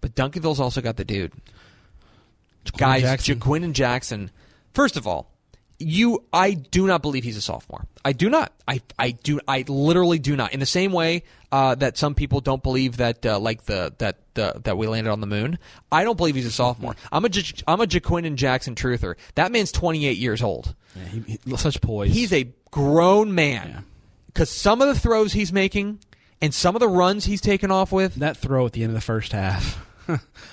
but 0.00 0.14
Duncanville's 0.14 0.60
also 0.60 0.80
got 0.80 0.96
the 0.96 1.04
dude. 1.04 1.32
Guys, 2.76 3.02
Jackson. 3.02 3.38
Ja'Quinden 3.38 3.72
Jackson. 3.72 4.30
First 4.74 4.96
of 4.96 5.06
all, 5.06 5.30
you 5.80 6.22
I 6.32 6.52
do 6.52 6.86
not 6.86 7.02
believe 7.02 7.24
he's 7.24 7.36
a 7.36 7.40
sophomore. 7.40 7.86
I 8.04 8.12
do 8.12 8.30
not. 8.30 8.52
I 8.68 8.80
I 8.98 9.10
do. 9.12 9.40
I 9.48 9.64
literally 9.66 10.18
do 10.18 10.36
not. 10.36 10.52
In 10.52 10.60
the 10.60 10.66
same 10.66 10.92
way 10.92 11.24
uh, 11.50 11.74
that 11.76 11.96
some 11.96 12.14
people 12.14 12.40
don't 12.40 12.62
believe 12.62 12.98
that 12.98 13.24
uh, 13.26 13.38
like 13.38 13.64
the 13.64 13.92
that 13.98 14.18
the, 14.34 14.60
that 14.64 14.76
we 14.78 14.86
landed 14.86 15.10
on 15.10 15.20
the 15.20 15.26
moon. 15.26 15.58
I 15.90 16.04
don't 16.04 16.16
believe 16.16 16.34
he's 16.34 16.46
a 16.46 16.50
sophomore. 16.52 16.94
I'm 17.10 17.24
a 17.24 17.28
J- 17.28 17.62
I'm 17.66 17.80
a 17.80 17.86
Ja'Quinden 17.86 18.36
Jackson 18.36 18.74
truther. 18.74 19.16
That 19.34 19.50
man's 19.52 19.72
28 19.72 20.16
years 20.18 20.42
old. 20.42 20.74
Yeah, 20.94 21.04
he, 21.06 21.38
he- 21.44 21.56
such 21.56 21.80
poise. 21.80 22.12
He's 22.12 22.32
a 22.32 22.52
grown 22.70 23.34
man. 23.34 23.68
Yeah. 23.68 23.80
Because 24.26 24.50
some 24.50 24.80
of 24.80 24.88
the 24.88 24.94
throws 24.98 25.32
he's 25.32 25.52
making 25.52 25.98
and 26.40 26.54
some 26.54 26.76
of 26.76 26.80
the 26.80 26.88
runs 26.88 27.24
he's 27.24 27.40
taken 27.40 27.70
off 27.70 27.90
with, 27.90 28.14
that 28.16 28.36
throw 28.36 28.64
at 28.66 28.72
the 28.72 28.82
end 28.84 28.90
of 28.90 28.94
the 28.94 29.00
first 29.00 29.32
half. 29.32 29.84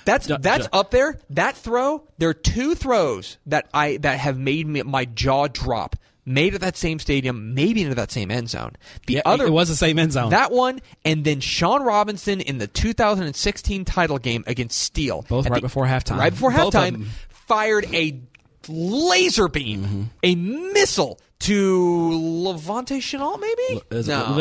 That's 0.04 0.26
that's 0.40 0.68
up 0.72 0.90
there. 0.90 1.18
That 1.30 1.56
throw, 1.56 2.06
there 2.18 2.28
are 2.30 2.34
two 2.34 2.74
throws 2.74 3.38
that 3.46 3.68
I 3.74 3.96
that 3.98 4.18
have 4.18 4.38
made 4.38 4.66
me, 4.66 4.82
my 4.82 5.04
jaw 5.04 5.48
drop. 5.48 5.96
made 6.24 6.54
at 6.54 6.60
that 6.60 6.76
same 6.76 6.98
stadium, 6.98 7.54
maybe 7.54 7.80
into 7.82 7.94
that 7.94 8.12
same 8.12 8.30
end 8.30 8.50
zone. 8.50 8.72
The 9.06 9.14
Yeah, 9.14 9.22
other 9.24 9.46
it 9.46 9.50
was 9.50 9.68
the 9.70 9.76
same 9.76 9.98
end 9.98 10.12
zone. 10.12 10.28
that 10.30 10.52
one, 10.52 10.80
and 11.02 11.24
then 11.24 11.40
Sean 11.40 11.82
Robinson 11.82 12.42
in 12.42 12.58
the 12.58 12.66
2016 12.66 13.86
title 13.86 14.18
game 14.18 14.44
against 14.46 14.78
Steele, 14.78 15.24
Both 15.26 15.46
right 15.48 15.54
the- 15.54 15.60
before 15.62 15.86
halftime. 15.86 16.18
Right 16.18 16.30
before 16.32 16.50
Both 16.52 16.74
halftime, 16.74 17.06
fired 17.46 17.86
a 17.94 18.20
laser 18.68 19.48
beam, 19.48 19.82
Mm-hmm. 19.84 20.02
a 20.22 20.34
missile 20.74 21.18
to 21.40 22.10
Levante 22.44 22.98
Shenault, 22.98 23.40
maybe 23.40 23.80
it 23.90 24.06
no, 24.06 24.34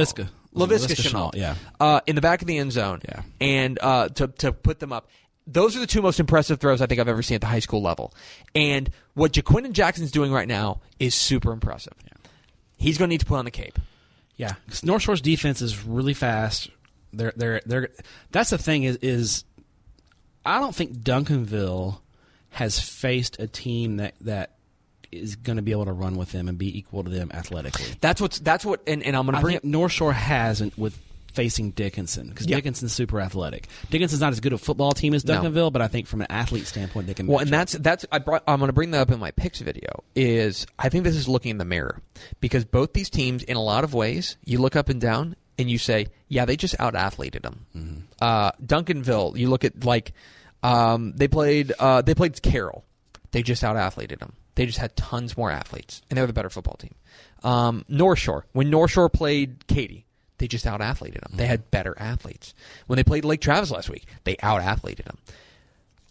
Laviska 0.57 0.95
Shenault, 0.95 1.31
Shenault, 1.33 1.35
yeah. 1.35 1.55
uh, 1.79 2.01
in 2.07 2.15
the 2.15 2.21
back 2.21 2.41
of 2.41 2.47
the 2.47 2.57
end 2.57 2.71
zone, 2.71 3.01
Yeah. 3.07 3.21
and 3.41 3.79
uh, 3.81 4.09
to 4.09 4.27
to 4.27 4.51
put 4.51 4.79
them 4.79 4.91
up. 4.93 5.07
Those 5.49 5.77
are 5.77 5.79
the 5.79 5.87
two 5.87 6.01
most 6.01 6.19
impressive 6.19 6.59
throws 6.59 6.81
I 6.81 6.87
think 6.87 6.99
I've 6.99 7.07
ever 7.07 7.21
seen 7.21 7.35
at 7.35 7.41
the 7.41 7.47
high 7.47 7.59
school 7.59 7.81
level. 7.81 8.13
And 8.53 8.89
what 9.13 9.31
Ja'Quinden 9.31 9.71
Jackson's 9.71 10.11
doing 10.11 10.29
right 10.31 10.47
now 10.47 10.81
is 10.99 11.15
super 11.15 11.53
impressive. 11.53 11.93
He's 12.77 12.97
going 12.97 13.07
to 13.09 13.13
need 13.13 13.21
to 13.21 13.25
put 13.25 13.37
on 13.37 13.45
the 13.45 13.51
cape. 13.51 13.79
Yeah, 14.35 14.55
'cause 14.67 14.83
North 14.83 15.03
Shore's 15.03 15.21
defense 15.21 15.61
is 15.61 15.83
really 15.85 16.13
fast. 16.13 16.69
They're 17.13 17.31
they're 17.35 17.61
they're. 17.65 17.89
That's 18.31 18.49
the 18.49 18.57
thing 18.57 18.83
is 18.83 18.97
is 18.97 19.45
I 20.45 20.59
don't 20.59 20.75
think 20.75 20.97
Duncanville 20.97 21.99
has 22.51 22.79
faced 22.79 23.39
a 23.39 23.47
team 23.47 23.97
that 23.97 24.15
that 24.21 24.56
is 25.11 25.35
going 25.35 25.57
to 25.57 25.61
be 25.61 25.71
able 25.71 25.85
to 25.85 25.93
run 25.93 26.15
with 26.15 26.31
them 26.31 26.47
and 26.47 26.57
be 26.57 26.77
equal 26.77 27.03
to 27.03 27.09
them 27.09 27.31
athletically. 27.33 27.85
That's 28.01 28.21
what's 28.21 28.39
that's 28.39 28.65
what, 28.65 28.81
and, 28.87 29.03
and 29.03 29.15
I'm 29.15 29.25
going 29.25 29.35
to 29.35 29.41
bring 29.41 29.53
think 29.59 29.63
North 29.63 29.91
Shore 29.91 30.13
hasn't 30.13 30.77
with 30.77 30.97
facing 31.33 31.69
Dickinson 31.71 32.29
because 32.29 32.47
Yeah. 32.47 32.55
Dickinson's 32.55 32.93
super 32.93 33.21
athletic. 33.21 33.67
Dickinson's 33.91 34.21
not 34.21 34.33
as 34.33 34.39
good 34.39 34.53
a 34.53 34.57
football 34.57 34.91
team 34.93 35.13
as 35.13 35.23
No. 35.23 35.39
Duncanville, 35.39 35.71
but 35.71 35.83
I 35.83 35.87
think 35.87 36.07
from 36.07 36.21
an 36.21 36.27
athlete 36.31 36.65
standpoint, 36.65 37.05
they 37.05 37.13
can. 37.13 37.27
Well, 37.27 37.39
and 37.39 37.49
up. 37.49 37.51
that's 37.51 37.73
that's 37.73 38.05
I 38.11 38.19
brought, 38.19 38.43
I'm 38.47 38.57
going 38.57 38.69
to 38.69 38.73
bring 38.73 38.91
that 38.91 39.01
up 39.01 39.11
in 39.11 39.19
my 39.19 39.31
picks 39.31 39.59
video. 39.59 40.03
Is 40.15 40.65
I 40.79 40.89
think 40.89 41.03
this 41.03 41.15
is 41.15 41.27
looking 41.27 41.51
in 41.51 41.57
the 41.59 41.65
mirror 41.65 42.01
because 42.39 42.65
both 42.65 42.93
these 42.93 43.09
teams, 43.09 43.43
in 43.43 43.55
a 43.55 43.61
lot 43.63 43.83
of 43.83 43.93
ways, 43.93 44.37
you 44.45 44.57
look 44.57 44.75
up 44.75 44.89
and 44.89 44.99
down 44.99 45.35
and 45.59 45.69
you 45.69 45.77
say, 45.77 46.07
yeah, 46.27 46.45
they 46.45 46.55
just 46.57 46.75
out 46.79 46.95
athleted 46.95 47.43
them. 47.43 48.07
Uh, 48.19 48.51
Duncanville, 48.63 49.37
you 49.37 49.49
look 49.49 49.63
at 49.63 49.83
like 49.83 50.13
um, 50.63 51.13
they 51.15 51.27
played 51.27 51.71
uh, 51.79 52.01
they 52.01 52.15
played 52.15 52.41
Carroll, 52.41 52.83
they 53.31 53.43
just 53.43 53.63
out 53.63 53.75
athleted 53.77 54.19
them. 54.19 54.33
They 54.57 54.65
just 54.65 54.79
had 54.79 54.95
tons 54.95 55.37
more 55.37 55.51
athletes, 55.51 56.01
and 56.09 56.17
they 56.17 56.21
were 56.21 56.27
the 56.27 56.33
better 56.33 56.49
football 56.49 56.77
team. 56.77 56.95
Um, 57.43 57.85
North 57.87 58.17
Shore, 58.17 58.47
when 58.53 58.71
North 58.71 58.89
Shore 58.89 59.07
played 59.07 59.67
Katy, 59.67 60.07
they 60.39 60.47
just 60.47 60.65
out 60.65 60.81
athleted 60.81 61.21
them. 61.21 61.33
They 61.35 61.45
had 61.45 61.69
better 61.69 61.95
athletes. 61.99 62.55
When 62.87 62.97
they 62.97 63.03
played 63.03 63.23
Lake 63.23 63.39
Travis 63.39 63.69
last 63.69 63.87
week, 63.87 64.05
they 64.23 64.35
out 64.41 64.61
athleted 64.61 65.05
them. 65.05 65.19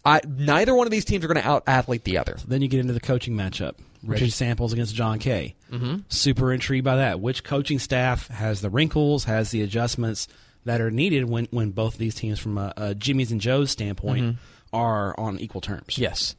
I, 0.05 0.21
neither 0.25 0.73
one 0.73 0.87
of 0.87 0.91
these 0.91 1.03
teams 1.03 1.25
are 1.25 1.27
going 1.27 1.41
to 1.41 1.45
out 1.45 1.63
athlete 1.67 2.05
the 2.05 2.17
other. 2.19 2.37
Then 2.47 2.61
you 2.61 2.69
get 2.69 2.79
into 2.79 2.93
the 2.93 3.01
coaching 3.01 3.35
matchup. 3.35 3.75
Reggie 4.01 4.29
Samples 4.29 4.71
against 4.71 4.95
Jon 4.95 5.19
Kay. 5.19 5.55
Mm-hmm. 5.69 5.97
Super 6.07 6.53
intrigued 6.53 6.85
by 6.85 6.95
that. 6.95 7.19
Which 7.19 7.43
coaching 7.43 7.79
staff 7.79 8.29
has 8.29 8.61
the 8.61 8.69
wrinkles, 8.69 9.25
has 9.25 9.51
the 9.51 9.61
adjustments 9.61 10.29
that 10.63 10.79
are 10.79 10.91
needed 10.91 11.29
when, 11.29 11.49
when 11.51 11.71
both 11.71 11.95
of 11.95 11.99
these 11.99 12.15
teams, 12.15 12.39
from 12.39 12.57
a, 12.57 12.73
a 12.77 12.95
Jimmy's 12.95 13.33
and 13.33 13.41
Joe's 13.41 13.71
standpoint, 13.71 14.37
are 14.71 15.19
on 15.19 15.39
equal 15.39 15.59
terms? 15.59 15.97
Yes. 15.97 16.35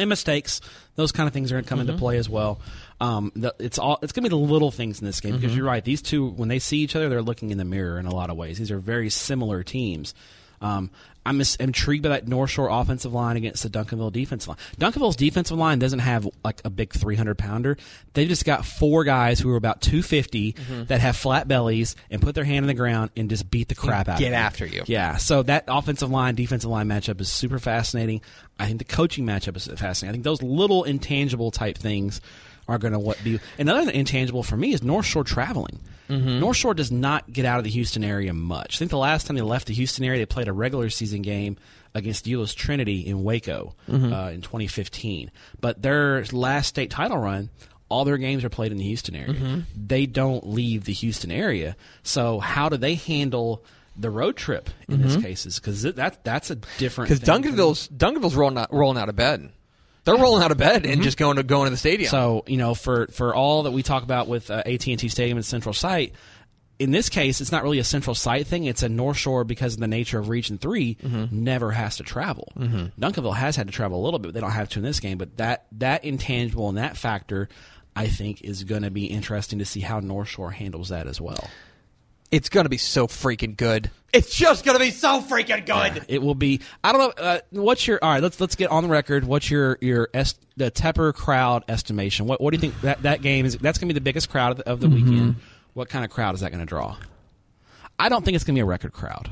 And 0.00 0.08
mistakes. 0.08 0.60
Those 0.96 1.12
kind 1.12 1.26
of 1.26 1.32
things 1.32 1.52
are 1.52 1.54
going 1.54 1.64
to 1.64 1.68
come 1.68 1.80
into 1.80 1.96
play 1.96 2.18
as 2.18 2.28
well. 2.28 2.60
Um, 3.00 3.32
the, 3.34 3.54
it's 3.58 3.78
all 3.78 3.98
it's 4.02 4.12
going 4.12 4.24
to 4.24 4.30
be 4.30 4.36
the 4.36 4.52
little 4.52 4.70
things 4.70 5.00
in 5.00 5.06
this 5.06 5.20
game 5.20 5.36
because 5.36 5.54
you're 5.56 5.64
right. 5.64 5.84
These 5.84 6.02
two, 6.02 6.28
when 6.28 6.48
they 6.48 6.58
see 6.58 6.78
each 6.78 6.96
other, 6.96 7.08
they're 7.08 7.22
looking 7.22 7.50
in 7.50 7.58
the 7.58 7.64
mirror 7.64 7.98
in 7.98 8.06
a 8.06 8.14
lot 8.14 8.30
of 8.30 8.36
ways. 8.36 8.58
These 8.58 8.70
are 8.70 8.78
very 8.78 9.08
similar 9.10 9.62
teams. 9.62 10.14
Um, 10.60 10.90
I'm 11.24 11.40
intrigued 11.60 12.02
by 12.02 12.08
that 12.10 12.26
North 12.26 12.50
Shore 12.50 12.68
offensive 12.70 13.12
line 13.12 13.36
against 13.36 13.62
the 13.62 13.68
Duncanville 13.68 14.12
defensive 14.12 14.48
line. 14.48 14.58
Duncanville's 14.78 15.16
defensive 15.16 15.56
line 15.56 15.78
doesn't 15.78 15.98
have 16.00 16.26
like 16.42 16.60
a 16.64 16.70
big 16.70 16.92
300 16.92 17.36
pounder. 17.36 17.76
They've 18.14 18.28
just 18.28 18.44
got 18.44 18.64
four 18.64 19.04
guys 19.04 19.38
who 19.38 19.50
are 19.52 19.56
about 19.56 19.80
250 19.82 20.56
that 20.88 21.00
have 21.00 21.16
flat 21.16 21.46
bellies 21.46 21.94
and 22.10 22.22
put 22.22 22.34
their 22.34 22.44
hand 22.44 22.64
in 22.64 22.68
the 22.68 22.74
ground 22.74 23.10
and 23.16 23.28
just 23.28 23.50
beat 23.50 23.68
the 23.68 23.74
crap 23.74 24.08
out. 24.08 24.18
get 24.18 24.28
of 24.28 24.32
you. 24.32 24.36
after 24.36 24.66
you. 24.66 24.82
Yeah, 24.86 25.16
so 25.16 25.42
that 25.44 25.64
offensive 25.68 26.10
line, 26.10 26.34
defensive 26.34 26.70
line 26.70 26.88
matchup 26.88 27.20
is 27.20 27.28
super 27.30 27.58
fascinating. 27.58 28.22
I 28.58 28.66
think 28.66 28.78
the 28.78 28.84
coaching 28.84 29.26
matchup 29.26 29.56
is 29.56 29.66
fascinating. 29.66 30.08
I 30.08 30.12
think 30.12 30.24
those 30.24 30.42
little 30.42 30.84
intangible 30.84 31.50
type 31.50 31.76
things 31.76 32.20
are 32.66 32.78
going 32.78 32.92
to 32.92 32.98
what 32.98 33.22
be. 33.22 33.40
Another 33.58 33.90
intangible 33.90 34.42
for 34.42 34.56
me 34.56 34.72
is 34.72 34.82
North 34.82 35.06
Shore 35.06 35.24
traveling. 35.24 35.80
Mm-hmm. 36.10 36.40
North 36.40 36.56
Shore 36.56 36.74
does 36.74 36.90
not 36.90 37.32
get 37.32 37.44
out 37.44 37.58
of 37.58 37.64
the 37.64 37.70
Houston 37.70 38.02
area 38.02 38.34
much. 38.34 38.76
I 38.76 38.78
think 38.78 38.90
the 38.90 38.98
last 38.98 39.26
time 39.26 39.36
they 39.36 39.42
left 39.42 39.68
the 39.68 39.74
Houston 39.74 40.04
area, 40.04 40.18
they 40.18 40.26
played 40.26 40.48
a 40.48 40.52
regular 40.52 40.90
season 40.90 41.22
game 41.22 41.56
against 41.94 42.26
Euless 42.26 42.54
Trinity 42.54 43.00
in 43.06 43.22
Waco 43.22 43.74
mm-hmm. 43.88 44.12
uh, 44.12 44.30
in 44.30 44.42
2015. 44.42 45.30
But 45.60 45.82
their 45.82 46.24
last 46.32 46.68
state 46.68 46.90
title 46.90 47.18
run, 47.18 47.50
all 47.88 48.04
their 48.04 48.18
games 48.18 48.44
are 48.44 48.48
played 48.48 48.72
in 48.72 48.78
the 48.78 48.84
Houston 48.84 49.14
area. 49.14 49.34
Mm-hmm. 49.34 49.60
They 49.76 50.06
don't 50.06 50.46
leave 50.48 50.84
the 50.84 50.92
Houston 50.92 51.30
area. 51.30 51.76
So 52.02 52.40
how 52.40 52.68
do 52.68 52.76
they 52.76 52.94
handle 52.94 53.64
the 53.96 54.10
road 54.10 54.36
trip 54.36 54.70
in 54.88 55.02
this 55.02 55.16
cases? 55.16 55.58
Because 55.58 55.82
that 55.82 56.24
that's 56.24 56.50
a 56.50 56.56
different. 56.78 57.10
Because. 57.10 57.20
Duncanville's 57.20 57.88
Duncanville's 57.88 58.34
rolling 58.34 58.58
out, 58.58 58.72
rolling 58.72 58.98
out 58.98 59.08
of 59.08 59.16
bed. 59.16 59.50
They're 60.10 60.22
rolling 60.22 60.42
out 60.42 60.50
of 60.50 60.58
bed 60.58 60.84
and 60.84 60.94
mm-hmm. 60.94 61.02
just 61.02 61.18
going 61.18 61.36
to 61.36 61.42
going 61.42 61.66
to 61.66 61.70
the 61.70 61.76
stadium. 61.76 62.10
So 62.10 62.44
you 62.46 62.56
know, 62.56 62.74
for 62.74 63.06
for 63.08 63.34
all 63.34 63.64
that 63.64 63.70
we 63.70 63.82
talk 63.82 64.02
about 64.02 64.28
with 64.28 64.50
uh, 64.50 64.62
AT 64.66 64.86
and 64.86 64.98
T 64.98 65.08
Stadium 65.08 65.38
and 65.38 65.44
Central 65.44 65.72
Site, 65.72 66.14
in 66.80 66.90
this 66.90 67.10
case, 67.10 67.42
it's 67.42 67.52
not 67.52 67.62
really 67.62 67.78
a 67.78 67.84
Central 67.84 68.14
Site 68.14 68.46
thing. 68.46 68.64
It's 68.64 68.82
a 68.82 68.88
North 68.88 69.18
Shore 69.18 69.44
because 69.44 69.74
of 69.74 69.80
the 69.80 69.86
nature 69.86 70.18
of 70.18 70.30
Region 70.30 70.56
3 70.56 70.94
mm-hmm. 70.94 71.44
never 71.44 71.70
has 71.70 71.98
to 71.98 72.02
travel. 72.02 72.50
Mm-hmm. 72.56 73.00
Duncanville 73.00 73.36
has 73.36 73.54
had 73.54 73.66
to 73.66 73.72
travel 73.72 74.00
a 74.00 74.04
little 74.04 74.18
bit. 74.18 74.28
But 74.28 74.34
they 74.34 74.40
don't 74.40 74.50
have 74.50 74.70
to 74.70 74.78
in 74.78 74.82
this 74.82 74.98
game. 74.98 75.18
But 75.18 75.36
that 75.36 75.66
that 75.72 76.04
intangible 76.04 76.70
and 76.70 76.78
that 76.78 76.96
factor, 76.96 77.48
I 77.94 78.08
think, 78.08 78.40
is 78.42 78.64
going 78.64 78.82
to 78.82 78.90
be 78.90 79.04
interesting 79.04 79.58
to 79.58 79.66
see 79.66 79.80
how 79.80 80.00
North 80.00 80.28
Shore 80.28 80.50
handles 80.50 80.88
that 80.88 81.06
as 81.06 81.20
well. 81.20 81.48
It's 82.30 82.48
going 82.48 82.64
to 82.64 82.70
be 82.70 82.78
so 82.78 83.06
freaking 83.06 83.56
good. 83.56 83.90
It's 84.12 84.34
just 84.34 84.64
going 84.64 84.76
to 84.76 84.82
be 84.84 84.90
so 84.90 85.20
freaking 85.20 85.64
good. 85.64 86.04
It 86.08 86.20
will 86.20 86.34
be. 86.34 86.60
I 86.82 86.90
don't 86.92 87.16
know. 87.16 87.24
Uh, 87.24 87.38
what's 87.50 87.86
your 87.86 87.98
all 88.02 88.10
right? 88.12 88.22
Let's 88.22 88.40
let's 88.40 88.56
get 88.56 88.70
on 88.70 88.82
the 88.82 88.88
record. 88.88 89.24
What's 89.24 89.50
your 89.50 89.78
your 89.80 90.08
est, 90.12 90.36
the 90.56 90.70
Tepper 90.70 91.14
crowd 91.14 91.64
estimation? 91.68 92.26
What 92.26 92.40
what 92.40 92.50
do 92.50 92.56
you 92.56 92.60
think 92.60 92.80
that 92.80 93.02
that 93.02 93.22
game 93.22 93.46
is? 93.46 93.56
That's 93.58 93.78
going 93.78 93.88
to 93.88 93.94
be 93.94 93.98
the 93.98 94.02
biggest 94.02 94.28
crowd 94.28 94.50
of 94.52 94.56
the, 94.58 94.68
of 94.68 94.80
the 94.80 94.88
weekend. 94.88 95.36
What 95.74 95.88
kind 95.88 96.04
of 96.04 96.10
crowd 96.10 96.34
is 96.34 96.40
that 96.40 96.50
going 96.50 96.58
to 96.60 96.66
draw? 96.66 96.96
I 98.00 98.08
don't 98.08 98.24
think 98.24 98.34
it's 98.34 98.42
going 98.44 98.54
to 98.54 98.58
be 98.58 98.62
a 98.62 98.66
record 98.66 98.92
crowd. 98.92 99.30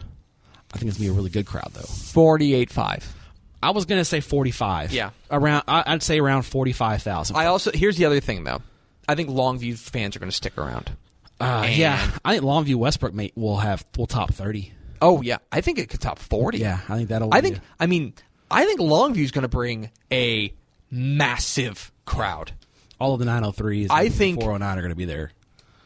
I 0.72 0.78
think 0.78 0.90
it's 0.90 0.98
going 0.98 1.08
to 1.08 1.12
be 1.12 1.12
a 1.12 1.12
really 1.12 1.30
good 1.30 1.46
crowd 1.46 1.70
though. 1.72 1.80
Forty-eight 1.82 2.70
five. 2.70 3.14
I 3.60 3.70
was 3.70 3.84
going 3.86 4.00
to 4.00 4.04
say 4.04 4.20
forty 4.20 4.52
five. 4.52 4.92
Yeah. 4.92 5.10
around. 5.30 5.64
I- 5.66 5.82
I'd 5.86 6.02
say 6.04 6.20
around 6.20 6.42
forty 6.42 6.72
five 6.72 7.02
thousand. 7.02 7.36
I 7.36 7.46
also 7.46 7.72
here's 7.72 7.96
the 7.96 8.04
other 8.04 8.20
thing 8.20 8.44
though. 8.44 8.62
I 9.08 9.16
think 9.16 9.28
Longview 9.30 9.76
fans 9.76 10.14
are 10.14 10.20
going 10.20 10.30
to 10.30 10.36
stick 10.36 10.56
around. 10.56 10.90
Uh, 11.40 11.62
And- 11.66 11.76
yeah, 11.76 12.10
I 12.24 12.32
think 12.34 12.44
Longview 12.44 12.74
Westbrook 12.76 13.14
mate 13.14 13.32
will 13.36 13.58
have 13.58 13.84
will 13.96 14.06
top 14.06 14.32
thirty. 14.34 14.72
Oh 15.00 15.22
yeah, 15.22 15.38
I 15.52 15.60
think 15.60 15.78
it 15.78 15.88
could 15.88 16.00
top 16.00 16.18
forty. 16.18 16.58
Yeah, 16.58 16.80
I 16.88 16.96
think 16.96 17.08
that'll. 17.10 17.32
I 17.32 17.40
think. 17.40 17.60
I 17.78 17.86
mean, 17.86 18.14
I 18.50 18.64
think 18.64 18.80
Longview's 18.80 19.30
going 19.30 19.42
to 19.42 19.48
bring 19.48 19.90
a 20.12 20.52
massive 20.90 21.92
crowd. 22.04 22.52
all 23.00 23.12
of 23.14 23.20
the 23.20 23.24
nine 23.26 23.42
hundred 23.42 23.56
threes. 23.56 23.88
I 23.90 24.08
think- 24.08 24.40
four 24.40 24.50
hundred 24.52 24.64
nine 24.66 24.78
are 24.78 24.82
going 24.82 24.90
to 24.90 24.96
be 24.96 25.04
there. 25.04 25.32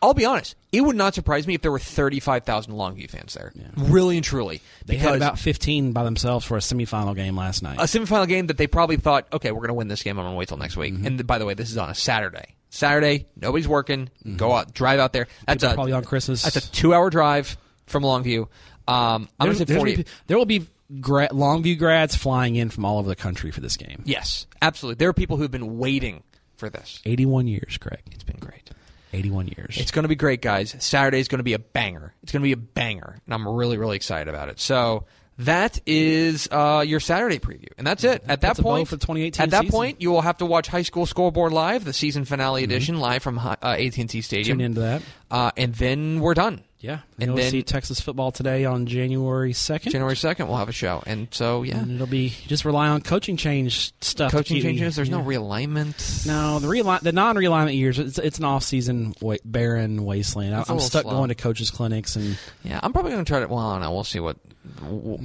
I'll 0.00 0.14
be 0.14 0.24
honest. 0.24 0.56
It 0.72 0.80
would 0.80 0.96
not 0.96 1.14
surprise 1.14 1.46
me 1.46 1.54
if 1.54 1.62
there 1.62 1.70
were 1.70 1.78
thirty-five 1.78 2.42
thousand 2.44 2.72
Longview 2.74 3.08
fans 3.08 3.34
there. 3.34 3.52
Really 3.76 4.16
and 4.16 4.24
truly, 4.24 4.60
They 4.86 4.96
had 4.96 5.14
about 5.14 5.38
fifteen 5.38 5.92
by 5.92 6.02
themselves 6.02 6.44
for 6.44 6.56
a 6.56 6.60
semifinal 6.60 7.14
game 7.14 7.36
last 7.36 7.62
night. 7.62 7.78
a 7.78 7.82
semifinal 7.84 8.26
game 8.26 8.48
that 8.48 8.56
they 8.56 8.66
probably 8.66 8.96
thought, 8.96 9.28
okay, 9.32 9.52
we're 9.52 9.58
going 9.60 9.68
to 9.68 9.74
win 9.74 9.86
this 9.88 10.02
game. 10.02 10.18
I'm 10.18 10.24
going 10.24 10.34
to 10.34 10.38
wait 10.38 10.48
till 10.48 10.56
next 10.56 10.76
week. 10.76 10.94
Mm-hmm. 10.94 11.06
And 11.06 11.26
by 11.26 11.38
the 11.38 11.44
way, 11.46 11.54
this 11.54 11.70
is 11.70 11.76
on 11.78 11.88
a 11.88 11.94
Saturday. 11.94 12.56
Saturday, 12.74 13.26
nobody's 13.40 13.68
working. 13.68 14.08
Go 14.36 14.52
out, 14.52 14.72
drive 14.72 14.98
out 14.98 15.12
there. 15.12 15.28
That's 15.46 15.62
People 15.62 15.72
a 15.72 15.74
probably 15.74 15.92
on 15.92 16.04
Christmas. 16.04 16.42
That's 16.42 16.56
a 16.56 16.72
two-hour 16.72 17.10
drive 17.10 17.56
from 17.86 18.02
Longview. 18.02 18.48
Um, 18.88 19.28
I'm 19.38 19.46
going 19.46 19.52
to 19.52 19.58
say 19.58 19.64
There's- 19.64 19.68
there's 19.68 19.78
forty. 19.78 19.96
be- 19.96 20.08
there 20.26 20.38
will 20.38 20.46
be 20.46 20.66
gra- 21.00 21.28
Longview 21.28 21.78
grads 21.78 22.16
flying 22.16 22.56
in 22.56 22.70
from 22.70 22.84
all 22.86 22.98
over 22.98 23.08
the 23.08 23.14
country 23.16 23.50
for 23.50 23.60
this 23.60 23.76
game. 23.76 24.02
Yes, 24.06 24.46
absolutely. 24.62 24.96
There 24.98 25.08
are 25.10 25.12
people 25.12 25.36
who've 25.36 25.50
been 25.50 25.78
waiting 25.78 26.22
for 26.56 26.70
this. 26.70 27.00
81 27.04 27.46
years, 27.46 27.76
Greg. 27.78 28.00
It's 28.10 28.24
been 28.24 28.38
great. 28.40 28.70
81 29.12 29.48
years. 29.48 29.76
It's 29.78 29.90
going 29.90 30.04
to 30.04 30.08
be 30.08 30.14
great, 30.14 30.40
guys. 30.40 30.74
Saturday 30.78 31.20
is 31.20 31.28
going 31.28 31.40
to 31.40 31.44
be 31.44 31.52
a 31.52 31.58
banger. 31.58 32.14
It's 32.22 32.32
going 32.32 32.40
to 32.40 32.46
be 32.46 32.52
a 32.52 32.56
banger, 32.56 33.18
and 33.26 33.34
I'm 33.34 33.46
really, 33.46 33.76
really 33.76 33.96
excited 33.96 34.28
about 34.32 34.48
it. 34.48 34.58
So 34.58 35.04
that 35.38 35.80
is 35.86 36.48
uh, 36.50 36.84
your 36.86 37.00
Saturday 37.00 37.38
preview, 37.38 37.68
and 37.78 37.86
that's 37.86 38.04
it. 38.04 38.22
At 38.22 38.26
that 38.26 38.40
That's 38.40 38.60
point, 38.60 38.86
for 38.88 38.96
2018 38.96 39.42
at 39.42 39.50
that 39.50 39.60
season. 39.62 39.70
point, 39.72 40.00
you 40.02 40.10
will 40.10 40.20
have 40.20 40.36
to 40.38 40.46
watch 40.46 40.68
High 40.68 40.82
School 40.82 41.06
Scoreboard 41.06 41.52
live, 41.52 41.84
the 41.84 41.92
season 41.92 42.24
finale 42.24 42.64
edition, 42.64 43.00
live 43.00 43.22
from 43.22 43.38
uh, 43.38 43.56
AT&T 43.62 44.20
Stadium, 44.22 44.58
Tune 44.58 44.64
into 44.66 44.80
that. 44.80 45.02
uh, 45.30 45.50
and 45.56 45.74
then 45.74 46.20
we're 46.20 46.34
done. 46.34 46.62
Yeah. 46.80 46.98
And 47.20 47.30
And 47.30 47.38
then- 47.38 47.50
see 47.52 47.62
Texas 47.62 48.00
football 48.00 48.32
today 48.32 48.64
on 48.64 48.86
January 48.86 49.52
2nd. 49.52 49.92
January 49.92 50.16
second, 50.16 50.48
we'll 50.48 50.56
have 50.56 50.68
a 50.68 50.72
show, 50.72 51.00
and 51.06 51.28
so 51.30 51.62
yeah, 51.62 51.78
And 51.78 51.92
it'll 51.92 52.08
be 52.08 52.30
just 52.48 52.64
rely 52.64 52.88
on 52.88 53.00
coaching 53.02 53.36
change 53.36 53.92
stuff. 54.00 54.32
coaching 54.32 54.60
changes. 54.60 54.96
There's 54.96 55.08
no 55.10 55.22
realignment. 55.22 56.26
No, 56.26 56.58
the 56.58 56.66
reali- 56.68 57.00
the 57.00 57.12
non-realignment 57.12 57.76
years, 57.76 57.98
it's, 58.00 58.18
it's 58.18 58.38
an 58.38 58.44
off-season 58.44 59.14
wa- 59.20 59.36
barren 59.44 60.04
wasteland. 60.04 60.54
I, 60.56 60.60
It's 60.62 60.70
a 60.70 60.72
I'm 60.72 60.80
stuck 60.80 61.02
slow. 61.02 61.12
going 61.12 61.28
to 61.28 61.34
coaches 61.36 61.70
clinics 61.70 62.16
and 62.16 62.36
Yeah, 62.64 62.80
I'm 62.82 62.92
probably 62.92 63.12
going 63.12 63.24
to 63.24 63.28
try 63.30 63.40
to. 63.40 63.46
Well, 63.46 63.58
I 63.58 63.74
don't 63.74 63.82
know. 63.82 63.92
We'll 63.92 64.02
see 64.04 64.20
what 64.20 64.36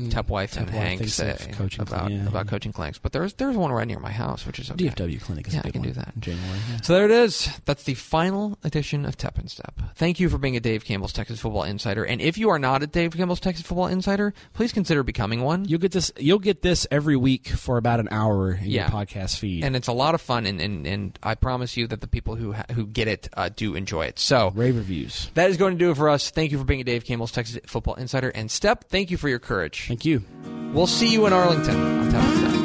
Tep 0.09 0.29
Wife 0.29 0.57
and 0.57 0.67
Tep 0.67 0.75
Wife 0.75 0.83
Hank 0.83 1.07
say 1.07 1.37
coaching 1.53 1.81
about 1.81 2.11
yeah, 2.11 2.25
about 2.27 2.47
coaching 2.47 2.71
clinics. 2.71 2.97
But 2.97 3.11
there's 3.11 3.33
there's 3.33 3.55
one 3.55 3.71
right 3.71 3.87
near 3.87 3.99
my 3.99 4.11
house, 4.11 4.45
which 4.45 4.59
is 4.59 4.71
okay. 4.71 4.85
DFW 4.89 5.21
clinic 5.21 5.47
is 5.47 5.53
Yeah, 5.53 5.59
a 5.59 5.61
I 5.61 5.63
good 5.63 5.73
can 5.73 5.81
one 5.81 5.87
do 5.89 5.93
that. 5.95 6.11
in 6.15 6.21
January. 6.21 6.59
yeah. 6.71 6.81
So 6.81 6.93
there 6.93 7.05
it 7.05 7.11
is. 7.11 7.49
That's 7.65 7.83
the 7.83 7.93
final 7.93 8.57
edition 8.63 9.05
of 9.05 9.17
Tep 9.17 9.37
and 9.37 9.49
Step. 9.49 9.79
Thank 9.95 10.19
you 10.19 10.29
for 10.29 10.37
being 10.37 10.55
a 10.55 10.59
Dave 10.59 10.85
Campbell's 10.85 11.13
Texas 11.13 11.39
Football 11.39 11.63
Insider. 11.63 12.03
And 12.03 12.21
if 12.21 12.37
you 12.37 12.49
are 12.49 12.59
not 12.59 12.83
a 12.83 12.87
Dave 12.87 13.11
Campbell's 13.15 13.39
Texas 13.39 13.65
Football 13.65 13.87
Insider, 13.87 14.33
please 14.53 14.71
consider 14.73 15.03
becoming 15.03 15.41
one. 15.41 15.65
You'll 15.65 15.79
get 15.79 15.91
this. 15.91 16.11
You'll 16.17 16.39
get 16.39 16.61
this 16.61 16.87
every 16.91 17.15
week 17.15 17.47
for 17.47 17.77
about 17.77 17.99
an 17.99 18.07
hour 18.11 18.53
in 18.53 18.65
Yeah. 18.65 18.89
your 18.91 19.03
podcast 19.03 19.37
feed. 19.37 19.63
and 19.63 19.75
it's 19.75 19.87
a 19.87 19.93
lot 19.93 20.15
of 20.15 20.21
fun, 20.21 20.45
and, 20.45 20.59
and, 20.59 20.85
and 20.87 21.19
I 21.23 21.35
promise 21.35 21.77
you 21.77 21.87
that 21.87 22.01
the 22.01 22.07
people 22.07 22.35
who 22.35 22.53
ha- 22.53 22.65
who 22.73 22.85
get 22.87 23.07
it 23.07 23.29
uh, 23.35 23.49
do 23.55 23.75
enjoy 23.75 24.05
it. 24.05 24.19
So 24.19 24.51
rave 24.55 24.75
reviews. 24.75 25.29
that 25.35 25.49
is 25.49 25.57
going 25.57 25.73
to 25.73 25.79
do 25.79 25.91
it 25.91 25.97
for 25.97 26.09
us. 26.09 26.29
Thank 26.31 26.51
you 26.51 26.57
for 26.57 26.63
being 26.63 26.81
a 26.81 26.83
Dave 26.83 27.05
Campbell's 27.05 27.31
Texas 27.31 27.59
Football 27.67 27.95
Insider. 27.95 28.29
And 28.29 28.49
Step, 28.49 28.85
thank 28.89 29.11
you 29.11 29.17
for 29.17 29.26
your 29.27 29.39
courage. 29.39 29.85
Thank 29.87 30.05
you. 30.05 30.23
We'll 30.73 30.87
see 30.87 31.11
you 31.11 31.25
in 31.25 31.33
Arlington 31.33 32.56